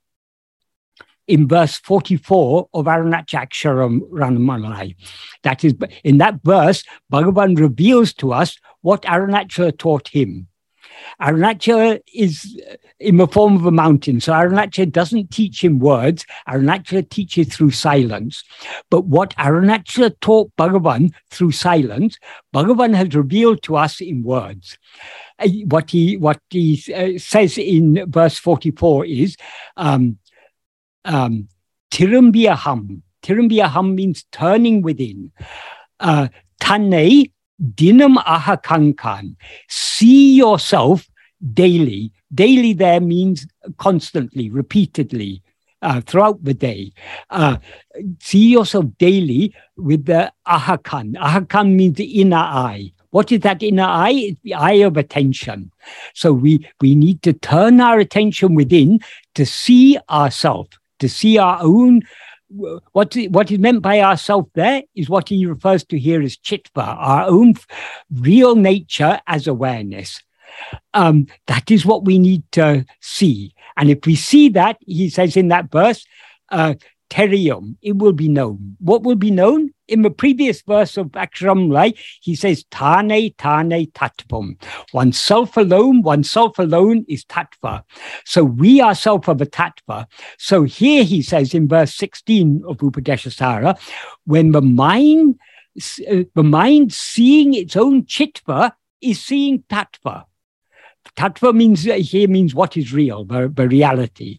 in 1.29 1.47
verse 1.47 1.79
44 1.79 2.69
of 2.75 2.87
Arunachala 2.87 3.47
Aksharamanamalai. 3.47 4.97
That 5.45 5.65
is, 5.65 5.75
in 6.05 6.19
that 6.19 6.41
verse, 6.43 6.83
Bhagavan 7.13 7.59
reveals 7.59 8.13
to 8.15 8.33
us 8.33 8.59
what 8.83 9.03
Arunachala 9.03 9.77
taught 9.77 10.09
him. 10.09 10.49
Arunachala 11.21 12.01
is 12.15 12.61
in 12.99 13.17
the 13.17 13.27
form 13.27 13.57
of 13.57 13.67
a 13.67 13.71
mountain. 13.71 14.21
So 14.21 14.33
Arunachala 14.33 14.91
doesn't 14.91 15.31
teach 15.31 15.65
in 15.65 15.79
words. 15.79 16.25
Arunachala 16.49 17.09
teaches 17.09 17.49
through 17.49 17.73
silence. 17.73 18.45
But 18.91 19.07
what 19.07 19.35
Arunachala 19.37 20.15
taught 20.21 20.55
Bhagavan 20.57 21.13
through 21.31 21.53
silence, 21.53 22.19
Bhagavan 22.55 22.95
has 22.95 23.15
revealed 23.15 23.63
to 23.65 23.77
us 23.77 24.01
in 24.01 24.23
words. 24.23 24.79
Uh, 25.39 25.49
what 25.67 25.91
he 25.91 26.17
what 26.17 26.41
he 26.51 26.83
uh, 26.95 27.19
says 27.19 27.59
in 27.59 28.05
verse 28.11 28.39
44 28.39 29.07
is 29.07 29.37
um, 29.77 30.19
um, 31.05 31.49
Tirumbiaham. 31.91 33.03
Tirumbiaham 33.23 33.95
means 33.95 34.25
turning 34.33 34.83
within. 34.83 35.33
Uh, 36.01 36.29
dinam 37.63 38.19
aha 38.19 38.57
ahakankan. 38.57 39.37
See 39.69 40.35
yourself 40.35 41.09
daily. 41.53 42.13
Daily 42.35 42.73
there 42.73 43.01
means 43.01 43.47
constantly, 43.79 44.51
repeatedly. 44.51 45.43
Uh, 45.83 46.01
throughout 46.01 46.45
the 46.45 46.55
day. 46.55 46.93
Uh, 47.31 47.57
see 48.21 48.51
yourself 48.51 48.85
daily 48.99 49.53
with 49.77 50.05
the 50.05 50.33
ahakan. 50.47 51.17
Ahakan 51.17 51.75
means 51.75 51.97
the 51.97 52.21
inner 52.21 52.37
eye. 52.37 52.93
What 53.11 53.33
is 53.33 53.41
that 53.41 53.65
inner 53.65 53.83
eye? 53.83 54.13
It's 54.13 54.41
the 54.43 54.55
eye 54.55 54.85
of 54.87 54.97
attention. 54.97 55.73
So 56.15 56.33
we, 56.33 56.71
we 56.81 56.95
need 56.95 57.21
to 57.23 57.33
turn 57.33 57.81
our 57.81 57.99
attention 57.99 58.55
within 58.55 59.01
to 59.35 59.45
see 59.45 59.99
ourselves 60.09 60.79
to 61.03 61.09
see 61.09 61.37
our 61.37 61.59
own 61.61 62.01
what 62.93 63.17
what 63.31 63.51
is 63.51 63.59
meant 63.59 63.83
by 63.83 64.01
ourself 64.01 64.47
there 64.55 64.83
is 64.95 65.09
what 65.09 65.29
he 65.29 65.47
refers 65.47 65.85
to 65.85 65.99
here 65.99 66.23
as 66.23 66.37
chitva, 66.37 66.97
our 66.99 67.27
own 67.29 67.55
real 68.21 68.57
nature 68.57 69.21
as 69.27 69.47
awareness. 69.47 70.23
Um, 70.93 71.27
that 71.47 71.71
is 71.71 71.87
what 71.87 72.05
we 72.05 72.19
need 72.19 72.43
to 72.53 72.85
see, 73.01 73.55
and 73.77 73.89
if 73.91 74.05
we 74.05 74.17
see 74.17 74.51
that, 74.51 74.77
he 74.81 75.09
says 75.09 75.37
in 75.37 75.49
that 75.49 75.71
verse, 75.71 76.05
uh, 76.51 76.75
terium, 77.13 77.77
it 77.83 77.99
will 77.99 78.15
be 78.15 78.29
known. 78.29 78.77
What 78.81 79.03
will 79.03 79.17
be 79.17 79.31
known? 79.31 79.71
In 79.87 80.01
the 80.01 80.11
previous 80.11 80.63
verse 80.63 80.97
of 80.97 81.09
Aksharamlai, 81.09 81.95
he 82.23 82.35
says, 82.35 82.65
Tane, 82.71 83.35
Tane, 83.37 83.87
Tattvam. 83.93 84.57
Oneself 84.95 85.59
alone, 85.59 86.01
oneself 86.01 86.59
alone 86.59 87.05
is 87.09 87.27
Tattva. 87.27 87.83
So 88.25 88.43
we 88.45 88.81
ourselves 88.81 89.29
are 89.29 89.35
the 89.35 89.47
Tattva. 89.47 90.07
So 90.39 90.63
here 90.63 91.05
he 91.05 91.21
says 91.21 91.53
in 91.53 91.69
verse 91.69 91.95
16 91.95 92.63
of 92.67 92.79
Upadeshasara, 92.79 93.79
when 94.25 94.53
the 94.53 94.63
mind, 94.63 95.39
uh, 96.11 96.23
the 96.35 96.43
mind 96.43 96.95
seeing 96.95 97.53
its 97.53 97.77
own 97.77 98.05
Chitva 98.05 98.73
is 99.03 99.23
seeing 99.23 99.65
Tattva. 99.65 100.25
Tattva 101.17 101.55
means 101.55 101.83
here 101.83 102.29
means 102.29 102.55
what 102.55 102.79
is 102.79 102.95
real, 102.95 103.27
the, 103.27 103.53
the 103.55 103.69
reality. 103.69 104.39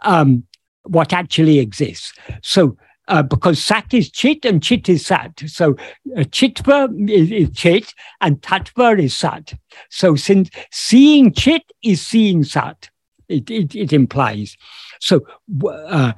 Um, 0.00 0.46
what 0.86 1.12
actually 1.12 1.58
exists. 1.58 2.12
So, 2.42 2.76
uh, 3.08 3.22
because 3.22 3.62
sat 3.62 3.94
is 3.94 4.10
chit 4.10 4.44
and 4.44 4.62
chit 4.62 4.88
is 4.88 5.06
sat. 5.06 5.40
So, 5.46 5.76
uh, 6.16 6.22
chitva 6.22 7.08
is, 7.08 7.30
is, 7.30 7.50
chit 7.56 7.94
and 8.20 8.40
tattva 8.42 8.98
is 9.00 9.16
sat. 9.16 9.54
So, 9.90 10.16
since 10.16 10.50
seeing 10.72 11.32
chit 11.32 11.62
is 11.82 12.04
seeing 12.04 12.42
sat, 12.42 12.90
it, 13.28 13.50
it, 13.50 13.74
it 13.74 13.92
implies. 13.92 14.56
So, 15.00 15.26
uh, 15.68 16.12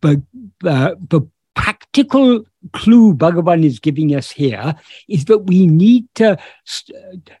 the, 0.00 0.22
uh, 0.64 0.94
the 1.08 1.28
practical 1.54 2.44
clue 2.72 3.14
Bhagavan 3.14 3.64
is 3.64 3.78
giving 3.78 4.14
us 4.14 4.30
here 4.30 4.74
is 5.08 5.26
that 5.26 5.40
we 5.40 5.66
need 5.66 6.06
to 6.14 6.38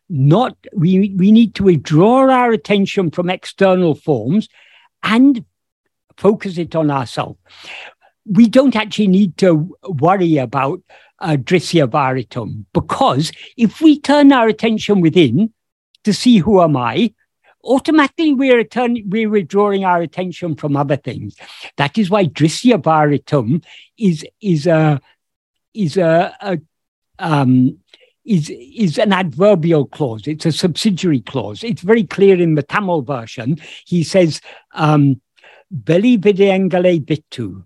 not, 0.08 0.56
we, 0.74 1.14
we 1.16 1.32
need 1.32 1.54
to 1.54 1.64
withdraw 1.64 2.30
our 2.30 2.52
attention 2.52 3.10
from 3.10 3.30
external 3.30 3.94
forms 3.94 4.48
and 5.02 5.44
focus 6.20 6.58
it 6.58 6.76
on 6.76 6.90
ourselves. 6.90 7.38
We 8.26 8.48
don't 8.48 8.76
actually 8.76 9.08
need 9.08 9.36
to 9.38 9.76
worry 9.82 10.36
about 10.36 10.82
uh, 11.18 11.36
Drisya 11.36 11.88
Varitam 11.88 12.66
because 12.72 13.32
if 13.56 13.80
we 13.80 13.98
turn 13.98 14.32
our 14.32 14.46
attention 14.46 15.00
within 15.00 15.52
to 16.04 16.12
see 16.12 16.38
who 16.38 16.62
am 16.62 16.76
I, 16.76 17.14
automatically 17.64 18.34
we're, 18.34 18.56
return, 18.56 18.96
we're 19.06 19.28
withdrawing 19.30 19.84
our 19.84 20.00
attention 20.00 20.54
from 20.54 20.76
other 20.76 20.96
things. 20.96 21.36
That 21.76 21.98
is 21.98 22.10
why 22.10 22.26
Drisya 22.26 22.82
Varitam 22.82 23.64
is, 23.98 24.24
is 24.40 24.66
a, 24.66 25.00
is 25.74 25.96
a, 25.96 26.36
a 26.40 26.58
um, 27.18 27.78
is 28.24 28.50
is 28.50 28.98
an 28.98 29.12
adverbial 29.12 29.86
clause. 29.86 30.26
It's 30.26 30.46
a 30.46 30.52
subsidiary 30.52 31.20
clause. 31.20 31.64
It's 31.64 31.82
very 31.82 32.04
clear 32.04 32.40
in 32.40 32.54
the 32.54 32.62
Tamil 32.62 33.02
version. 33.02 33.58
He 33.86 34.04
says, 34.04 34.40
um, 34.72 35.20
"Veli 35.70 36.18
videngale 36.18 37.00
bitu." 37.04 37.64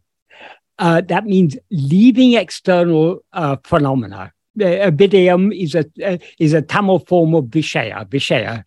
Uh, 0.79 1.01
that 1.03 1.25
means 1.25 1.57
leaving 1.71 2.35
external 2.35 3.21
uh, 3.33 3.57
phenomena. 3.65 4.33
Uh, 4.61 4.91
is 4.99 5.75
a 5.75 5.85
uh, 6.05 6.19
is 6.39 6.53
a 6.53 6.63
Tamil 6.63 7.01
form 7.01 7.35
of 7.35 7.45
Vishaya. 7.47 8.07
Vishaya. 8.07 8.65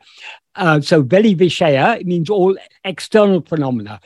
Uh, 0.55 0.81
so 0.81 1.01
Veli 1.01 1.35
Vishaya 1.35 2.03
means 2.05 2.29
all 2.29 2.57
external 2.83 3.41
phenomena. 3.41 3.99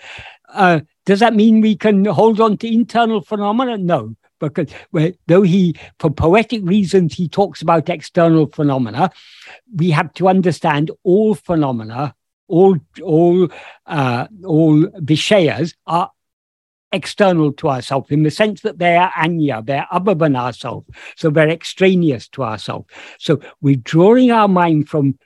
Uh, 0.50 0.82
does 1.06 1.20
that 1.20 1.36
mean 1.36 1.62
we 1.62 1.76
can 1.76 2.06
hold 2.06 2.40
on 2.40 2.58
to 2.58 2.72
internal 2.72 3.22
phenomena? 3.22 3.78
No 3.78 4.16
because 4.42 4.68
though 5.28 5.44
he, 5.44 5.76
for 6.00 6.10
poetic 6.10 6.62
reasons, 6.64 7.14
he 7.14 7.30
talks 7.30 7.62
about 7.62 7.90
external 7.90 8.48
phenomena, 8.48 9.12
we 9.74 9.92
have 9.92 10.12
to 10.16 10.28
understand 10.28 10.92
all 11.04 11.36
phenomena, 11.36 12.14
all 12.52 12.78
all 13.04 13.48
uh, 13.88 14.28
all 14.46 14.84
vishayas 15.10 15.74
are 15.88 16.12
external 16.92 17.54
to 17.54 17.70
ourselves 17.70 18.12
in 18.12 18.24
the 18.24 18.32
sense 18.32 18.62
that 18.62 18.78
they 18.78 18.98
are 18.98 19.12
anya, 19.18 19.62
they're 19.62 19.88
other 19.92 20.14
than 20.14 20.36
ourselves, 20.36 20.88
so 21.16 21.30
they're 21.30 21.50
extraneous 21.50 22.28
to 22.28 22.44
ourselves. 22.44 22.88
So 23.18 23.40
we're 23.62 23.78
drawing 23.78 24.32
our 24.32 24.48
mind 24.48 24.90
from 24.90 25.18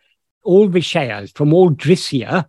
all 0.44 0.70
vishayas, 0.70 1.36
from 1.36 1.54
all 1.54 1.72
drisya, 1.72 2.46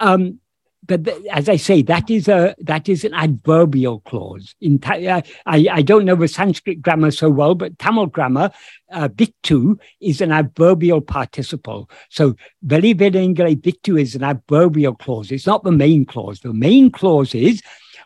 um, 0.00 0.40
but 0.86 1.08
as 1.30 1.48
I 1.48 1.56
say, 1.56 1.82
that 1.82 2.10
is 2.10 2.28
a 2.28 2.54
that 2.58 2.88
is 2.88 3.04
an 3.04 3.14
adverbial 3.14 4.00
clause. 4.00 4.54
In 4.60 4.80
uh, 4.84 5.22
I, 5.46 5.66
I 5.70 5.82
don't 5.82 6.04
know 6.04 6.16
the 6.16 6.28
Sanskrit 6.28 6.82
grammar 6.82 7.10
so 7.10 7.30
well, 7.30 7.54
but 7.54 7.78
Tamil 7.78 8.06
grammar, 8.06 8.50
uh, 8.92 9.08
bittu 9.08 9.78
is 10.00 10.20
an 10.20 10.32
adverbial 10.32 11.00
participle. 11.00 11.88
So 12.10 12.34
very 12.62 12.94
vedengale 12.94 13.56
bittu 13.56 14.00
is 14.00 14.14
an 14.14 14.24
adverbial 14.24 14.94
clause. 14.94 15.32
It's 15.32 15.46
not 15.46 15.64
the 15.64 15.72
main 15.72 16.04
clause. 16.04 16.40
The 16.40 16.52
main 16.52 16.90
clause 16.90 17.34
is 17.34 17.62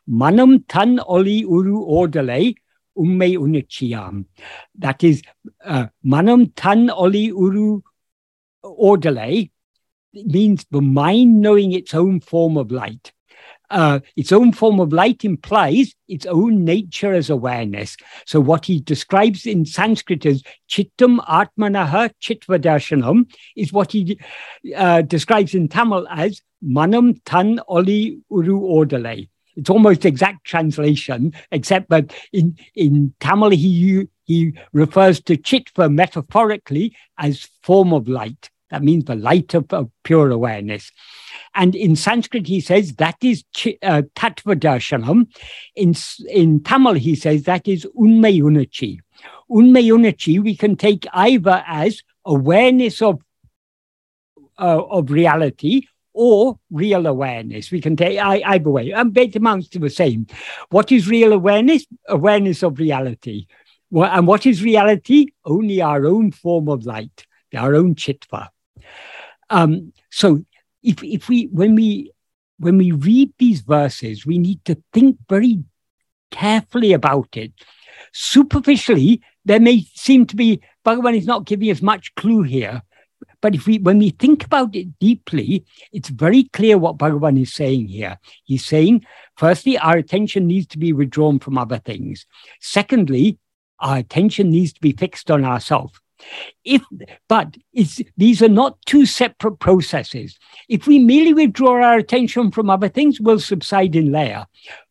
manam 0.09 0.65
tan 0.69 1.01
oli 1.01 1.41
uru 1.41 1.85
ordale 1.85 2.55
umme. 2.97 4.25
That 4.77 5.03
is 5.03 5.23
uh, 5.65 5.87
manam 6.05 6.53
tan 6.55 6.91
oli 6.91 7.27
uru 7.27 7.81
ordale 8.65 9.51
means 10.13 10.67
the 10.71 10.81
mind 10.81 11.41
knowing 11.41 11.73
its 11.73 11.95
own 11.95 12.21
form 12.21 12.57
of 12.57 12.71
light. 12.71 13.13
Uh, 13.71 14.01
its 14.17 14.33
own 14.33 14.51
form 14.51 14.81
of 14.81 14.95
light 14.95 15.25
implies 15.25 15.95
its 16.09 16.25
own 16.25 16.65
nature 16.65 17.13
as 17.13 17.29
awareness. 17.29 17.99
So, 18.25 18.41
what 18.41 18.65
he 18.65 18.81
describes 18.81 19.45
in 19.45 19.67
Sanskrit 19.67 20.25
as 20.25 20.43
chittam 20.71 21.19
atmanaha 21.27 22.11
chittvadarshanam 22.23 23.31
is 23.57 23.73
what 23.73 23.93
he 23.93 24.19
uh, 24.75 25.03
describes 25.03 25.55
in 25.55 25.69
Tamil 25.69 26.09
as 26.09 26.41
manam 26.65 27.21
tan 27.27 27.61
oli 27.69 28.19
uru 28.31 28.61
ordale. 28.61 29.29
It's 29.55 29.69
almost 29.71 30.07
exact 30.07 30.47
translation, 30.47 31.35
except 31.51 31.91
that 31.91 32.15
in, 32.33 32.57
in 32.75 33.13
Tamil 33.21 33.51
he, 33.51 34.07
he 34.25 34.53
refers 34.73 35.21
to 35.23 35.37
chitva 35.37 35.93
metaphorically 35.93 36.97
as 37.19 37.49
form 37.63 37.93
of 37.93 38.09
light. 38.09 38.51
That 38.71 38.83
means 38.83 39.05
the 39.05 39.15
light 39.15 39.55
of, 39.55 39.73
of 39.73 39.91
pure 40.05 40.31
awareness. 40.31 40.91
And 41.55 41.75
in 41.75 41.97
Sanskrit, 41.97 42.47
he 42.47 42.61
says 42.61 42.95
that 42.97 43.17
is 43.23 43.45
uh. 43.83 44.03
In, 45.75 45.95
in 46.29 46.63
Tamil, 46.63 46.95
he 46.95 47.15
says 47.15 47.43
that 47.45 47.67
is 47.67 47.87
unme 47.99 48.43
unachi. 48.43 48.99
Unme 49.51 49.83
unachi, 49.83 50.43
we 50.43 50.57
can 50.57 50.77
take 50.77 51.07
either 51.13 51.65
as 51.67 52.03
awareness 52.25 53.01
of, 53.01 53.21
uh, 54.59 54.83
of 54.85 55.11
reality 55.11 55.83
or 56.13 56.59
real 56.71 57.07
awareness. 57.07 57.71
We 57.71 57.81
can 57.81 57.97
take 57.97 58.19
either 58.19 58.71
way. 58.71 58.91
And 58.93 59.17
it 59.17 59.37
amounts 59.37 59.69
to 59.71 59.79
the 59.79 59.89
same. 59.89 60.27
What 60.69 60.93
is 60.93 61.09
real 61.09 61.33
awareness? 61.33 61.87
Awareness 62.09 62.63
of 62.63 62.79
reality. 62.79 63.47
And 63.91 64.27
what 64.27 64.45
is 64.45 64.63
reality? 64.63 65.29
Only 65.45 65.81
our 65.81 66.05
own 66.05 66.33
form 66.33 66.69
of 66.69 66.85
light, 66.85 67.25
our 67.57 67.75
own 67.75 67.95
chitva. 67.95 68.49
Um, 69.51 69.93
so 70.11 70.45
if, 70.83 71.03
if 71.03 71.29
we 71.29 71.47
when 71.47 71.75
we 71.75 72.13
when 72.59 72.79
we 72.79 72.93
read 72.93 73.33
these 73.39 73.61
verses, 73.61 74.27
we 74.27 74.39
need 74.39 74.65
to 74.65 74.83
think 74.93 75.19
very 75.29 75.65
carefully 76.31 76.93
about 76.93 77.37
it. 77.37 77.53
Superficially, 78.13 79.23
there 79.45 79.61
may 79.61 79.83
seem 79.95 80.27
to 80.27 80.37
be 80.37 80.61
Bhagavan 80.85 81.17
is 81.17 81.27
not 81.27 81.47
giving 81.47 81.71
us 81.71 81.83
much 81.83 82.15
clue 82.15 82.43
here. 82.43 82.83
But 83.41 83.55
if 83.55 83.67
we 83.67 83.79
when 83.79 83.99
we 83.99 84.11
think 84.11 84.45
about 84.45 84.75
it 84.75 84.99
deeply, 84.99 85.65
it's 85.93 86.09
very 86.09 86.45
clear 86.45 86.79
what 86.79 86.99
Bhagavan 86.99 87.41
is 87.41 87.53
saying 87.53 87.89
here. 87.89 88.19
He's 88.45 88.65
saying, 88.65 89.05
firstly, 89.37 89.79
our 89.79 89.97
attention 89.97 90.47
needs 90.47 90.67
to 90.69 90.79
be 90.79 90.93
withdrawn 90.93 91.39
from 91.39 91.59
other 91.59 91.79
things. 91.79 92.27
Secondly, 92.61 93.39
our 93.81 93.99
attention 93.99 94.51
needs 94.51 94.73
to 94.73 94.81
be 94.81 94.93
fixed 94.93 95.31
on 95.31 95.45
ourselves. 95.45 96.01
If, 96.65 96.83
but 97.29 97.57
these 98.17 98.43
are 98.43 98.49
not 98.49 98.79
two 98.87 99.07
separate 99.07 99.59
processes. 99.59 100.39
If 100.69 100.87
we 100.87 100.99
merely 100.99 101.35
withdraw 101.35 101.83
our 101.83 101.99
attention 101.99 102.51
from 102.51 102.71
other 102.71 102.89
things, 102.89 103.21
we'll 103.21 103.41
subside 103.41 103.97
in 103.97 104.13
laya. 104.13 104.47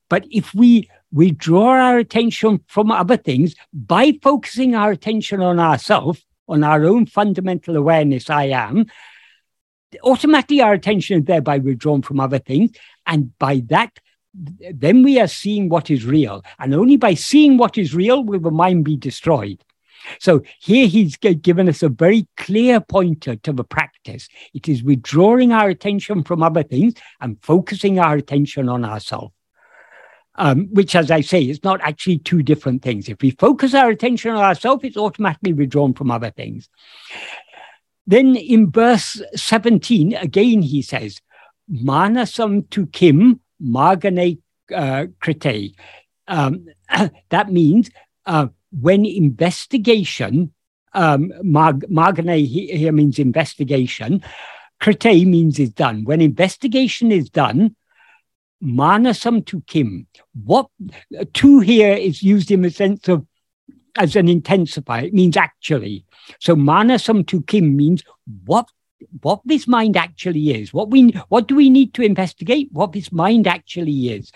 But 0.10 0.26
if 0.30 0.54
we 0.54 0.90
withdraw 1.12 1.72
our 1.72 1.98
attention 1.98 2.64
from 2.68 2.92
other 2.92 3.18
things 3.18 3.56
by 3.74 4.14
focusing 4.22 4.76
our 4.76 4.92
attention 4.92 5.42
on 5.42 5.60
ourselves, 5.60 6.26
on 6.48 6.64
our 6.64 6.86
own 6.86 7.06
fundamental 7.06 7.76
awareness, 7.76 8.30
I 8.30 8.46
am, 8.46 8.86
automatically 10.04 10.62
our 10.62 10.74
attention 10.74 11.20
is 11.20 11.26
thereby 11.26 11.58
withdrawn 11.60 12.02
from 12.02 12.20
other 12.20 12.40
things. 12.40 12.72
And 13.06 13.38
by 13.38 13.64
that, 13.68 14.00
then 14.34 15.04
we 15.04 15.20
are 15.20 15.28
seeing 15.28 15.68
what 15.68 15.90
is 15.90 16.06
real. 16.06 16.44
And 16.60 16.74
only 16.74 16.98
by 16.98 17.16
seeing 17.16 17.58
what 17.58 17.78
is 17.78 17.96
real 17.96 18.24
will 18.24 18.40
the 18.40 18.52
mind 18.52 18.86
be 18.86 18.96
destroyed. 18.96 19.64
So 20.20 20.42
here 20.60 20.88
he's 20.88 21.18
given 21.18 21.70
us 21.70 21.84
a 21.84 21.90
very 21.90 22.28
clear 22.38 22.80
pointer 22.80 23.36
to 23.38 23.54
the 23.54 23.64
practice. 23.64 24.28
It 24.54 24.68
is 24.68 24.84
withdrawing 24.84 25.52
our 25.52 25.70
attention 25.70 26.24
from 26.24 26.44
other 26.44 26.64
things 26.64 26.94
and 27.22 27.38
focusing 27.42 28.00
our 28.00 28.16
attention 28.16 28.70
on 28.70 28.86
ourselves. 28.86 29.34
Um, 30.40 30.68
which, 30.72 30.96
as 30.96 31.10
I 31.10 31.22
say, 31.22 31.42
is 31.42 31.64
not 31.64 31.82
actually 31.82 32.20
two 32.20 32.44
different 32.44 32.84
things. 32.84 33.10
If 33.10 33.24
we 33.24 33.32
focus 33.32 33.74
our 33.74 33.90
attention 33.90 34.32
on 34.32 34.38
ourselves, 34.38 34.84
it's 34.84 34.96
automatically 34.96 35.52
withdrawn 35.52 35.96
from 35.96 36.12
other 36.12 36.30
things. 36.30 36.70
Then 38.06 38.36
in 38.36 38.70
verse 38.70 39.20
17, 39.36 40.14
again, 40.14 40.62
he 40.62 40.84
says, 40.84 41.22
Manasam 41.72 42.70
tu 42.70 42.86
kim 42.86 43.40
margane 43.62 44.40
uh, 44.74 45.06
krite. 45.20 45.76
Um, 46.28 46.68
that 47.30 47.52
means 47.52 47.90
uh, 48.26 48.48
when 48.80 49.06
investigation, 49.06 50.54
um, 50.94 51.32
Mag- 51.42 51.86
here 51.90 52.92
means 52.92 53.20
investigation, 53.20 54.24
Krite 54.80 55.26
means 55.26 55.60
is 55.60 55.72
done. 55.72 56.04
When 56.04 56.22
investigation 56.22 57.12
is 57.12 57.30
done, 57.30 57.76
manasam 58.64 59.46
to 59.48 59.62
kim. 59.62 60.08
What 60.44 60.68
to 61.34 61.60
here 61.60 61.94
is 61.94 62.22
used 62.22 62.52
in 62.52 62.62
the 62.62 62.72
sense 62.72 63.08
of 63.08 63.26
as 63.96 64.16
an 64.16 64.28
intensifier. 64.28 65.06
It 65.06 65.14
means 65.14 65.38
actually. 65.38 66.06
So 66.40 66.56
manasam 66.56 67.28
to 67.28 67.42
kim 67.44 67.76
means 67.76 68.04
what 68.46 68.70
what 69.22 69.42
this 69.46 69.68
mind 69.68 69.96
actually 69.96 70.52
is. 70.52 70.74
What 70.74 70.90
we 70.90 71.10
what 71.30 71.48
do 71.48 71.56
we 71.56 71.70
need 71.70 71.94
to 71.96 72.04
investigate? 72.04 72.70
What 72.72 72.92
this 72.92 73.12
mind 73.12 73.48
actually 73.48 74.10
is. 74.10 74.32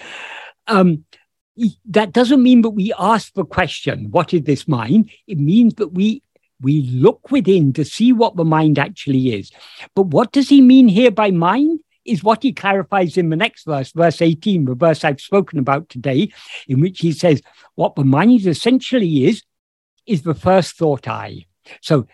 Um, 0.68 1.06
that 1.86 2.12
doesn't 2.12 2.42
mean 2.42 2.62
that 2.62 2.70
we 2.72 2.94
ask 2.98 3.34
the 3.34 3.46
question, 3.46 4.10
what 4.12 4.34
is 4.34 4.44
this 4.44 4.68
mind? 4.68 5.12
It 5.28 5.38
means 5.38 5.76
that 5.76 5.94
we 5.94 6.24
we 6.62 6.84
look 6.92 7.32
within 7.32 7.74
to 7.74 7.84
see 7.84 8.14
what 8.14 8.36
the 8.36 8.46
mind 8.46 8.78
actually 8.78 9.34
is. 9.34 9.52
But 9.96 10.08
what 10.08 10.32
does 10.32 10.48
he 10.48 10.62
mean 10.62 10.88
here 10.88 11.10
by 11.10 11.32
mind? 11.32 11.80
Is 12.06 12.24
what 12.24 12.42
he 12.42 12.52
clarifies 12.52 13.18
in 13.18 13.30
the 13.30 13.36
next 13.36 13.64
verse, 13.64 13.92
verse 13.92 14.22
18, 14.22 14.66
the 14.66 14.76
verse 14.76 15.04
I've 15.04 15.22
spoken 15.22 15.60
about 15.60 15.88
today, 15.90 16.32
in 16.68 16.80
which 16.80 17.00
he 17.00 17.12
says, 17.12 17.42
What 17.76 17.96
the 17.96 18.04
mind 18.04 18.46
essentially 18.46 19.26
is, 19.26 19.44
is 20.08 20.24
the 20.24 20.34
first 20.34 20.78
thought 20.78 21.08
I. 21.08 21.46
So 21.82 22.08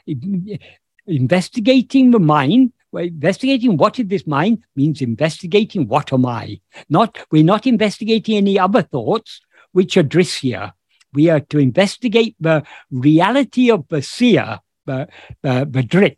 investigating 1.05 2.11
the 2.11 2.19
mind 2.19 2.73
well, 2.91 3.03
investigating 3.03 3.77
what 3.77 3.99
is 3.99 4.07
this 4.07 4.25
mind 4.25 4.63
means 4.75 5.01
investigating 5.01 5.87
what 5.87 6.13
am 6.13 6.25
I. 6.25 6.59
Not 6.89 7.17
we're 7.31 7.43
not 7.43 7.67
investigating 7.67 8.37
any 8.37 8.57
other 8.57 8.81
thoughts 8.81 9.41
which 9.71 9.97
are 9.97 10.03
drisya. 10.03 10.73
We 11.13 11.29
are 11.29 11.39
to 11.39 11.59
investigate 11.59 12.35
the 12.39 12.63
reality 12.91 13.71
of 13.71 13.87
the 13.89 14.01
seer, 14.01 14.59
the, 14.85 15.07
the, 15.41 15.65
the. 15.69 16.15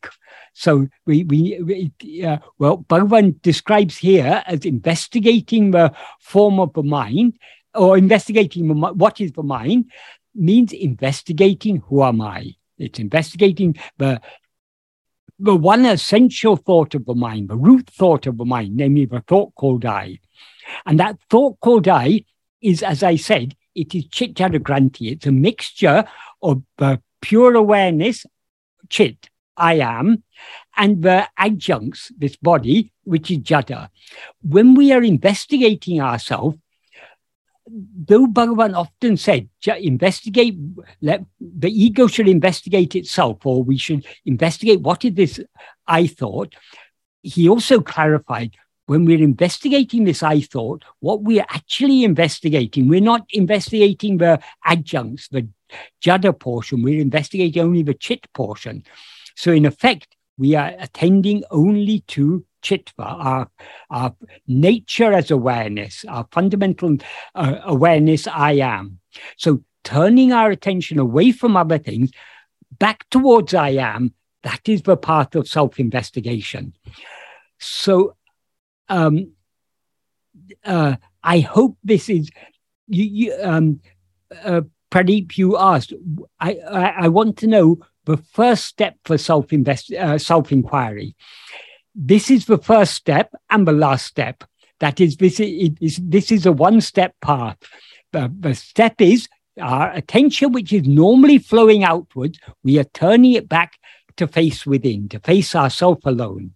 So 0.53 0.87
we, 1.05 1.23
we, 1.23 1.91
we 2.01 2.23
uh, 2.25 2.39
well, 2.57 2.79
Bhagavan 2.79 3.41
describes 3.41 3.97
here 3.97 4.43
as 4.45 4.65
investigating 4.65 5.71
the 5.71 5.93
form 6.19 6.59
of 6.59 6.73
the 6.73 6.83
mind 6.83 7.37
or 7.73 7.97
investigating 7.97 8.67
what 8.79 9.21
is 9.21 9.31
the 9.31 9.43
mind 9.43 9.85
means 10.35 10.73
investigating 10.73 11.77
who 11.87 12.03
am 12.03 12.21
I. 12.21 12.55
It's 12.77 12.99
investigating 12.99 13.75
the 13.97 14.21
the 15.39 15.55
one 15.55 15.85
essential 15.85 16.57
thought 16.57 16.93
of 16.95 17.05
the 17.05 17.15
mind, 17.15 17.49
the 17.49 17.55
root 17.55 17.89
thought 17.89 18.27
of 18.27 18.37
the 18.37 18.45
mind, 18.45 18.75
namely 18.75 19.05
the 19.05 19.21
thought 19.21 19.55
called 19.55 19.85
I. 19.85 20.19
And 20.85 20.99
that 20.99 21.17
thought 21.29 21.59
called 21.61 21.87
I 21.87 22.25
is, 22.61 22.83
as 22.83 23.03
I 23.03 23.15
said, 23.15 23.55
it 23.73 23.95
is 23.95 24.07
chit 24.07 24.33
granthi. 24.33 25.11
It's 25.11 25.25
a 25.25 25.31
mixture 25.31 26.05
of 26.41 26.61
the 26.77 27.01
pure 27.21 27.55
awareness, 27.55 28.25
chit, 28.89 29.29
I 29.55 29.75
am, 29.75 30.23
and 30.75 31.03
the 31.03 31.27
adjuncts, 31.37 32.11
this 32.17 32.35
body, 32.35 32.91
which 33.03 33.31
is 33.31 33.39
jada. 33.39 33.89
When 34.41 34.73
we 34.73 34.91
are 34.91 35.03
investigating 35.03 36.01
ourselves, 36.01 36.57
though 37.71 38.27
Bhagavan 38.27 38.75
often 38.75 39.17
said, 39.17 39.49
investigate, 39.65 40.57
let, 41.01 41.23
the 41.39 41.69
ego 41.69 42.07
should 42.07 42.27
investigate 42.27 42.95
itself, 42.95 43.45
or 43.45 43.63
we 43.63 43.77
should 43.77 44.05
investigate 44.25 44.81
what 44.81 45.05
is 45.05 45.13
this 45.13 45.39
I 45.87 46.07
thought, 46.07 46.55
he 47.21 47.49
also 47.49 47.81
clarified 47.81 48.55
when 48.85 49.05
we're 49.05 49.21
investigating 49.21 50.03
this 50.03 50.23
I 50.23 50.41
thought, 50.41 50.83
what 50.99 51.21
we're 51.21 51.45
actually 51.49 52.03
investigating, 52.03 52.87
we're 52.87 53.01
not 53.01 53.23
investigating 53.29 54.17
the 54.17 54.41
adjuncts, 54.65 55.27
the 55.27 55.47
jada 56.01 56.37
portion, 56.37 56.81
we're 56.81 56.99
investigating 56.99 57.61
only 57.61 57.83
the 57.83 57.93
chit 57.93 58.25
portion. 58.33 58.83
So, 59.35 59.51
in 59.51 59.65
effect, 59.65 60.15
we 60.39 60.55
are 60.55 60.73
attending 60.79 61.43
only 61.51 61.99
to 62.07 62.43
chitva, 62.61 62.91
our, 62.97 63.49
our 63.89 64.15
nature 64.47 65.13
as 65.13 65.31
awareness, 65.31 66.05
our 66.07 66.27
fundamental 66.31 66.97
uh, 67.35 67.55
awareness, 67.63 68.27
I 68.27 68.53
am. 68.53 68.99
So 69.37 69.63
turning 69.83 70.31
our 70.31 70.51
attention 70.51 70.99
away 70.99 71.31
from 71.31 71.57
other 71.57 71.77
things 71.77 72.11
back 72.77 73.09
towards 73.09 73.53
I 73.53 73.69
am, 73.69 74.13
that 74.43 74.61
is 74.67 74.83
the 74.83 74.97
path 74.97 75.35
of 75.35 75.47
self 75.47 75.79
investigation. 75.79 76.73
So 77.59 78.15
um, 78.87 79.33
uh, 80.65 80.95
I 81.23 81.39
hope 81.39 81.77
this 81.83 82.09
is, 82.09 82.29
you, 82.87 83.03
you, 83.03 83.37
um, 83.41 83.81
uh, 84.43 84.61
Pradeep, 84.91 85.37
you 85.37 85.57
asked, 85.57 85.93
I, 86.39 86.55
I, 86.67 86.89
I, 87.01 87.07
want 87.09 87.37
to 87.37 87.47
know 87.47 87.77
the 88.05 88.17
first 88.17 88.65
step 88.65 88.95
for 89.05 89.17
self 89.17 89.53
invest 89.53 89.93
uh, 89.93 90.17
self 90.17 90.51
inquiry 90.51 91.15
this 92.01 92.31
is 92.31 92.45
the 92.45 92.57
first 92.57 92.93
step 92.93 93.35
and 93.49 93.67
the 93.67 93.73
last 93.73 94.05
step. 94.05 94.45
That 94.79 95.01
is, 95.01 95.17
this 95.17 95.41
is, 95.41 95.99
this 96.01 96.31
is 96.31 96.45
a 96.45 96.53
one 96.53 96.79
step 96.79 97.13
path. 97.21 97.57
The, 98.13 98.33
the 98.39 98.55
step 98.55 99.01
is 99.01 99.27
our 99.59 99.91
attention, 99.91 100.53
which 100.53 100.71
is 100.71 100.87
normally 100.87 101.37
flowing 101.37 101.83
outwards, 101.83 102.39
we 102.63 102.79
are 102.79 102.85
turning 102.85 103.33
it 103.33 103.49
back 103.49 103.73
to 104.15 104.27
face 104.27 104.65
within, 104.65 105.09
to 105.09 105.19
face 105.19 105.53
ourself 105.53 105.99
alone. 106.05 106.53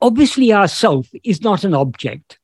Obviously, 0.00 0.52
ourself 0.52 1.08
is 1.24 1.42
not 1.42 1.64
an 1.64 1.74
object. 1.74 2.38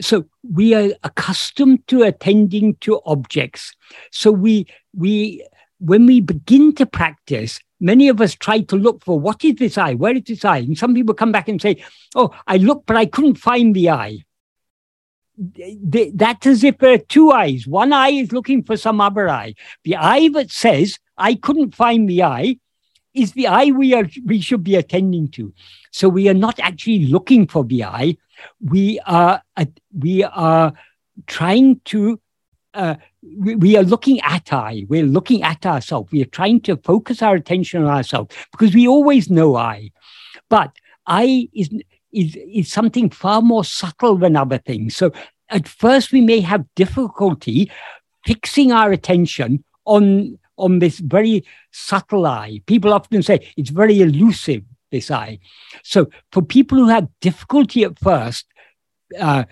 So 0.00 0.24
we 0.42 0.74
are 0.74 0.90
accustomed 1.04 1.86
to 1.88 2.02
attending 2.02 2.74
to 2.80 3.00
objects. 3.06 3.76
So 4.10 4.32
we 4.32 4.66
we 4.92 5.46
when 5.78 6.06
we 6.06 6.20
begin 6.20 6.74
to 6.76 6.86
practice, 6.86 7.60
many 7.84 8.08
of 8.08 8.20
us 8.20 8.34
try 8.34 8.60
to 8.60 8.76
look 8.76 9.04
for 9.04 9.20
what 9.20 9.44
is 9.44 9.56
this 9.56 9.76
eye? 9.76 9.94
Where 9.94 10.16
is 10.16 10.24
this 10.24 10.44
eye? 10.44 10.58
And 10.58 10.76
some 10.76 10.94
people 10.94 11.14
come 11.14 11.32
back 11.32 11.48
and 11.48 11.60
say, 11.60 11.84
Oh, 12.14 12.30
I 12.46 12.56
looked, 12.56 12.86
but 12.86 12.96
I 12.96 13.06
couldn't 13.06 13.36
find 13.36 13.74
the 13.74 13.90
eye. 13.90 14.24
That's 15.36 16.46
as 16.46 16.64
if 16.64 16.78
there 16.78 16.94
are 16.94 16.98
two 16.98 17.30
eyes. 17.32 17.66
One 17.66 17.92
eye 17.92 18.10
is 18.10 18.32
looking 18.32 18.62
for 18.62 18.76
some 18.76 19.00
other 19.00 19.28
eye. 19.28 19.54
The 19.82 19.96
eye 19.96 20.28
that 20.28 20.50
says, 20.50 20.98
I 21.18 21.34
couldn't 21.34 21.74
find 21.74 22.08
the 22.08 22.22
eye, 22.22 22.58
is 23.14 23.32
the 23.32 23.46
eye 23.46 23.70
we 23.70 23.94
are 23.94 24.08
we 24.24 24.40
should 24.40 24.64
be 24.64 24.74
attending 24.74 25.28
to. 25.28 25.52
So 25.92 26.08
we 26.08 26.28
are 26.28 26.34
not 26.34 26.58
actually 26.58 27.06
looking 27.06 27.46
for 27.46 27.64
the 27.64 27.84
I. 27.84 28.16
We 28.60 28.98
are 29.06 29.40
we 29.96 30.24
are 30.24 30.72
trying 31.26 31.80
to 31.86 32.20
uh, 32.74 32.96
we, 33.38 33.76
are 33.76 33.82
looking 33.82 34.20
at 34.20 34.52
I. 34.52 34.86
We're 34.88 35.04
looking 35.04 35.42
at 35.42 35.64
ourselves. 35.64 36.12
We 36.12 36.22
are 36.22 36.26
trying 36.26 36.60
to 36.62 36.76
focus 36.76 37.22
our 37.22 37.34
attention 37.34 37.82
on 37.82 37.88
ourselves 37.88 38.34
because 38.52 38.74
we 38.74 38.86
always 38.86 39.30
know 39.30 39.56
I. 39.56 39.90
But 40.50 40.76
I 41.06 41.48
is, 41.54 41.70
is, 42.12 42.36
is 42.36 42.72
something 42.72 43.10
far 43.10 43.42
more 43.42 43.64
subtle 43.64 44.16
than 44.16 44.36
other 44.36 44.58
things. 44.58 44.96
So 44.96 45.12
at 45.50 45.68
first, 45.68 46.12
we 46.12 46.20
may 46.20 46.40
have 46.40 46.64
difficulty 46.74 47.70
fixing 48.24 48.72
our 48.72 48.92
attention 48.92 49.64
on, 49.84 50.38
on 50.56 50.78
this 50.78 50.98
very 50.98 51.44
subtle 51.72 52.26
I. 52.26 52.60
People 52.66 52.92
often 52.92 53.22
say 53.22 53.52
it's 53.56 53.70
very 53.70 54.00
elusive, 54.00 54.62
this 54.90 55.10
I. 55.10 55.38
So 55.82 56.08
for 56.32 56.42
people 56.42 56.78
who 56.78 56.88
have 56.88 57.08
difficulty 57.20 57.84
at 57.84 57.98
first, 57.98 58.46
uh, 59.18 59.44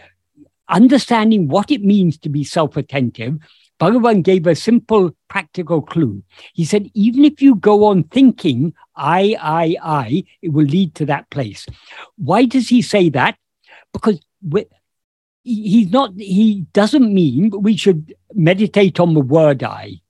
understanding 0.69 1.49
what 1.49 1.71
it 1.71 1.83
means 1.83 2.17
to 2.19 2.29
be 2.29 2.45
self 2.45 2.77
attentive, 2.77 3.39
Bhagavan 3.83 4.23
gave 4.23 4.47
a 4.47 4.55
simple 4.55 5.11
practical 5.27 5.83
clue. 5.83 6.23
He 6.55 6.65
said, 6.65 6.89
even 6.95 7.25
if 7.25 7.43
you 7.43 7.57
go 7.57 7.85
on 7.87 8.05
thinking, 8.05 8.75
I, 8.95 9.37
I, 9.41 9.77
I, 9.83 10.25
it 10.41 10.51
will 10.51 10.67
lead 10.67 10.95
to 10.97 11.07
that 11.07 11.29
place. 11.31 11.67
Why 12.17 12.45
does 12.45 12.69
he 12.69 12.81
say 12.81 13.09
that? 13.09 13.37
Because 13.93 14.21
he's 15.43 15.91
not, 15.91 16.13
he 16.17 16.67
doesn't 16.73 17.13
mean 17.13 17.51
we 17.51 17.77
should 17.77 18.15
meditate 18.35 19.01
on 19.01 19.15
the 19.15 19.21
word 19.21 19.65
I. 19.65 20.01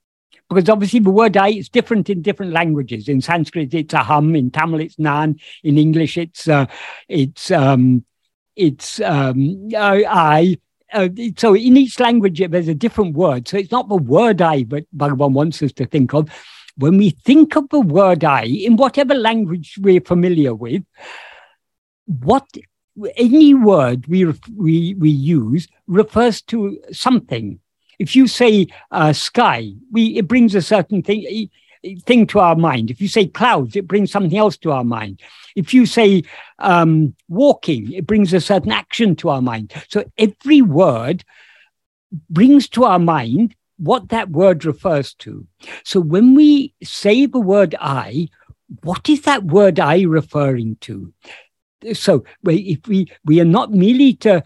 Because 0.50 0.68
obviously 0.68 1.00
the 1.00 1.10
word 1.10 1.38
I 1.38 1.48
is 1.48 1.70
different 1.70 2.10
in 2.10 2.20
different 2.20 2.52
languages. 2.52 3.08
In 3.08 3.22
Sanskrit, 3.22 3.72
it's 3.72 3.94
aham. 3.94 4.36
In 4.36 4.50
Tamil, 4.50 4.80
it's 4.80 4.98
nan. 4.98 5.36
In 5.64 5.78
English, 5.78 6.18
it's 6.18 6.46
uh, 6.46 6.66
it's 7.08 7.50
um, 7.50 8.04
it's 8.54 9.00
um, 9.00 9.70
I. 9.74 10.58
Uh, 10.92 11.08
so 11.36 11.54
in 11.54 11.76
each 11.76 11.98
language 12.00 12.42
there's 12.50 12.68
a 12.68 12.74
different 12.74 13.14
word. 13.14 13.48
So 13.48 13.56
it's 13.56 13.70
not 13.70 13.88
the 13.88 13.96
word 13.96 14.42
I, 14.42 14.64
but 14.64 14.84
Bhagavan 14.96 15.32
wants 15.32 15.62
us 15.62 15.72
to 15.74 15.86
think 15.86 16.14
of. 16.14 16.28
When 16.76 16.96
we 16.96 17.10
think 17.10 17.56
of 17.56 17.68
the 17.68 17.80
word 17.80 18.24
I 18.24 18.44
in 18.44 18.76
whatever 18.76 19.14
language 19.14 19.78
we're 19.80 20.00
familiar 20.00 20.54
with, 20.54 20.82
what 22.06 22.46
any 23.16 23.54
word 23.54 24.06
we 24.06 24.24
we 24.54 24.94
we 24.94 25.10
use 25.10 25.68
refers 25.86 26.42
to 26.42 26.78
something. 26.92 27.58
If 27.98 28.16
you 28.16 28.26
say 28.26 28.66
uh, 28.90 29.12
sky, 29.12 29.72
we 29.90 30.18
it 30.18 30.28
brings 30.28 30.54
a 30.54 30.62
certain 30.62 31.02
thing 31.02 31.48
thing 32.04 32.26
to 32.28 32.38
our 32.38 32.56
mind. 32.56 32.90
If 32.90 33.00
you 33.00 33.08
say 33.08 33.26
clouds, 33.26 33.76
it 33.76 33.88
brings 33.88 34.10
something 34.10 34.36
else 34.36 34.56
to 34.58 34.72
our 34.72 34.84
mind. 34.84 35.20
If 35.56 35.74
you 35.74 35.86
say 35.86 36.22
um, 36.58 37.14
walking, 37.28 37.92
it 37.92 38.06
brings 38.06 38.32
a 38.32 38.40
certain 38.40 38.72
action 38.72 39.16
to 39.16 39.30
our 39.30 39.42
mind. 39.42 39.72
So 39.88 40.04
every 40.16 40.62
word 40.62 41.24
brings 42.30 42.68
to 42.70 42.84
our 42.84 42.98
mind 42.98 43.54
what 43.78 44.10
that 44.10 44.30
word 44.30 44.64
refers 44.64 45.14
to. 45.14 45.46
So 45.84 46.00
when 46.00 46.34
we 46.34 46.74
say 46.82 47.26
the 47.26 47.40
word 47.40 47.74
I, 47.80 48.28
what 48.82 49.08
is 49.08 49.22
that 49.22 49.44
word 49.44 49.80
I 49.80 50.02
referring 50.02 50.76
to? 50.82 51.12
So 51.94 52.24
if 52.44 52.86
we 52.86 53.10
we 53.24 53.40
are 53.40 53.44
not 53.44 53.72
merely 53.72 54.14
to 54.14 54.44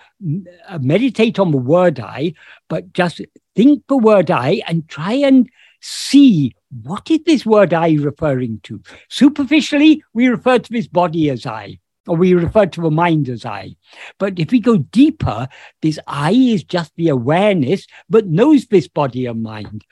meditate 0.80 1.39
on 1.39 1.51
the 1.51 1.59
word 1.59 2.01
I, 2.01 2.32
but 2.68 2.95
just 2.95 3.20
think 3.55 3.87
the 3.89 3.97
word 3.99 4.30
I 4.30 4.62
and 4.66 4.89
try 4.89 5.12
and 5.12 5.49
see 5.82 6.56
what 6.83 7.11
is 7.11 7.20
this 7.24 7.47
word 7.47 7.72
I 7.72 7.95
referring 7.95 8.61
to? 8.64 8.83
Superficially, 9.09 10.03
we 10.12 10.29
refer 10.29 10.59
to 10.59 10.72
this 10.72 10.89
body 10.89 11.31
as 11.31 11.47
I, 11.47 11.79
or 12.07 12.16
we 12.16 12.35
refer 12.35 12.66
to 12.66 12.81
the 12.81 12.91
mind 12.91 13.29
as 13.29 13.45
I. 13.45 13.77
But 14.18 14.39
if 14.39 14.51
we 14.51 14.61
go 14.61 14.79
deeper, 14.79 15.49
this 15.83 15.99
I 16.07 16.33
is 16.33 16.64
just 16.64 16.93
the 16.97 17.09
awareness, 17.09 17.87
but 18.09 18.27
knows 18.27 18.66
this 18.66 18.89
body 18.89 19.27
and 19.27 19.43
mind. 19.43 19.85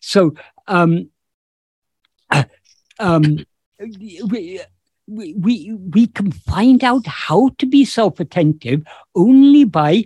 So, 0.00 0.34
um, 0.66 1.10
uh, 2.30 2.44
um, 2.98 3.44
we, 3.78 4.60
we, 5.06 5.72
we 5.72 6.06
can 6.06 6.32
find 6.32 6.84
out 6.84 7.06
how 7.06 7.50
to 7.58 7.66
be 7.66 7.84
self-attentive 7.84 8.82
only 9.14 9.64
by 9.64 10.04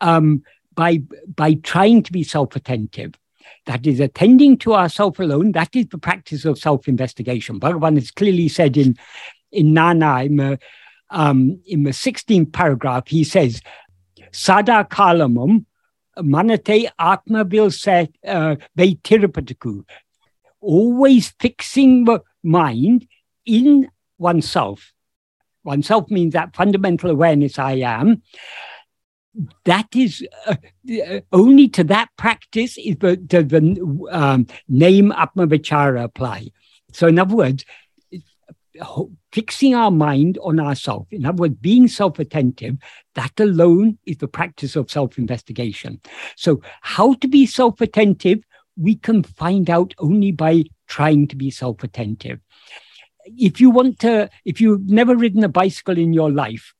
um, 0.00 0.42
by 0.74 1.02
by 1.36 1.54
trying 1.54 2.02
to 2.02 2.12
be 2.12 2.22
self-attentive 2.22 3.14
that 3.66 3.86
is 3.86 4.00
attending 4.00 4.58
to 4.58 4.74
ourself 4.74 5.18
alone. 5.18 5.52
That 5.52 5.74
is 5.74 5.86
the 5.86 5.98
practice 5.98 6.44
of 6.44 6.58
self 6.58 6.88
investigation. 6.88 7.60
Bhagavan 7.60 7.96
has 7.96 8.10
clearly 8.10 8.48
said 8.48 8.76
in, 8.76 8.96
in 9.50 9.74
Nana, 9.74 10.24
in 10.24 10.36
the, 10.36 10.58
um, 11.10 11.60
in 11.66 11.84
the 11.84 11.90
16th 11.90 12.52
paragraph, 12.52 13.08
he 13.08 13.24
says, 13.24 13.60
Sada 14.32 14.86
kalamam 14.90 15.66
manate 16.18 16.88
atma 16.98 17.44
vil 17.44 17.70
set 17.70 18.10
uh, 18.26 18.56
Always 20.60 21.34
fixing 21.40 22.04
the 22.04 22.20
mind 22.42 23.06
in 23.44 23.88
oneself. 24.18 24.92
Oneself 25.64 26.10
means 26.10 26.32
that 26.32 26.56
fundamental 26.56 27.10
awareness 27.10 27.58
I 27.58 27.72
am. 27.72 28.22
That 29.64 29.88
is 29.96 30.26
uh, 30.46 30.56
only 31.32 31.68
to 31.70 31.84
that 31.84 32.10
practice 32.18 32.76
is 32.76 32.96
the, 32.96 33.16
the, 33.16 33.42
the 33.42 34.08
um, 34.10 34.46
name 34.68 35.10
Atmavichara 35.10 36.04
apply. 36.04 36.48
So, 36.92 37.06
in 37.06 37.18
other 37.18 37.34
words, 37.34 37.64
fixing 39.32 39.74
our 39.74 39.90
mind 39.90 40.38
on 40.42 40.60
ourselves, 40.60 41.08
in 41.10 41.26
other 41.26 41.42
words, 41.42 41.54
being 41.60 41.88
self 41.88 42.18
attentive, 42.18 42.76
that 43.14 43.38
alone 43.38 43.98
is 44.06 44.18
the 44.18 44.28
practice 44.28 44.76
of 44.76 44.90
self 44.90 45.18
investigation. 45.18 46.00
So, 46.36 46.60
how 46.82 47.14
to 47.14 47.28
be 47.28 47.46
self 47.46 47.80
attentive, 47.80 48.40
we 48.76 48.96
can 48.96 49.22
find 49.22 49.68
out 49.70 49.94
only 49.98 50.32
by 50.32 50.64
trying 50.88 51.28
to 51.28 51.36
be 51.36 51.50
self 51.50 51.82
attentive. 51.82 52.40
If 53.24 53.60
you 53.60 53.70
want 53.70 54.00
to, 54.00 54.28
if 54.44 54.60
you've 54.60 54.88
never 54.88 55.16
ridden 55.16 55.44
a 55.44 55.48
bicycle 55.48 55.96
in 55.96 56.12
your 56.12 56.30
life, 56.30 56.74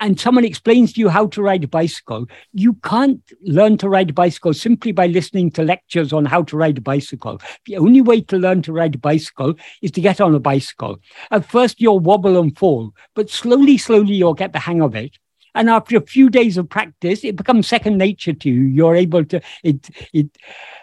and 0.00 0.20
someone 0.20 0.44
explains 0.44 0.92
to 0.92 1.00
you 1.00 1.08
how 1.08 1.26
to 1.28 1.42
ride 1.42 1.64
a 1.64 1.68
bicycle, 1.68 2.26
you 2.52 2.74
can't 2.84 3.20
learn 3.42 3.78
to 3.78 3.88
ride 3.88 4.10
a 4.10 4.12
bicycle 4.12 4.52
simply 4.52 4.92
by 4.92 5.06
listening 5.06 5.50
to 5.52 5.62
lectures 5.62 6.12
on 6.12 6.26
how 6.26 6.42
to 6.42 6.56
ride 6.56 6.78
a 6.78 6.82
bicycle. 6.82 7.40
The 7.64 7.78
only 7.78 8.02
way 8.02 8.20
to 8.22 8.36
learn 8.36 8.62
to 8.62 8.72
ride 8.72 8.94
a 8.94 8.98
bicycle 8.98 9.54
is 9.80 9.90
to 9.92 10.00
get 10.00 10.20
on 10.20 10.34
a 10.34 10.40
bicycle. 10.40 10.98
At 11.30 11.46
first, 11.46 11.80
you'll 11.80 12.00
wobble 12.00 12.38
and 12.40 12.56
fall, 12.56 12.92
but 13.14 13.30
slowly, 13.30 13.78
slowly, 13.78 14.14
you'll 14.14 14.34
get 14.34 14.52
the 14.52 14.58
hang 14.58 14.82
of 14.82 14.94
it. 14.94 15.18
And 15.54 15.70
after 15.70 15.96
a 15.96 16.02
few 16.02 16.28
days 16.28 16.58
of 16.58 16.68
practice, 16.68 17.24
it 17.24 17.34
becomes 17.34 17.66
second 17.66 17.96
nature 17.96 18.34
to 18.34 18.50
you. 18.50 18.64
You're 18.64 18.94
able 18.94 19.24
to, 19.24 19.40
it, 19.64 19.88
it, 20.12 20.28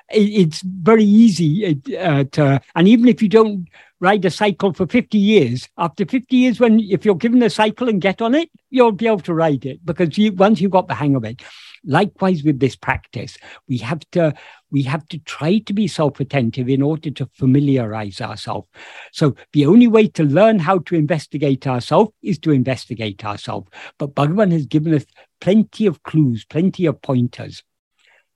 it's 0.10 0.62
very 0.62 1.04
easy 1.04 1.82
uh, 1.97 2.24
to, 2.32 2.62
and 2.76 2.88
even 2.88 3.08
if 3.08 3.22
you 3.22 3.30
don't 3.30 3.68
ride 3.99 4.26
a 4.26 4.30
cycle 4.30 4.74
for 4.74 4.86
50 4.86 5.18
years, 5.18 5.70
after 5.78 6.06
50 6.06 6.36
years, 6.36 6.60
when 6.60 6.80
if 6.80 7.06
you're 7.06 7.16
given 7.16 7.41
a 7.41 7.49
cycle 7.49 7.88
and 7.88 8.01
get 8.01 8.22
on 8.22 8.36
it, 8.36 8.49
you'll 8.70 8.91
be 8.91 9.08
able 9.08 9.20
to 9.20 9.34
ride 9.34 9.66
it 9.66 9.84
because 9.86 10.18
you, 10.18 10.34
once 10.34 10.60
you've 10.60 10.72
got 10.72 10.88
the 10.88 10.93
hang 10.93 11.16
of 11.16 11.24
it. 11.24 11.41
Likewise 11.86 12.43
with 12.43 12.60
this 12.60 12.78
practice, 12.78 13.38
we 13.68 13.78
have 13.80 13.99
to 14.12 14.34
we 14.72 14.84
have 14.84 15.06
to 15.10 15.20
try 15.20 15.60
to 15.60 15.74
be 15.74 15.88
self-attentive 15.88 16.68
in 16.68 16.82
order 16.82 17.12
to 17.12 17.30
familiarize 17.34 18.22
ourselves. 18.22 18.68
So 19.12 19.36
the 19.51 19.66
only 19.66 19.88
way 19.88 20.08
to 20.10 20.24
learn 20.24 20.60
how 20.60 20.80
to 20.80 20.95
investigate 20.95 21.68
ourselves 21.68 22.12
is 22.24 22.39
to 22.39 22.51
investigate 22.51 23.24
ourselves. 23.24 23.70
But 23.99 24.16
Bhagavan 24.16 24.51
has 24.51 24.66
given 24.66 24.93
us 24.95 25.06
plenty 25.41 25.86
of 25.86 26.01
clues, 26.04 26.45
plenty 26.45 26.86
of 26.86 27.01
pointers. 27.01 27.64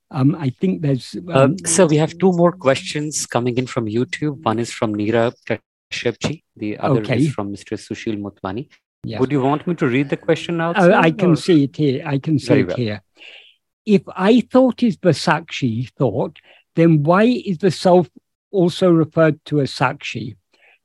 Um, 0.09 0.35
I 0.35 0.49
think 0.49 0.81
there's. 0.81 1.15
Um, 1.29 1.55
uh, 1.63 1.67
so 1.67 1.85
we 1.85 1.97
have 1.97 2.17
two 2.17 2.31
more 2.31 2.51
questions 2.51 3.25
coming 3.25 3.57
in 3.57 3.67
from 3.67 3.85
YouTube. 3.85 4.43
One 4.43 4.59
is 4.59 4.71
from 4.71 4.95
Neera 4.95 5.33
Kashyapji. 5.45 6.43
The 6.55 6.77
other 6.77 7.01
okay. 7.01 7.17
is 7.17 7.33
from 7.33 7.53
Mr. 7.53 7.77
Sushil 7.77 8.19
Mutwani. 8.19 8.69
Yes. 9.03 9.19
Would 9.19 9.31
you 9.31 9.41
want 9.41 9.67
me 9.67 9.75
to 9.75 9.87
read 9.87 10.09
the 10.09 10.17
question 10.17 10.59
out? 10.61 10.77
Uh, 10.77 10.93
I 10.95 11.11
can 11.11 11.31
or? 11.31 11.35
see 11.35 11.65
it 11.65 11.75
here. 11.75 12.03
I 12.05 12.19
can 12.19 12.39
see 12.39 12.47
Very 12.47 12.61
it 12.61 12.67
well. 12.67 12.77
here. 12.77 13.01
If 13.85 14.01
I 14.07 14.41
thought 14.41 14.83
is 14.83 14.97
the 14.97 15.09
Sakshi 15.09 15.89
thought, 15.91 16.39
then 16.75 17.03
why 17.03 17.23
is 17.23 17.59
the 17.59 17.71
self 17.71 18.09
also 18.51 18.91
referred 18.91 19.43
to 19.45 19.61
as 19.61 19.71
Sakshi? 19.71 20.35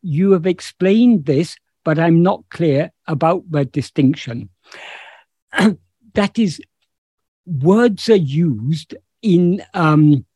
You 0.02 0.32
have 0.32 0.46
explained 0.46 1.26
this, 1.26 1.56
but 1.84 1.98
I'm 1.98 2.22
not 2.22 2.44
clear 2.50 2.92
about 3.06 3.50
the 3.50 3.64
distinction. 3.64 4.50
that 6.14 6.38
is, 6.38 6.60
words 7.46 8.08
are 8.08 8.16
used 8.16 8.94
in 9.22 9.64
um, 9.74 10.26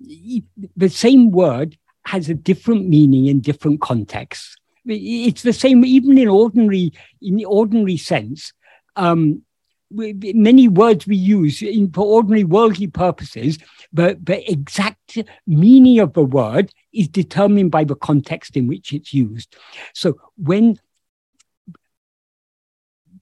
the 0.00 0.88
same 0.88 1.30
word 1.30 1.76
has 2.04 2.28
a 2.28 2.34
different 2.34 2.88
meaning 2.88 3.26
in 3.26 3.40
different 3.40 3.80
contexts. 3.80 4.56
It's 4.86 5.42
the 5.42 5.52
same 5.52 5.84
even 5.84 6.16
in 6.16 6.28
ordinary 6.28 6.92
in 7.20 7.36
the 7.36 7.44
ordinary 7.44 7.96
sense. 7.96 8.52
Um, 8.96 9.42
many 9.90 10.68
words 10.68 11.06
we 11.06 11.16
use 11.16 11.62
in, 11.62 11.90
for 11.90 12.04
ordinary 12.04 12.44
worldly 12.44 12.86
purposes, 12.88 13.58
but 13.92 14.24
the 14.24 14.50
exact 14.50 15.18
meaning 15.46 15.98
of 15.98 16.12
the 16.12 16.24
word 16.24 16.72
is 16.92 17.08
determined 17.08 17.70
by 17.70 17.84
the 17.84 17.94
context 17.94 18.56
in 18.56 18.66
which 18.66 18.92
it's 18.92 19.14
used. 19.14 19.56
So 19.94 20.20
when 20.36 20.78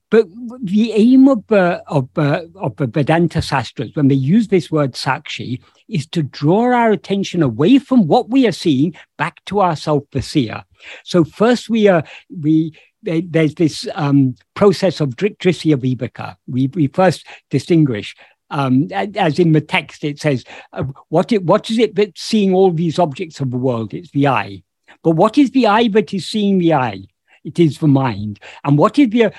but 0.09 0.25
the 0.61 0.93
aim 0.93 1.27
of, 1.27 1.51
uh, 1.51 1.81
of, 1.87 2.09
uh, 2.17 2.43
of 2.55 2.75
the 2.77 2.87
Vedanta 2.87 3.41
Sastras, 3.41 3.91
when 3.93 4.07
they 4.07 4.15
use 4.15 4.47
this 4.47 4.71
word 4.71 4.93
sakshi, 4.93 5.61
is 5.89 6.07
to 6.07 6.23
draw 6.23 6.73
our 6.73 6.91
attention 6.91 7.43
away 7.43 7.77
from 7.77 8.07
what 8.07 8.29
we 8.29 8.47
are 8.47 8.53
seeing 8.53 8.95
back 9.17 9.43
to 9.45 9.59
our 9.59 9.75
self 9.75 10.03
the 10.11 10.21
seer. 10.21 10.63
So 11.03 11.23
first 11.23 11.69
we 11.69 11.87
are 11.87 12.03
we 12.29 12.73
there's 13.03 13.55
this 13.55 13.87
um, 13.95 14.35
process 14.53 14.99
of 14.99 15.15
drisya 15.15 15.75
viveka. 15.75 16.35
We 16.47 16.67
we 16.67 16.87
first 16.87 17.25
distinguish. 17.49 18.15
Um, 18.49 18.87
as 18.93 19.39
in 19.39 19.51
the 19.51 19.59
text, 19.59 20.05
it 20.05 20.21
says, 20.21 20.45
uh, 20.71 20.85
what, 21.09 21.33
it, 21.33 21.43
what 21.43 21.69
is 21.69 21.79
it 21.79 21.95
that's 21.95 22.21
seeing 22.21 22.53
all 22.53 22.71
these 22.71 22.97
objects 22.97 23.41
of 23.41 23.51
the 23.51 23.57
world? 23.57 23.93
It's 23.93 24.11
the 24.11 24.27
eye. 24.27 24.63
But 25.03 25.11
what 25.11 25.37
is 25.37 25.51
the 25.51 25.67
eye 25.67 25.89
that 25.89 26.13
is 26.13 26.29
seeing 26.29 26.59
the 26.59 26.73
eye? 26.73 27.07
It 27.43 27.59
is 27.59 27.79
the 27.79 27.89
mind. 27.89 28.39
And 28.63 28.77
what 28.77 28.97
is 28.97 29.09
the 29.09 29.33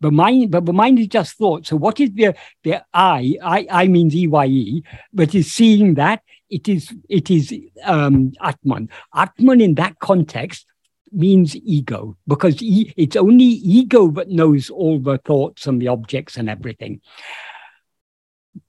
the 0.00 0.10
mind, 0.10 0.50
but 0.50 0.64
the 0.64 0.72
mind 0.72 0.98
is 0.98 1.08
just 1.08 1.36
thought. 1.36 1.66
So 1.66 1.76
what 1.76 2.00
is 2.00 2.10
the 2.12 2.34
the 2.62 2.84
I? 2.92 3.36
I, 3.42 3.66
I 3.70 3.88
means 3.88 4.14
E 4.14 4.26
Y 4.26 4.46
E, 4.46 4.84
but 5.12 5.34
is 5.34 5.52
seeing 5.52 5.94
that 5.94 6.22
it 6.50 6.68
is 6.68 6.94
it 7.08 7.30
is 7.30 7.54
um, 7.84 8.32
Atman. 8.40 8.90
Atman 9.14 9.60
in 9.60 9.74
that 9.74 9.98
context 9.98 10.66
means 11.12 11.56
ego 11.56 12.16
because 12.26 12.62
e- 12.62 12.92
it's 12.96 13.16
only 13.16 13.44
ego 13.44 14.08
that 14.08 14.28
knows 14.28 14.70
all 14.70 14.98
the 14.98 15.18
thoughts 15.18 15.66
and 15.66 15.80
the 15.80 15.88
objects 15.88 16.36
and 16.36 16.48
everything. 16.48 17.00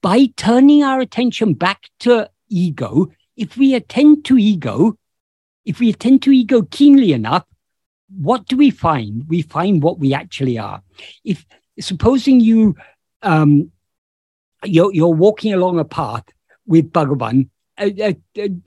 By 0.01 0.27
turning 0.37 0.83
our 0.83 0.99
attention 0.99 1.53
back 1.53 1.89
to 2.01 2.29
ego, 2.49 3.11
if 3.35 3.57
we 3.57 3.75
attend 3.75 4.25
to 4.25 4.37
ego, 4.37 4.97
if 5.65 5.79
we 5.79 5.89
attend 5.89 6.21
to 6.23 6.31
ego 6.31 6.63
keenly 6.63 7.13
enough, 7.13 7.45
what 8.15 8.45
do 8.45 8.57
we 8.57 8.71
find? 8.71 9.25
We 9.27 9.41
find 9.41 9.83
what 9.83 9.99
we 9.99 10.13
actually 10.13 10.57
are. 10.57 10.81
If 11.23 11.45
supposing 11.79 12.39
you 12.39 12.75
um, 13.21 13.71
you're, 14.63 14.93
you're 14.93 15.07
walking 15.13 15.53
along 15.53 15.79
a 15.79 15.85
path 15.85 16.25
with 16.65 16.91
Bhagavan 16.91 17.49
at, 17.77 17.99
at, 17.99 18.17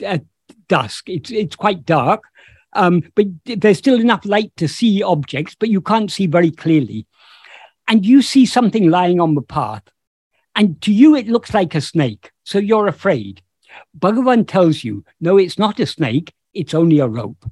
at 0.02 0.24
dusk, 0.68 1.08
it's 1.08 1.30
it's 1.30 1.56
quite 1.56 1.84
dark, 1.84 2.24
um, 2.72 3.02
but 3.14 3.26
there's 3.44 3.78
still 3.78 4.00
enough 4.00 4.24
light 4.24 4.52
to 4.56 4.68
see 4.68 5.02
objects, 5.02 5.54
but 5.58 5.68
you 5.68 5.80
can't 5.80 6.10
see 6.10 6.26
very 6.26 6.50
clearly. 6.50 7.06
And 7.88 8.06
you 8.06 8.22
see 8.22 8.46
something 8.46 8.90
lying 8.90 9.20
on 9.20 9.34
the 9.34 9.42
path, 9.42 9.82
and 10.54 10.80
to 10.82 10.92
you 10.92 11.14
it 11.14 11.28
looks 11.28 11.52
like 11.52 11.74
a 11.74 11.80
snake, 11.80 12.30
so 12.44 12.58
you're 12.58 12.86
afraid. 12.86 13.42
Bhagavan 13.98 14.46
tells 14.46 14.84
you, 14.84 15.04
no, 15.20 15.38
it's 15.38 15.58
not 15.58 15.80
a 15.80 15.86
snake, 15.86 16.32
it's 16.54 16.74
only 16.74 16.98
a 16.98 17.08
rope 17.08 17.50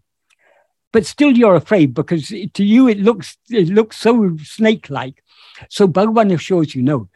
but 0.93 1.07
still 1.07 1.36
you're 1.36 1.55
afraid 1.55 1.95
because 1.95 2.28
to 2.28 2.64
you 2.64 2.88
it 2.88 2.99
looks 2.99 3.36
it 3.49 3.68
looks 3.68 3.97
so 3.97 4.36
snake-like. 4.43 5.22
So 5.68 5.86
Bhagavan 5.86 6.32
assures 6.32 6.74
you, 6.74 6.82
no, 6.82 7.09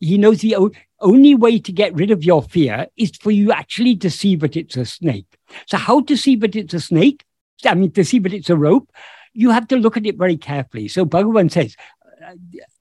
he 0.00 0.18
knows 0.18 0.40
the 0.40 0.56
only 1.00 1.34
way 1.34 1.58
to 1.58 1.72
get 1.72 1.94
rid 1.94 2.10
of 2.10 2.24
your 2.24 2.42
fear 2.42 2.86
is 2.96 3.12
for 3.20 3.30
you 3.30 3.52
actually 3.52 3.96
to 3.96 4.10
see 4.10 4.36
that 4.36 4.56
it's 4.56 4.76
a 4.76 4.84
snake. 4.84 5.38
So 5.66 5.76
how 5.76 6.00
to 6.02 6.16
see 6.16 6.36
that 6.36 6.56
it's 6.56 6.74
a 6.74 6.80
snake? 6.80 7.24
I 7.64 7.74
mean, 7.74 7.92
to 7.92 8.04
see 8.04 8.18
that 8.18 8.32
it's 8.32 8.50
a 8.50 8.56
rope, 8.56 8.90
you 9.32 9.50
have 9.50 9.68
to 9.68 9.76
look 9.76 9.96
at 9.96 10.06
it 10.06 10.16
very 10.16 10.36
carefully. 10.36 10.88
So 10.88 11.04
Bhagavan 11.06 11.50
says, 11.50 11.76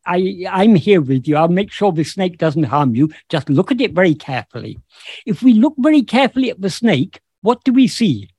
I, 0.06 0.46
I'm 0.50 0.76
here 0.76 1.02
with 1.02 1.28
you. 1.28 1.36
I'll 1.36 1.48
make 1.48 1.72
sure 1.72 1.92
the 1.92 2.04
snake 2.04 2.38
doesn't 2.38 2.64
harm 2.64 2.96
you. 2.96 3.12
Just 3.30 3.50
look 3.50 3.72
at 3.72 3.82
it 3.82 3.94
very 3.94 4.16
carefully. 4.16 4.80
If 5.26 5.44
we 5.44 5.54
look 5.54 5.76
very 5.78 6.02
carefully 6.02 6.50
at 6.50 6.62
the 6.62 6.70
snake, 6.70 7.20
what 7.42 7.64
do 7.64 7.74
we 7.74 7.88
see? 7.88 8.30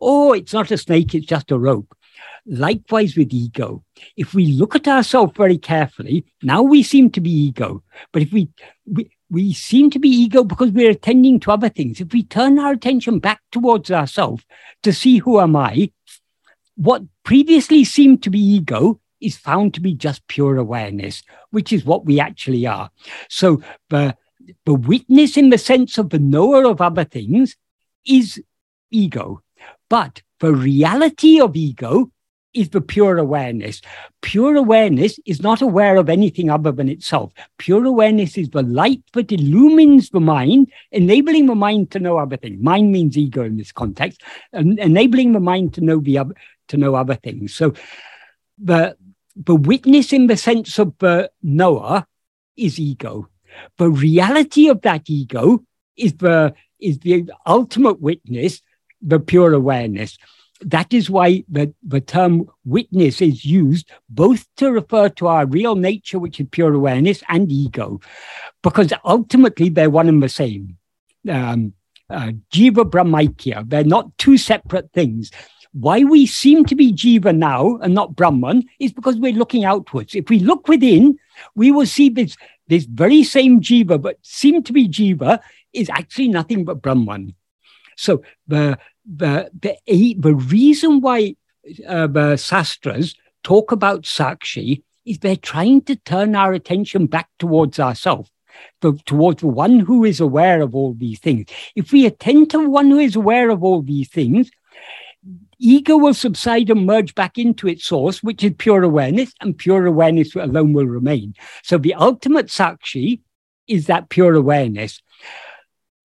Oh, 0.00 0.32
it's 0.32 0.52
not 0.52 0.70
a 0.70 0.78
snake, 0.78 1.14
it's 1.14 1.26
just 1.26 1.50
a 1.50 1.58
rope. 1.58 1.94
Likewise 2.46 3.16
with 3.16 3.32
ego. 3.32 3.84
If 4.16 4.34
we 4.34 4.46
look 4.46 4.74
at 4.74 4.88
ourselves 4.88 5.32
very 5.36 5.58
carefully, 5.58 6.24
now 6.42 6.62
we 6.62 6.82
seem 6.82 7.10
to 7.10 7.20
be 7.20 7.30
ego. 7.30 7.82
But 8.12 8.22
if 8.22 8.32
we, 8.32 8.48
we, 8.86 9.10
we 9.30 9.52
seem 9.52 9.90
to 9.90 9.98
be 9.98 10.08
ego 10.08 10.42
because 10.42 10.70
we're 10.70 10.90
attending 10.90 11.38
to 11.40 11.52
other 11.52 11.68
things. 11.68 12.00
If 12.00 12.12
we 12.12 12.22
turn 12.22 12.58
our 12.58 12.72
attention 12.72 13.18
back 13.18 13.40
towards 13.52 13.90
ourselves 13.90 14.44
to 14.82 14.92
see 14.92 15.18
who 15.18 15.38
am 15.38 15.54
I, 15.54 15.92
what 16.76 17.02
previously 17.24 17.84
seemed 17.84 18.22
to 18.22 18.30
be 18.30 18.40
ego 18.40 19.00
is 19.20 19.36
found 19.36 19.74
to 19.74 19.80
be 19.80 19.94
just 19.94 20.26
pure 20.26 20.56
awareness, 20.56 21.22
which 21.50 21.72
is 21.72 21.84
what 21.84 22.06
we 22.06 22.18
actually 22.18 22.66
are. 22.66 22.90
So 23.28 23.62
the, 23.90 24.16
the 24.64 24.74
witness 24.74 25.36
in 25.36 25.50
the 25.50 25.58
sense 25.58 25.98
of 25.98 26.10
the 26.10 26.18
knower 26.18 26.64
of 26.64 26.80
other 26.80 27.04
things 27.04 27.56
is 28.06 28.42
ego. 28.90 29.42
But 29.90 30.22
the 30.38 30.54
reality 30.54 31.40
of 31.40 31.54
ego 31.54 32.10
is 32.54 32.70
the 32.70 32.80
pure 32.80 33.18
awareness. 33.18 33.80
Pure 34.22 34.56
awareness 34.56 35.20
is 35.26 35.42
not 35.42 35.62
aware 35.62 35.96
of 35.96 36.08
anything 36.08 36.50
other 36.50 36.72
than 36.72 36.88
itself. 36.88 37.32
Pure 37.58 37.84
awareness 37.84 38.36
is 38.36 38.50
the 38.50 38.62
light 38.62 39.02
that 39.12 39.30
illumines 39.30 40.10
the 40.10 40.20
mind, 40.20 40.72
enabling 40.90 41.46
the 41.46 41.54
mind 41.54 41.90
to 41.92 42.00
know 42.00 42.18
other 42.18 42.36
things. 42.36 42.60
Mind 42.62 42.90
means 42.90 43.16
ego 43.16 43.44
in 43.44 43.56
this 43.56 43.72
context, 43.72 44.22
and 44.52 44.78
enabling 44.78 45.32
the 45.32 45.40
mind 45.40 45.74
to 45.74 45.80
know 45.80 45.98
the 46.00 46.18
other, 46.18 46.34
to 46.68 46.76
know 46.76 46.94
other 46.94 47.14
things. 47.14 47.54
So 47.54 47.74
the 48.58 48.96
the 49.36 49.54
witness 49.54 50.12
in 50.12 50.26
the 50.26 50.36
sense 50.36 50.78
of 50.78 50.92
the 50.98 51.30
knower 51.42 52.06
is 52.56 52.78
ego. 52.78 53.28
The 53.78 53.88
reality 53.88 54.68
of 54.68 54.82
that 54.82 55.08
ego 55.08 55.64
is 55.96 56.14
the 56.14 56.54
is 56.80 56.98
the 56.98 57.30
ultimate 57.46 58.00
witness, 58.00 58.60
the 59.02 59.20
pure 59.20 59.52
awareness 59.52 60.18
that 60.62 60.92
is 60.92 61.08
why 61.08 61.44
the, 61.48 61.72
the 61.82 62.00
term 62.00 62.48
witness 62.64 63.20
is 63.20 63.44
used 63.44 63.90
both 64.08 64.46
to 64.56 64.70
refer 64.70 65.08
to 65.08 65.26
our 65.26 65.46
real 65.46 65.74
nature, 65.74 66.18
which 66.18 66.40
is 66.40 66.46
pure 66.50 66.74
awareness, 66.74 67.22
and 67.28 67.50
ego, 67.50 68.00
because 68.62 68.92
ultimately 69.04 69.68
they're 69.68 69.90
one 69.90 70.08
and 70.08 70.22
the 70.22 70.28
same. 70.28 70.76
Um, 71.28 71.72
uh, 72.08 72.32
Jiva 72.52 72.90
Brahmaikya, 72.90 73.68
they're 73.68 73.84
not 73.84 74.16
two 74.18 74.36
separate 74.36 74.92
things. 74.92 75.30
Why 75.72 76.02
we 76.02 76.26
seem 76.26 76.64
to 76.64 76.74
be 76.74 76.92
Jiva 76.92 77.36
now 77.36 77.76
and 77.76 77.94
not 77.94 78.16
Brahman 78.16 78.64
is 78.80 78.92
because 78.92 79.16
we're 79.16 79.32
looking 79.32 79.64
outwards. 79.64 80.14
If 80.16 80.28
we 80.28 80.40
look 80.40 80.66
within, 80.66 81.18
we 81.54 81.70
will 81.70 81.86
see 81.86 82.08
this, 82.08 82.36
this 82.66 82.84
very 82.84 83.22
same 83.22 83.60
Jiva, 83.60 84.02
but 84.02 84.18
seem 84.22 84.62
to 84.64 84.72
be 84.72 84.88
Jiva, 84.88 85.38
is 85.72 85.88
actually 85.88 86.28
nothing 86.28 86.64
but 86.64 86.82
Brahman. 86.82 87.34
So 87.96 88.22
the 88.48 88.78
the 89.04 89.50
the 89.60 90.14
the 90.18 90.34
reason 90.34 91.00
why 91.00 91.36
uh, 91.86 92.06
the 92.06 92.36
sastras 92.36 93.14
talk 93.42 93.72
about 93.72 94.02
sakshi 94.02 94.82
is 95.04 95.18
they're 95.18 95.36
trying 95.36 95.80
to 95.82 95.96
turn 95.96 96.36
our 96.36 96.52
attention 96.52 97.06
back 97.06 97.28
towards 97.38 97.80
ourselves, 97.80 98.30
towards 99.06 99.40
the 99.40 99.48
one 99.48 99.80
who 99.80 100.04
is 100.04 100.20
aware 100.20 100.60
of 100.60 100.74
all 100.74 100.94
these 100.94 101.18
things. 101.18 101.46
If 101.74 101.92
we 101.92 102.06
attend 102.06 102.50
to 102.50 102.68
one 102.68 102.90
who 102.90 102.98
is 102.98 103.16
aware 103.16 103.50
of 103.50 103.64
all 103.64 103.82
these 103.82 104.08
things, 104.08 104.50
ego 105.58 105.96
will 105.96 106.14
subside 106.14 106.70
and 106.70 106.86
merge 106.86 107.14
back 107.14 107.38
into 107.38 107.66
its 107.66 107.84
source, 107.84 108.22
which 108.22 108.44
is 108.44 108.52
pure 108.58 108.82
awareness, 108.82 109.32
and 109.40 109.56
pure 109.56 109.86
awareness 109.86 110.34
alone 110.34 110.72
will 110.72 110.86
remain. 110.86 111.34
So 111.62 111.78
the 111.78 111.94
ultimate 111.94 112.46
sakshi 112.46 113.20
is 113.66 113.86
that 113.86 114.08
pure 114.10 114.34
awareness 114.34 115.00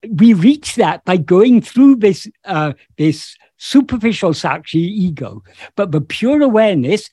we 0.10 0.34
reach 0.34 0.76
that 0.76 1.04
by 1.06 1.18
going 1.18 1.62
through 1.62 1.98
this 1.98 2.28
uh, 2.46 2.74
this 2.98 3.36
superficial 3.58 4.32
sakshi 4.32 4.76
ego, 4.76 5.44
but 5.76 5.92
the 5.92 6.02
pure 6.02 6.42
awareness. 6.42 7.10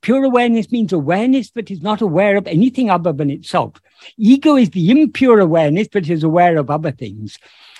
Pure 0.00 0.24
awareness 0.24 0.72
means 0.72 0.92
awareness 0.92 1.52
that 1.52 1.70
is 1.70 1.80
not 1.80 2.00
aware 2.00 2.36
of 2.36 2.48
anything 2.48 2.90
other 2.90 3.12
than 3.12 3.30
itself. 3.30 3.74
Ego 4.18 4.56
is 4.56 4.70
the 4.70 4.90
impure 4.90 5.38
awareness 5.38 5.86
that 5.92 6.10
is 6.10 6.24
aware 6.24 6.56
of 6.58 6.70
other 6.70 6.90
things. 6.90 7.38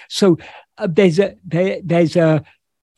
So 0.09 0.39
uh, 0.79 0.87
there's 0.89 1.19
a 1.19 1.35
there, 1.45 1.81
there's 1.83 2.15
a 2.15 2.45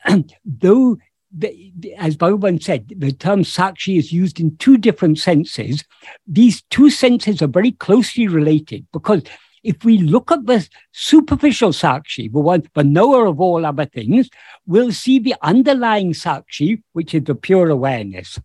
though 0.44 0.98
the, 1.36 1.72
as 1.96 2.16
Bhagavan 2.16 2.62
said, 2.62 2.92
the 2.96 3.12
term 3.12 3.42
sakshi 3.42 3.98
is 3.98 4.12
used 4.12 4.40
in 4.40 4.56
two 4.56 4.76
different 4.76 5.18
senses. 5.18 5.84
These 6.26 6.62
two 6.70 6.90
senses 6.90 7.42
are 7.42 7.48
very 7.48 7.72
closely 7.72 8.28
related 8.28 8.86
because 8.92 9.22
if 9.64 9.82
we 9.82 9.98
look 9.98 10.30
at 10.30 10.46
the 10.46 10.68
superficial 10.92 11.70
Sakshi, 11.70 12.30
the 12.30 12.38
one, 12.38 12.62
the 12.74 12.84
knower 12.84 13.24
of 13.26 13.40
all 13.40 13.64
other 13.64 13.86
things, 13.86 14.28
we'll 14.66 14.92
see 14.92 15.18
the 15.18 15.34
underlying 15.42 16.12
Sakshi, 16.12 16.82
which 16.92 17.14
is 17.14 17.24
the 17.24 17.34
pure 17.34 17.70
awareness. 17.70 18.38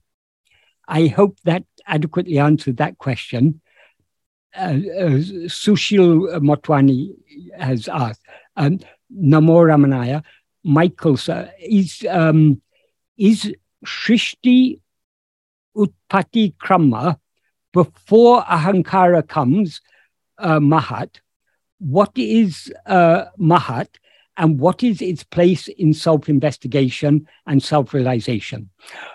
I 0.88 1.08
hope 1.08 1.38
that 1.44 1.66
adequately 1.86 2.40
answered 2.40 2.78
that 2.78 2.98
question. 2.98 3.62
Uh, 4.56 4.62
uh, 4.62 5.20
Sushil 5.52 6.40
Motwani 6.40 7.14
has 7.56 7.88
asked, 7.90 8.22
um, 8.56 8.80
Namo 9.14 9.62
Ramanaya, 9.70 10.24
Michael, 10.64 11.18
sir, 11.18 11.52
is, 11.60 12.06
um, 12.10 12.62
is 13.18 13.54
Shrishti 13.86 14.80
Utpati 15.76 16.56
Krama 16.56 17.18
before 17.74 18.42
Ahankara 18.44 19.28
comes 19.28 19.82
uh, 20.40 20.60
Mahat, 20.60 21.20
what 21.80 22.12
is 22.16 22.74
uh, 22.86 23.26
Mahat, 23.40 23.88
and 24.38 24.60
what 24.60 24.84
is 24.84 25.02
its 25.02 25.24
place 25.24 25.68
in 25.68 25.94
self 25.94 26.30
investigation 26.30 27.28
and 27.46 27.62
self 27.62 27.94
realization? 27.94 28.70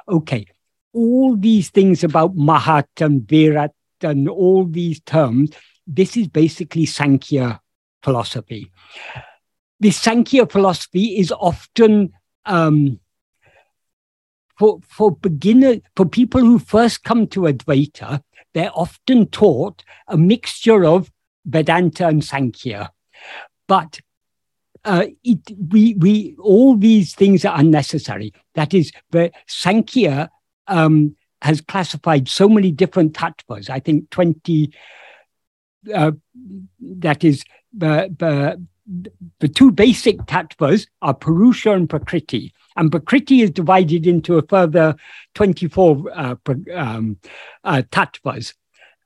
Okay, 0.08 0.46
all 0.92 1.36
these 1.36 1.70
things 1.70 2.04
about 2.04 2.36
Mahat 2.36 2.86
and 3.00 3.26
Virat 3.26 3.72
and 4.02 4.28
all 4.28 4.66
these 4.66 5.00
terms, 5.00 5.50
this 5.86 6.16
is 6.16 6.28
basically 6.28 6.86
Sankhya 6.86 7.60
philosophy. 8.02 8.70
This 9.80 9.96
Sankhya 9.96 10.46
philosophy 10.46 11.18
is 11.18 11.32
often 11.32 12.12
um, 12.46 13.00
for 14.58 14.80
for 14.88 15.10
beginner 15.10 15.76
for 15.96 16.06
people 16.06 16.40
who 16.40 16.58
first 16.58 17.04
come 17.04 17.26
to 17.28 17.40
Advaita, 17.40 18.22
they're 18.52 18.72
often 18.74 19.26
taught 19.26 19.84
a 20.08 20.16
mixture 20.16 20.84
of 20.84 21.10
Vedanta 21.44 22.06
and 22.06 22.24
Sankhya. 22.24 22.92
But 23.66 24.00
uh, 24.84 25.06
it, 25.22 25.38
we, 25.70 25.94
we, 25.94 26.36
all 26.38 26.76
these 26.76 27.14
things 27.14 27.44
are 27.44 27.58
unnecessary. 27.58 28.32
That 28.54 28.74
is, 28.74 28.92
Sankhya 29.46 30.30
um, 30.66 31.16
has 31.40 31.60
classified 31.62 32.28
so 32.28 32.48
many 32.48 32.70
different 32.70 33.14
tattvas. 33.14 33.70
I 33.70 33.80
think 33.80 34.10
20, 34.10 34.74
uh, 35.92 36.12
that 36.80 37.24
is, 37.24 37.44
the, 37.72 38.66
the, 38.86 39.48
two 39.48 39.70
basic 39.70 40.18
tattvas 40.26 40.86
are 41.02 41.14
Purusha 41.14 41.72
and 41.72 41.88
Prakriti. 41.88 42.52
And 42.76 42.90
Prakriti 42.90 43.40
is 43.40 43.50
divided 43.50 44.06
into 44.06 44.36
a 44.36 44.42
further 44.42 44.96
24 45.34 46.10
uh, 46.12 46.34
um, 46.74 47.18
uh, 47.64 47.82
tattvas 47.90 48.54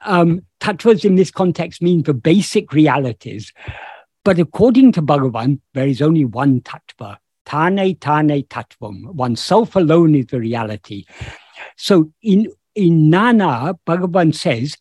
um, 0.05 0.45
tattvas 0.61 1.05
in 1.05 1.17
this 1.17 1.31
context 1.31 1.83
mean 1.83 2.03
the 2.03 2.15
basic 2.15 2.73
realities. 2.73 3.53
But 4.25 4.39
according 4.39 4.93
to 4.93 5.03
Bhagavan, 5.03 5.61
there 5.75 5.87
is 5.87 6.03
only 6.03 6.25
one 6.25 6.61
tattva. 6.61 7.17
Tane 7.47 7.97
tane 7.97 8.43
tattvam. 8.45 9.15
Oneself 9.15 9.75
alone 9.75 10.15
is 10.15 10.27
the 10.27 10.39
reality. 10.39 11.05
So 11.77 12.13
in, 12.23 12.53
in 12.75 13.11
Nan 13.11 13.41
Ar, 13.41 13.75
Bhagavan 13.87 14.35
says, 14.35 14.77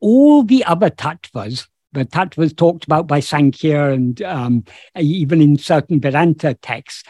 all 0.00 0.42
the 0.42 0.64
other 0.64 0.90
tattvas, 0.90 1.68
the 1.94 2.30
was 2.36 2.52
talked 2.52 2.84
about 2.84 3.06
by 3.06 3.20
Sankhya 3.20 3.90
and 3.90 4.20
um, 4.22 4.64
even 4.96 5.40
in 5.40 5.56
certain 5.56 6.00
Vedanta 6.00 6.54
texts, 6.54 7.04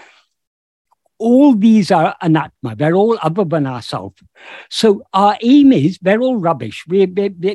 all 1.18 1.54
these 1.54 1.90
are 1.90 2.16
anatma. 2.22 2.76
They're 2.76 2.94
all 2.94 3.18
other 3.22 3.44
than 3.44 3.66
ourselves. 3.66 4.22
So 4.68 5.02
our 5.12 5.36
aim 5.42 5.72
is 5.72 5.98
they're 6.02 6.20
all 6.20 6.36
rubbish. 6.36 6.84
we 6.86 7.06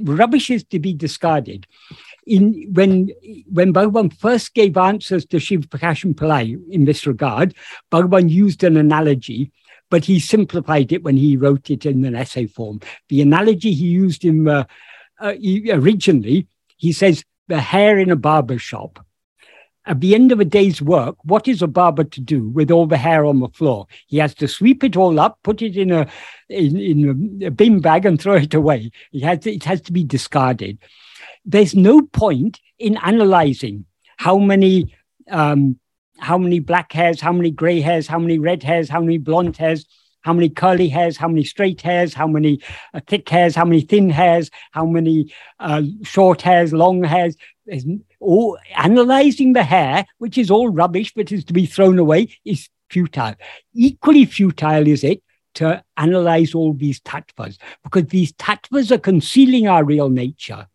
rubbish 0.03 0.49
is 0.49 0.63
to 0.65 0.79
be 0.79 0.93
discarded. 0.93 1.67
In 2.25 2.71
when 2.73 3.09
when 3.49 3.73
Bhagavan 3.73 4.13
first 4.13 4.53
gave 4.53 4.77
answers 4.77 5.25
to 5.27 5.37
Sivaprakasam 5.37 6.15
Pillai 6.15 6.57
in 6.69 6.85
this 6.85 7.05
regard, 7.05 7.55
Bhagavan 7.91 8.29
used 8.29 8.63
an 8.63 8.77
analogy, 8.77 9.51
but 9.89 10.05
he 10.05 10.19
simplified 10.19 10.91
it 10.91 11.03
when 11.03 11.17
he 11.17 11.37
wrote 11.37 11.69
it 11.69 11.85
in 11.85 12.05
an 12.05 12.15
essay 12.15 12.45
form. 12.45 12.79
The 13.09 13.21
analogy 13.21 13.73
he 13.73 13.87
used 13.87 14.23
in 14.25 14.47
uh, 14.47 14.65
uh, 15.21 15.33
originally, 15.71 16.47
he 16.79 16.91
says 16.91 17.23
the 17.47 17.61
hair 17.61 17.99
in 17.99 18.09
a 18.09 18.15
barber 18.15 18.57
shop 18.57 19.05
at 19.89 20.01
the 20.01 20.13
end 20.13 20.31
of 20.31 20.39
a 20.39 20.45
day's 20.45 20.81
work, 20.81 21.15
what 21.23 21.47
is 21.47 21.63
a 21.63 21.67
barber 21.67 22.03
to 22.03 22.21
do 22.21 22.47
with 22.49 22.69
all 22.69 22.85
the 22.85 22.95
hair 22.95 23.25
on 23.25 23.39
the 23.39 23.49
floor? 23.49 23.87
He 24.05 24.17
has 24.17 24.35
to 24.35 24.47
sweep 24.47 24.83
it 24.83 24.95
all 24.95 25.19
up, 25.19 25.39
put 25.43 25.63
it 25.63 25.75
in 25.75 25.91
a 25.91 26.07
in, 26.47 26.77
in 26.77 27.43
a 27.43 27.51
bin 27.51 27.79
bag, 27.79 28.05
and 28.05 28.21
throw 28.21 28.35
it 28.35 28.53
away. 28.53 28.91
It 29.11 29.23
has 29.23 29.47
it 29.47 29.63
has 29.63 29.81
to 29.81 29.91
be 29.91 30.03
discarded. 30.03 30.77
There's 31.43 31.73
no 31.73 32.03
point 32.03 32.59
in 32.77 32.97
analyzing 32.97 33.85
how 34.17 34.37
many 34.37 34.93
um, 35.29 35.79
how 36.19 36.37
many 36.37 36.59
black 36.59 36.93
hairs, 36.93 37.19
how 37.19 37.33
many 37.33 37.49
gray 37.49 37.81
hairs, 37.81 38.05
how 38.05 38.19
many 38.19 38.37
red 38.37 38.61
hairs, 38.61 38.89
how 38.89 39.01
many 39.01 39.17
blonde 39.17 39.57
hairs, 39.57 39.87
how 40.21 40.33
many 40.33 40.49
curly 40.49 40.89
hairs, 40.89 41.17
how 41.17 41.27
many 41.27 41.43
straight 41.43 41.81
hairs, 41.81 42.13
how 42.13 42.27
many 42.27 42.61
uh, 42.93 42.99
thick 43.07 43.27
hairs, 43.29 43.55
how 43.55 43.65
many 43.65 43.81
thin 43.81 44.09
hairs, 44.09 44.49
how 44.71 44.85
many 44.85 45.31
uh, 45.59 45.83
short 46.03 46.41
hairs, 46.41 46.73
long 46.73 47.03
hairs. 47.03 47.35
All 48.19 48.57
analyzing 48.75 49.53
the 49.53 49.63
hair, 49.63 50.05
which 50.17 50.37
is 50.37 50.49
all 50.49 50.69
rubbish 50.69 51.13
but 51.15 51.31
is 51.31 51.45
to 51.45 51.53
be 51.53 51.65
thrown 51.65 51.99
away, 51.99 52.35
is 52.43 52.67
futile. 52.89 53.35
Equally 53.73 54.25
futile 54.25 54.87
is 54.87 55.03
it 55.03 55.21
to 55.55 55.83
analyze 55.97 56.53
all 56.53 56.73
these 56.73 56.99
tattvas 57.01 57.57
because 57.83 58.05
these 58.07 58.33
tattvas 58.33 58.91
are 58.91 58.97
concealing 58.97 59.67
our 59.67 59.83
real 59.83 60.09
nature 60.09 60.67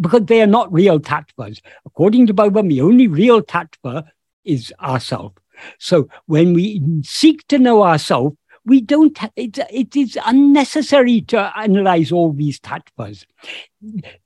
because 0.00 0.24
they 0.26 0.40
are 0.42 0.46
not 0.46 0.72
real 0.72 1.00
tattvas. 1.00 1.60
According 1.84 2.26
to 2.28 2.34
Bhagavan, 2.34 2.68
the 2.68 2.80
only 2.80 3.08
real 3.08 3.42
tattva 3.42 4.04
is 4.44 4.72
ourself. 4.80 5.32
So 5.78 6.08
when 6.26 6.54
we 6.54 6.82
seek 7.02 7.46
to 7.48 7.58
know 7.58 7.82
ourselves, 7.82 8.36
we 8.66 8.80
don't, 8.80 9.18
it, 9.36 9.58
it 9.70 9.94
is 9.94 10.18
unnecessary 10.24 11.20
to 11.22 11.52
analyze 11.58 12.10
all 12.10 12.32
these 12.32 12.58
tattvas. 12.60 13.24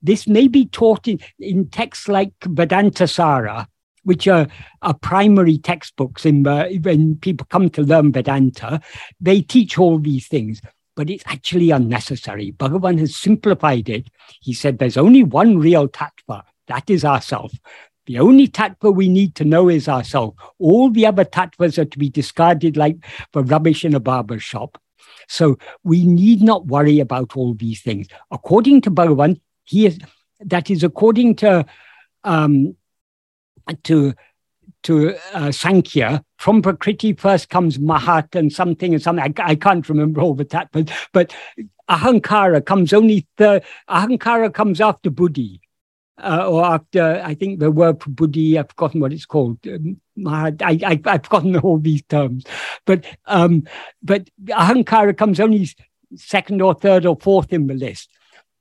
This 0.01 0.28
may 0.28 0.47
be 0.47 0.66
taught 0.66 1.09
in, 1.09 1.18
in 1.41 1.68
texts 1.68 2.07
like 2.09 2.32
Vedanta 2.45 3.09
Sara, 3.09 3.66
which 4.05 4.28
are, 4.28 4.47
are 4.82 4.95
primary 4.95 5.59
textbooks 5.59 6.24
in, 6.24 6.47
uh, 6.47 6.68
when 6.82 7.16
people 7.16 7.47
come 7.51 7.68
to 7.70 7.82
learn 7.82 8.12
Vedanta. 8.12 8.80
They 9.20 9.41
teach 9.41 9.78
all 9.78 9.99
these 9.99 10.28
things 10.28 10.61
but 10.99 11.09
it's 11.09 11.22
actually 11.28 11.70
unnecessary. 11.70 12.51
Bhagavan 12.51 12.99
has 12.99 13.14
simplified 13.14 13.89
it. 13.89 14.09
He 14.41 14.53
said 14.53 14.78
there's 14.80 14.97
only 14.97 15.22
one 15.22 15.57
real 15.57 15.86
tattva, 15.86 16.43
that 16.66 16.91
is 16.91 17.05
ourself. 17.05 17.53
The 18.09 18.18
only 18.18 18.48
tattva 18.48 18.92
we 18.92 19.06
need 19.06 19.34
to 19.34 19.44
know 19.44 19.68
is 19.68 19.86
ourselves. 19.86 20.36
All 20.59 20.90
the 20.90 21.04
other 21.04 21.26
tattvas 21.26 21.76
are 21.76 21.84
to 21.84 21.98
be 21.98 22.09
discarded 22.09 22.74
like 22.74 22.96
for 23.34 23.42
rubbish 23.42 23.84
in 23.84 23.94
a 23.94 24.00
barber 24.00 24.38
shop. 24.38 24.80
So 25.28 25.59
we 25.84 26.06
need 26.06 26.40
not 26.42 26.66
worry 26.68 27.00
about 27.00 27.36
all 27.36 27.52
these 27.52 27.82
things. 27.82 28.09
According 28.30 28.80
to 28.82 28.90
Bhagavan, 28.90 29.42
he 29.64 29.84
is 29.84 29.98
that 30.40 30.70
is 30.70 30.82
according 30.82 31.36
to 31.36 31.66
um, 32.24 32.74
to 33.84 34.14
to 34.84 35.14
uh, 35.34 35.52
Sankhya, 35.52 36.24
from 36.38 36.62
Prakriti 36.62 37.12
first 37.12 37.50
comes 37.50 37.76
Mahat 37.76 38.34
and 38.34 38.50
something 38.50 38.94
and 38.94 39.02
something. 39.02 39.34
I, 39.38 39.50
I 39.50 39.54
can't 39.54 39.86
remember 39.86 40.22
all 40.22 40.34
the 40.34 40.44
that, 40.44 40.70
but, 40.72 41.34
Ahankara 41.90 42.64
comes 42.64 42.92
only, 42.92 43.26
the 43.38 43.62
Ahankara 43.88 44.52
comes 44.52 44.78
after 44.78 45.11
Buddhi. 45.11 45.62
Uh, 46.22 46.48
or 46.48 46.64
after, 46.64 47.22
I 47.24 47.34
think 47.34 47.60
the 47.60 47.70
word 47.70 48.02
for 48.02 48.10
Buddhi, 48.10 48.58
I've 48.58 48.68
forgotten 48.70 49.00
what 49.00 49.12
it's 49.12 49.26
called. 49.26 49.58
Um, 49.66 50.00
I, 50.26 50.52
I, 50.60 51.00
I've 51.04 51.22
forgotten 51.24 51.56
all 51.60 51.78
these 51.78 52.02
terms. 52.02 52.44
But, 52.86 53.04
um, 53.26 53.64
but 54.02 54.28
Ahankara 54.46 55.16
comes 55.16 55.38
only 55.38 55.68
second 56.16 56.60
or 56.60 56.74
third 56.74 57.06
or 57.06 57.16
fourth 57.20 57.52
in 57.52 57.66
the 57.66 57.74
list. 57.74 58.10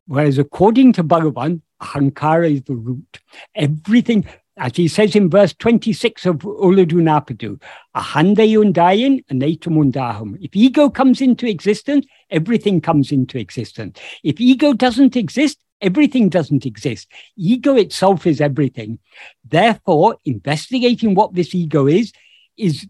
Whereas 0.06 0.38
according 0.38 0.94
to 0.94 1.04
Bhagavan, 1.04 1.62
Ahankara 1.82 2.54
is 2.54 2.64
the 2.64 2.76
root. 2.76 3.20
Everything, 3.56 4.26
as 4.58 4.76
he 4.76 4.88
says 4.88 5.16
in 5.16 5.30
verse 5.30 5.54
26 5.54 6.26
of 6.26 6.38
Ulladu 6.38 6.94
Narpadu, 6.94 7.62
Ahandayundayan 7.96 9.26
anatamundahum. 9.26 10.38
If 10.42 10.56
ego 10.56 10.90
comes 10.90 11.22
into 11.22 11.48
existence, 11.48 12.06
everything 12.30 12.82
comes 12.82 13.12
into 13.12 13.38
existence. 13.38 14.00
If 14.24 14.40
ego 14.40 14.74
doesn't 14.74 15.16
exist, 15.16 15.60
everything 15.82 16.30
doesn't 16.30 16.66
exist. 16.66 17.08
Ego 17.36 17.76
itself 17.76 18.26
is 18.26 18.42
everything. 18.42 19.00
Therefore, 19.46 20.18
investigating 20.26 21.16
what 21.16 21.34
this 21.34 21.54
ego 21.54 21.88
is, 21.88 22.12
is 22.58 22.88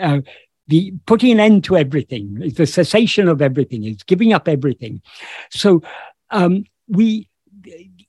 uh, 0.00 0.20
the 0.68 0.94
putting 1.06 1.32
an 1.32 1.40
end 1.40 1.64
to 1.64 1.76
everything, 1.76 2.38
is 2.42 2.54
the 2.54 2.66
cessation 2.66 3.28
of 3.28 3.42
everything, 3.42 3.84
is 3.84 4.02
giving 4.04 4.32
up 4.32 4.48
everything. 4.48 5.02
So 5.50 5.82
um, 6.30 6.64
we 6.88 7.28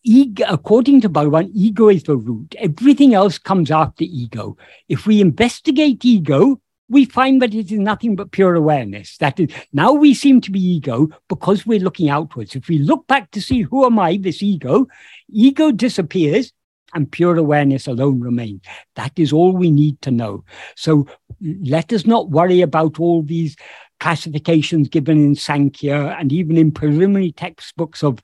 ego, 0.04 0.46
according 0.50 1.02
to 1.02 1.10
Bhagavan, 1.10 1.52
ego 1.54 1.90
is 1.90 2.04
the 2.04 2.16
root. 2.16 2.56
Everything 2.60 3.14
else 3.14 3.38
comes 3.38 3.72
after 3.72 4.04
ego. 4.04 4.58
If 4.88 5.06
we 5.08 5.22
investigate 5.22 6.06
ego, 6.06 6.62
we 6.94 7.06
find 7.06 7.42
that 7.42 7.54
it 7.54 7.72
is 7.72 7.80
nothing 7.80 8.16
but 8.16 8.32
pure 8.32 8.56
awareness. 8.56 9.18
That 9.18 9.40
is, 9.40 9.50
now 9.74 9.92
we 9.92 10.14
seem 10.14 10.40
to 10.42 10.52
be 10.52 10.60
ego 10.60 11.10
because 11.28 11.66
we're 11.66 11.80
looking 11.80 12.10
outwards. 12.10 12.56
If 12.56 12.68
we 12.68 12.78
look 12.78 13.08
back 13.08 13.32
to 13.32 13.42
see 13.42 13.62
who 13.62 13.86
am 13.86 14.00
I, 14.00 14.18
this 14.18 14.42
ego, 14.42 14.88
ego 15.30 15.72
disappears 15.72 16.54
and 16.94 17.12
pure 17.12 17.38
awareness 17.38 17.88
alone 17.88 18.20
remains. 18.20 18.62
That 18.96 19.18
is 19.18 19.34
all 19.34 19.54
we 19.54 19.72
need 19.72 20.00
to 20.04 20.12
know. 20.12 20.46
So 20.76 21.08
let 21.42 21.92
us 21.92 22.06
not 22.06 22.30
worry 22.30 22.62
about 22.62 23.00
all 23.00 23.24
these 23.24 23.56
classifications 24.00 24.90
given 24.90 25.18
in 25.18 25.36
Sankhya 25.36 26.16
and 26.20 26.32
even 26.32 26.58
in 26.58 26.72
preliminary 26.72 27.32
textbooks 27.32 28.04
of 28.04 28.20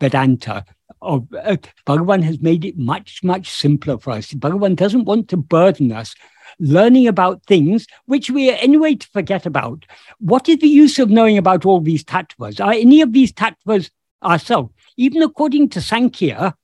Vedanta 0.00 0.64
of 1.02 1.26
uh, 1.32 1.56
Bhagavan 1.86 2.22
has 2.22 2.40
made 2.40 2.64
it 2.64 2.76
much, 2.76 3.22
much 3.22 3.50
simpler 3.50 3.98
for 3.98 4.10
us. 4.10 4.32
Bhagavan 4.32 4.76
doesn't 4.76 5.04
want 5.04 5.28
to 5.28 5.36
burden 5.36 5.92
us 5.92 6.14
learning 6.58 7.06
about 7.06 7.44
things 7.46 7.86
which 8.06 8.30
we 8.30 8.50
are 8.50 8.56
anyway 8.56 8.94
to 8.94 9.08
forget 9.08 9.46
about. 9.46 9.84
What 10.18 10.48
is 10.48 10.58
the 10.58 10.68
use 10.68 10.98
of 10.98 11.10
knowing 11.10 11.38
about 11.38 11.64
all 11.64 11.80
these 11.80 12.04
tattvas? 12.04 12.64
Are 12.64 12.72
any 12.72 13.00
of 13.00 13.12
these 13.12 13.32
tattvas 13.32 13.90
ourselves? 14.22 14.72
Even 14.96 15.22
according 15.22 15.68
to 15.70 15.80
Sankhya, 15.80 16.54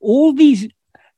all 0.00 0.32
these, 0.32 0.68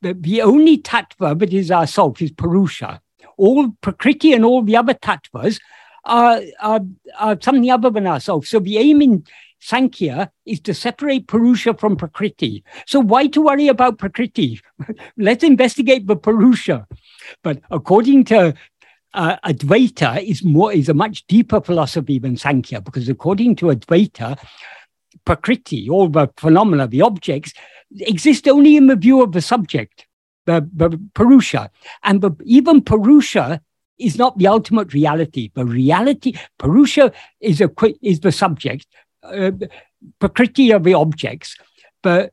the, 0.02 0.14
the 0.14 0.42
only 0.42 0.78
tattva 0.78 1.38
that 1.38 1.52
is 1.52 1.70
ourself 1.70 2.20
is 2.22 2.30
Purusha. 2.32 3.00
All 3.36 3.70
Prakriti 3.80 4.32
and 4.32 4.44
all 4.44 4.62
the 4.62 4.76
other 4.76 4.94
tattvas 4.94 5.60
are, 6.04 6.40
are, 6.60 6.80
are 7.18 7.38
something 7.40 7.70
other 7.70 7.90
than 7.90 8.06
ourselves. 8.06 8.48
So 8.48 8.58
the 8.58 8.78
aim 8.78 9.02
in 9.02 9.24
Sankhya 9.60 10.32
is 10.46 10.60
to 10.60 10.74
separate 10.74 11.26
Purusha 11.26 11.74
from 11.74 11.96
Prakriti. 11.96 12.64
So 12.86 13.00
why 13.00 13.26
to 13.28 13.42
worry 13.42 13.68
about 13.68 13.98
Prakriti? 13.98 14.60
Let's 15.16 15.44
investigate 15.44 16.06
the 16.06 16.16
Purusha. 16.16 16.86
But 17.42 17.60
according 17.70 18.24
to 18.24 18.54
uh, 19.14 19.36
Advaita 19.44 20.22
is 20.22 20.44
more 20.44 20.72
is 20.72 20.88
a 20.88 20.94
much 20.94 21.26
deeper 21.26 21.60
philosophy 21.60 22.18
than 22.18 22.36
Sankhya 22.36 22.80
because 22.80 23.08
according 23.08 23.56
to 23.56 23.66
Advaita, 23.66 24.38
Prakriti, 25.24 25.88
all 25.90 26.08
the 26.08 26.28
phenomena, 26.36 26.86
the 26.86 27.02
objects, 27.02 27.52
exist 27.98 28.46
only 28.46 28.76
in 28.76 28.86
the 28.86 28.96
view 28.96 29.22
of 29.22 29.32
the 29.32 29.40
subject, 29.40 30.06
the, 30.46 30.68
the 30.74 31.00
Purusha. 31.14 31.70
And 32.04 32.20
the, 32.20 32.30
even 32.44 32.82
Purusha 32.82 33.60
is 33.98 34.16
not 34.16 34.38
the 34.38 34.46
ultimate 34.46 34.94
reality. 34.94 35.50
The 35.54 35.64
reality, 35.64 36.34
Purusha 36.58 37.12
is, 37.40 37.60
a, 37.60 37.70
is 38.00 38.20
the 38.20 38.32
subject, 38.32 38.86
uh, 39.22 39.50
Prakriti 40.18 40.70
of 40.70 40.84
the 40.84 40.94
objects, 40.94 41.56
but 42.02 42.32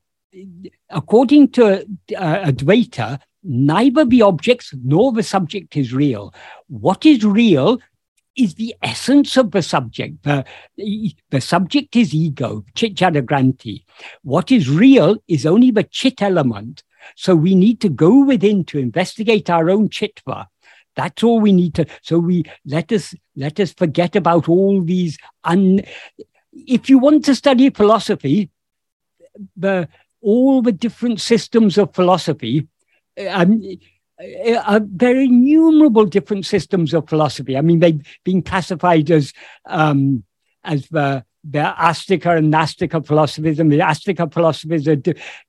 according 0.90 1.50
to 1.50 1.82
uh, 2.16 2.46
Advaita, 2.46 3.20
neither 3.44 4.06
the 4.06 4.22
objects 4.22 4.74
nor 4.84 5.12
the 5.12 5.24
subject 5.24 5.76
is 5.78 5.94
real. 5.94 6.34
What 6.68 7.06
is 7.06 7.24
real 7.24 7.80
is 8.36 8.56
the 8.56 8.76
essence 8.84 9.36
of 9.36 9.52
the 9.52 9.62
subject. 9.62 10.24
The, 10.24 10.46
the 11.30 11.42
subject 11.42 11.96
is 11.96 12.14
ego, 12.14 12.64
chit 12.76 12.96
granthi. 12.96 13.84
What 14.22 14.52
is 14.52 14.70
real 14.70 15.18
is 15.28 15.46
only 15.46 15.72
the 15.72 15.84
chit 15.84 16.22
element. 16.22 16.84
So 17.16 17.36
we 17.36 17.56
need 17.56 17.82
to 17.82 17.90
go 17.90 18.24
within 18.24 18.64
to 18.66 18.80
investigate 18.80 19.50
our 19.50 19.70
own 19.70 19.90
chitva. 19.90 20.48
That's 20.96 21.24
all 21.24 21.40
we 21.40 21.52
need 21.52 21.76
to. 21.76 21.86
So 22.02 22.20
we 22.20 22.44
let 22.66 22.92
us 22.92 23.16
let 23.36 23.60
us 23.60 23.72
forget 23.72 24.16
about 24.16 24.50
all 24.50 24.82
these 24.82 25.18
un 25.44 25.82
if 26.66 26.90
you 26.90 26.98
want 26.98 27.26
to 27.26 27.36
study 27.36 27.70
philosophy, 27.70 28.50
the, 29.56 29.88
all 30.22 30.62
the 30.62 30.72
different 30.72 31.22
systems 31.22 31.78
of 31.78 31.94
philosophy, 31.94 32.68
um, 33.30 33.62
are 34.66 34.82
very 34.84 35.26
innumerable 35.26 36.06
different 36.06 36.46
systems 36.46 36.94
of 36.94 37.08
philosophy. 37.08 37.58
I 37.58 37.62
mean, 37.62 37.80
they've 37.80 38.02
been 38.24 38.42
classified 38.42 39.12
as 39.12 39.34
um, 39.66 40.24
as 40.64 40.88
the 40.88 41.24
the 41.50 41.60
Astika 41.60 42.38
and 42.38 42.54
Nastika 42.54 43.06
philosophies, 43.06 43.58
the 43.58 43.64
Astika 43.64 44.32
philosophies 44.32 44.88
are 44.88 44.98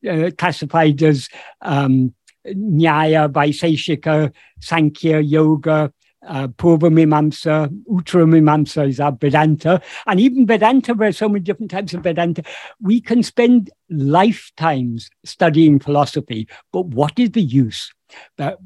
uh, 0.09 0.31
classified 0.39 1.03
as 1.03 1.29
um, 1.63 2.15
Nyaya, 2.47 3.29
Vaiseshika, 3.29 4.33
Sankhya, 4.61 5.21
Yoga, 5.21 5.93
uh, 6.29 6.49
Purva 6.49 6.91
Mimamsa, 6.91 8.89
is 8.89 9.01
our 9.01 9.13
Vedanta. 9.13 9.81
And 10.07 10.21
even 10.21 10.47
Vedanta, 10.47 10.95
there 10.95 11.09
are 11.09 11.13
so 11.13 11.29
many 11.29 11.41
different 11.41 11.71
types 11.71 11.95
of 11.95 12.03
Vedanta. 12.03 12.43
We 12.81 13.01
can 13.01 13.23
spend 13.23 13.71
lifetimes 13.91 15.11
studying 15.25 15.81
philosophy, 15.81 16.49
but 16.73 16.87
what 16.87 17.19
is 17.19 17.31
the 17.31 17.43
use? 17.43 17.93
That 18.37 18.59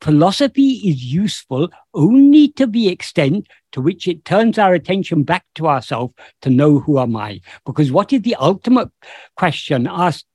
philosophy 0.00 0.80
is 0.88 1.04
useful 1.04 1.68
only 1.94 2.48
to 2.48 2.66
the 2.66 2.88
extent 2.88 3.48
to 3.72 3.80
which 3.80 4.06
it 4.06 4.24
turns 4.24 4.58
our 4.58 4.74
attention 4.74 5.24
back 5.24 5.44
to 5.56 5.66
ourselves 5.66 6.14
to 6.42 6.50
know 6.50 6.78
who 6.78 6.98
am 6.98 7.16
I. 7.16 7.40
Because 7.66 7.90
what 7.90 8.12
is 8.12 8.22
the 8.22 8.36
ultimate 8.36 8.90
question 9.36 9.88
asked 9.90 10.26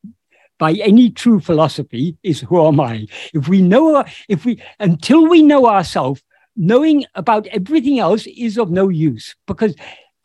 by 0.57 0.73
any 0.73 1.11
true 1.11 1.39
philosophy 1.39 2.17
is 2.23 2.41
who 2.41 2.65
am 2.65 2.79
I? 2.79 3.07
If 3.33 3.47
we 3.47 3.61
know, 3.61 4.03
if 4.27 4.43
we, 4.43 4.61
until 4.79 5.27
we 5.27 5.41
know 5.43 5.67
ourselves, 5.67 6.23
knowing 6.57 7.05
about 7.15 7.47
everything 7.47 7.99
else 7.99 8.25
is 8.25 8.57
of 8.57 8.71
no 8.71 8.89
use 8.89 9.35
because 9.45 9.75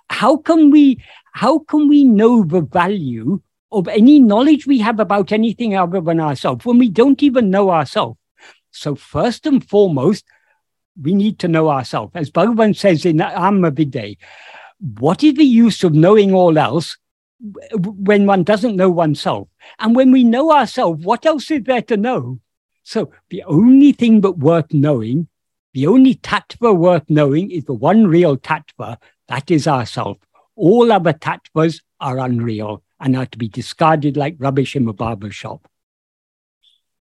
how 0.08 0.36
can 0.36 0.70
we 0.70 1.02
how 1.32 1.60
can 1.60 1.88
we 1.88 2.04
know 2.04 2.42
the 2.42 2.62
value 2.62 3.40
of 3.70 3.88
any 3.88 4.18
knowledge 4.20 4.66
we 4.66 4.78
have 4.78 5.00
about 5.00 5.32
anything 5.32 5.74
other 5.74 6.00
than 6.00 6.20
ourselves 6.20 6.64
when 6.64 6.78
we 6.78 6.88
don't 6.88 7.22
even 7.22 7.50
know 7.50 7.70
ourselves? 7.70 8.18
So 8.70 8.94
first 8.94 9.46
and 9.46 9.66
foremost 9.66 10.24
we 11.00 11.14
need 11.14 11.38
to 11.38 11.48
know 11.48 11.70
ourselves. 11.70 12.12
As 12.14 12.30
bhagavan 12.30 12.76
says 12.76 13.06
in 13.06 13.20
Anma 13.20 13.70
Viddai, 13.70 14.18
what 14.98 15.22
is 15.24 15.34
the 15.34 15.44
use 15.44 15.84
of 15.84 15.94
knowing 15.94 16.34
all 16.34 16.58
else 16.58 16.98
when 17.40 18.26
one 18.26 18.44
doesn't 18.44 18.76
know 18.76 18.90
oneself? 18.90 19.48
And 19.78 19.96
when 19.96 20.12
we 20.12 20.24
know 20.24 20.52
ourselves 20.52 21.04
what 21.04 21.24
else 21.24 21.50
is 21.50 21.62
there 21.64 21.82
to 21.82 21.96
know? 21.96 22.40
So 22.84 23.12
the 23.30 23.42
only 23.44 23.92
thing 23.92 24.20
but 24.20 24.38
worth 24.38 24.72
knowing 24.72 25.28
The 25.74 25.86
only 25.86 26.16
tattva 26.16 26.76
worth 26.76 27.08
knowing 27.08 27.50
is 27.50 27.64
the 27.64 27.74
one 27.74 28.06
real 28.06 28.36
tattva, 28.36 28.98
that 29.28 29.50
is 29.50 29.66
ourself. 29.66 30.18
All 30.54 30.92
other 30.92 31.14
tattvas 31.14 31.80
are 32.00 32.18
unreal 32.18 32.82
and 33.00 33.16
are 33.16 33.26
to 33.26 33.38
be 33.38 33.48
discarded 33.48 34.16
like 34.16 34.36
rubbish 34.38 34.76
in 34.76 34.86
a 34.86 34.92
barber 34.92 35.30
shop. 35.30 35.66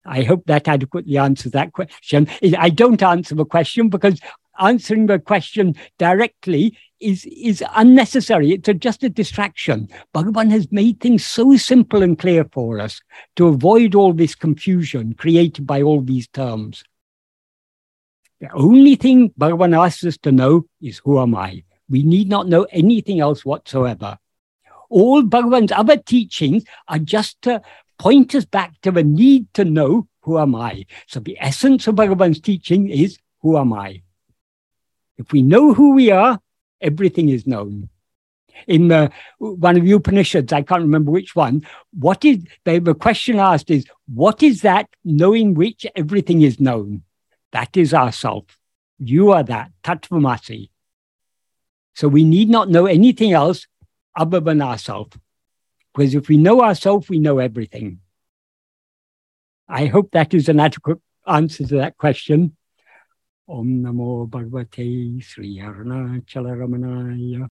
I 0.06 0.22
hope 0.22 0.44
that 0.46 0.68
adequately 0.68 1.18
answers 1.18 1.52
that 1.52 1.72
question. 1.72 2.28
I 2.58 2.70
don't 2.70 3.02
answer 3.02 3.34
the 3.34 3.44
question 3.44 3.88
because 3.88 4.20
answering 4.58 5.06
the 5.06 5.18
question 5.18 5.74
directly 5.98 6.78
is, 7.00 7.26
is 7.26 7.62
unnecessary. 7.74 8.52
It's 8.52 8.68
a, 8.68 8.74
just 8.74 9.02
a 9.02 9.08
distraction. 9.08 9.88
Bhagavan 10.14 10.50
has 10.50 10.70
made 10.70 11.00
things 11.00 11.24
so 11.24 11.56
simple 11.56 12.02
and 12.02 12.18
clear 12.18 12.44
for 12.52 12.80
us 12.80 13.00
to 13.36 13.48
avoid 13.48 13.94
all 13.94 14.12
this 14.12 14.34
confusion 14.34 15.14
created 15.14 15.66
by 15.66 15.82
all 15.82 16.00
these 16.00 16.28
terms. 16.28 16.84
The 18.44 18.52
only 18.52 18.94
thing 18.94 19.30
Bhagavan 19.40 19.74
asks 19.74 20.04
us 20.04 20.18
to 20.18 20.30
know 20.30 20.66
is 20.82 21.00
who 21.02 21.18
am 21.18 21.34
I? 21.34 21.64
We 21.88 22.02
need 22.02 22.28
not 22.28 22.46
know 22.46 22.64
anything 22.64 23.18
else 23.18 23.42
whatsoever. 23.42 24.18
All 24.90 25.22
Bhagavan's 25.22 25.72
other 25.72 25.96
teachings 25.96 26.64
are 26.86 26.98
just 26.98 27.40
to 27.42 27.62
point 27.98 28.34
us 28.34 28.44
back 28.44 28.78
to 28.82 28.90
the 28.90 29.02
need 29.02 29.46
to 29.54 29.64
know 29.64 30.08
who 30.20 30.38
am 30.38 30.54
I. 30.54 30.84
So 31.06 31.20
the 31.20 31.38
essence 31.40 31.86
of 31.86 31.94
Bhagavan's 31.94 32.38
teaching 32.38 32.90
is 32.90 33.16
who 33.40 33.56
am 33.56 33.72
I? 33.72 34.02
If 35.16 35.32
we 35.32 35.40
know 35.40 35.72
who 35.72 35.94
we 35.94 36.10
are, 36.10 36.38
everything 36.82 37.30
is 37.30 37.46
known. 37.46 37.88
In 38.66 38.88
the, 38.88 39.10
one 39.38 39.78
of 39.78 39.84
the 39.84 39.92
Upanishads, 39.92 40.52
I 40.52 40.60
can't 40.60 40.82
remember 40.82 41.10
which 41.10 41.34
one, 41.34 41.66
what 41.98 42.22
is 42.26 42.44
the, 42.66 42.78
the 42.78 42.94
question 42.94 43.38
asked 43.38 43.70
is, 43.70 43.86
what 44.14 44.42
is 44.42 44.60
that 44.60 44.90
knowing 45.02 45.54
which 45.54 45.86
everything 45.96 46.42
is 46.42 46.60
known? 46.60 47.04
That 47.54 47.76
is 47.76 47.94
ourself. 47.94 48.44
You 48.98 49.30
are 49.30 49.44
that, 49.44 49.70
Tattvamasi. 49.84 50.70
So 51.94 52.08
we 52.08 52.24
need 52.24 52.50
not 52.50 52.68
know 52.68 52.86
anything 52.86 53.32
else 53.32 53.68
other 54.16 54.40
than 54.40 54.60
ourself. 54.60 55.08
Because 55.94 56.16
if 56.16 56.28
we 56.28 56.36
know 56.36 56.62
ourself, 56.62 57.08
we 57.08 57.20
know 57.20 57.38
everything. 57.38 58.00
I 59.68 59.86
hope 59.86 60.10
that 60.10 60.34
is 60.34 60.48
an 60.48 60.58
adequate 60.58 60.98
answer 61.28 61.64
to 61.64 61.76
that 61.76 61.96
question. 61.96 62.56
Om 63.48 63.84
Namo 63.84 64.28
Bhagavate 64.28 65.22
Sri 65.22 65.58
Arunachala 65.58 66.56
Ramanaya. 66.58 67.48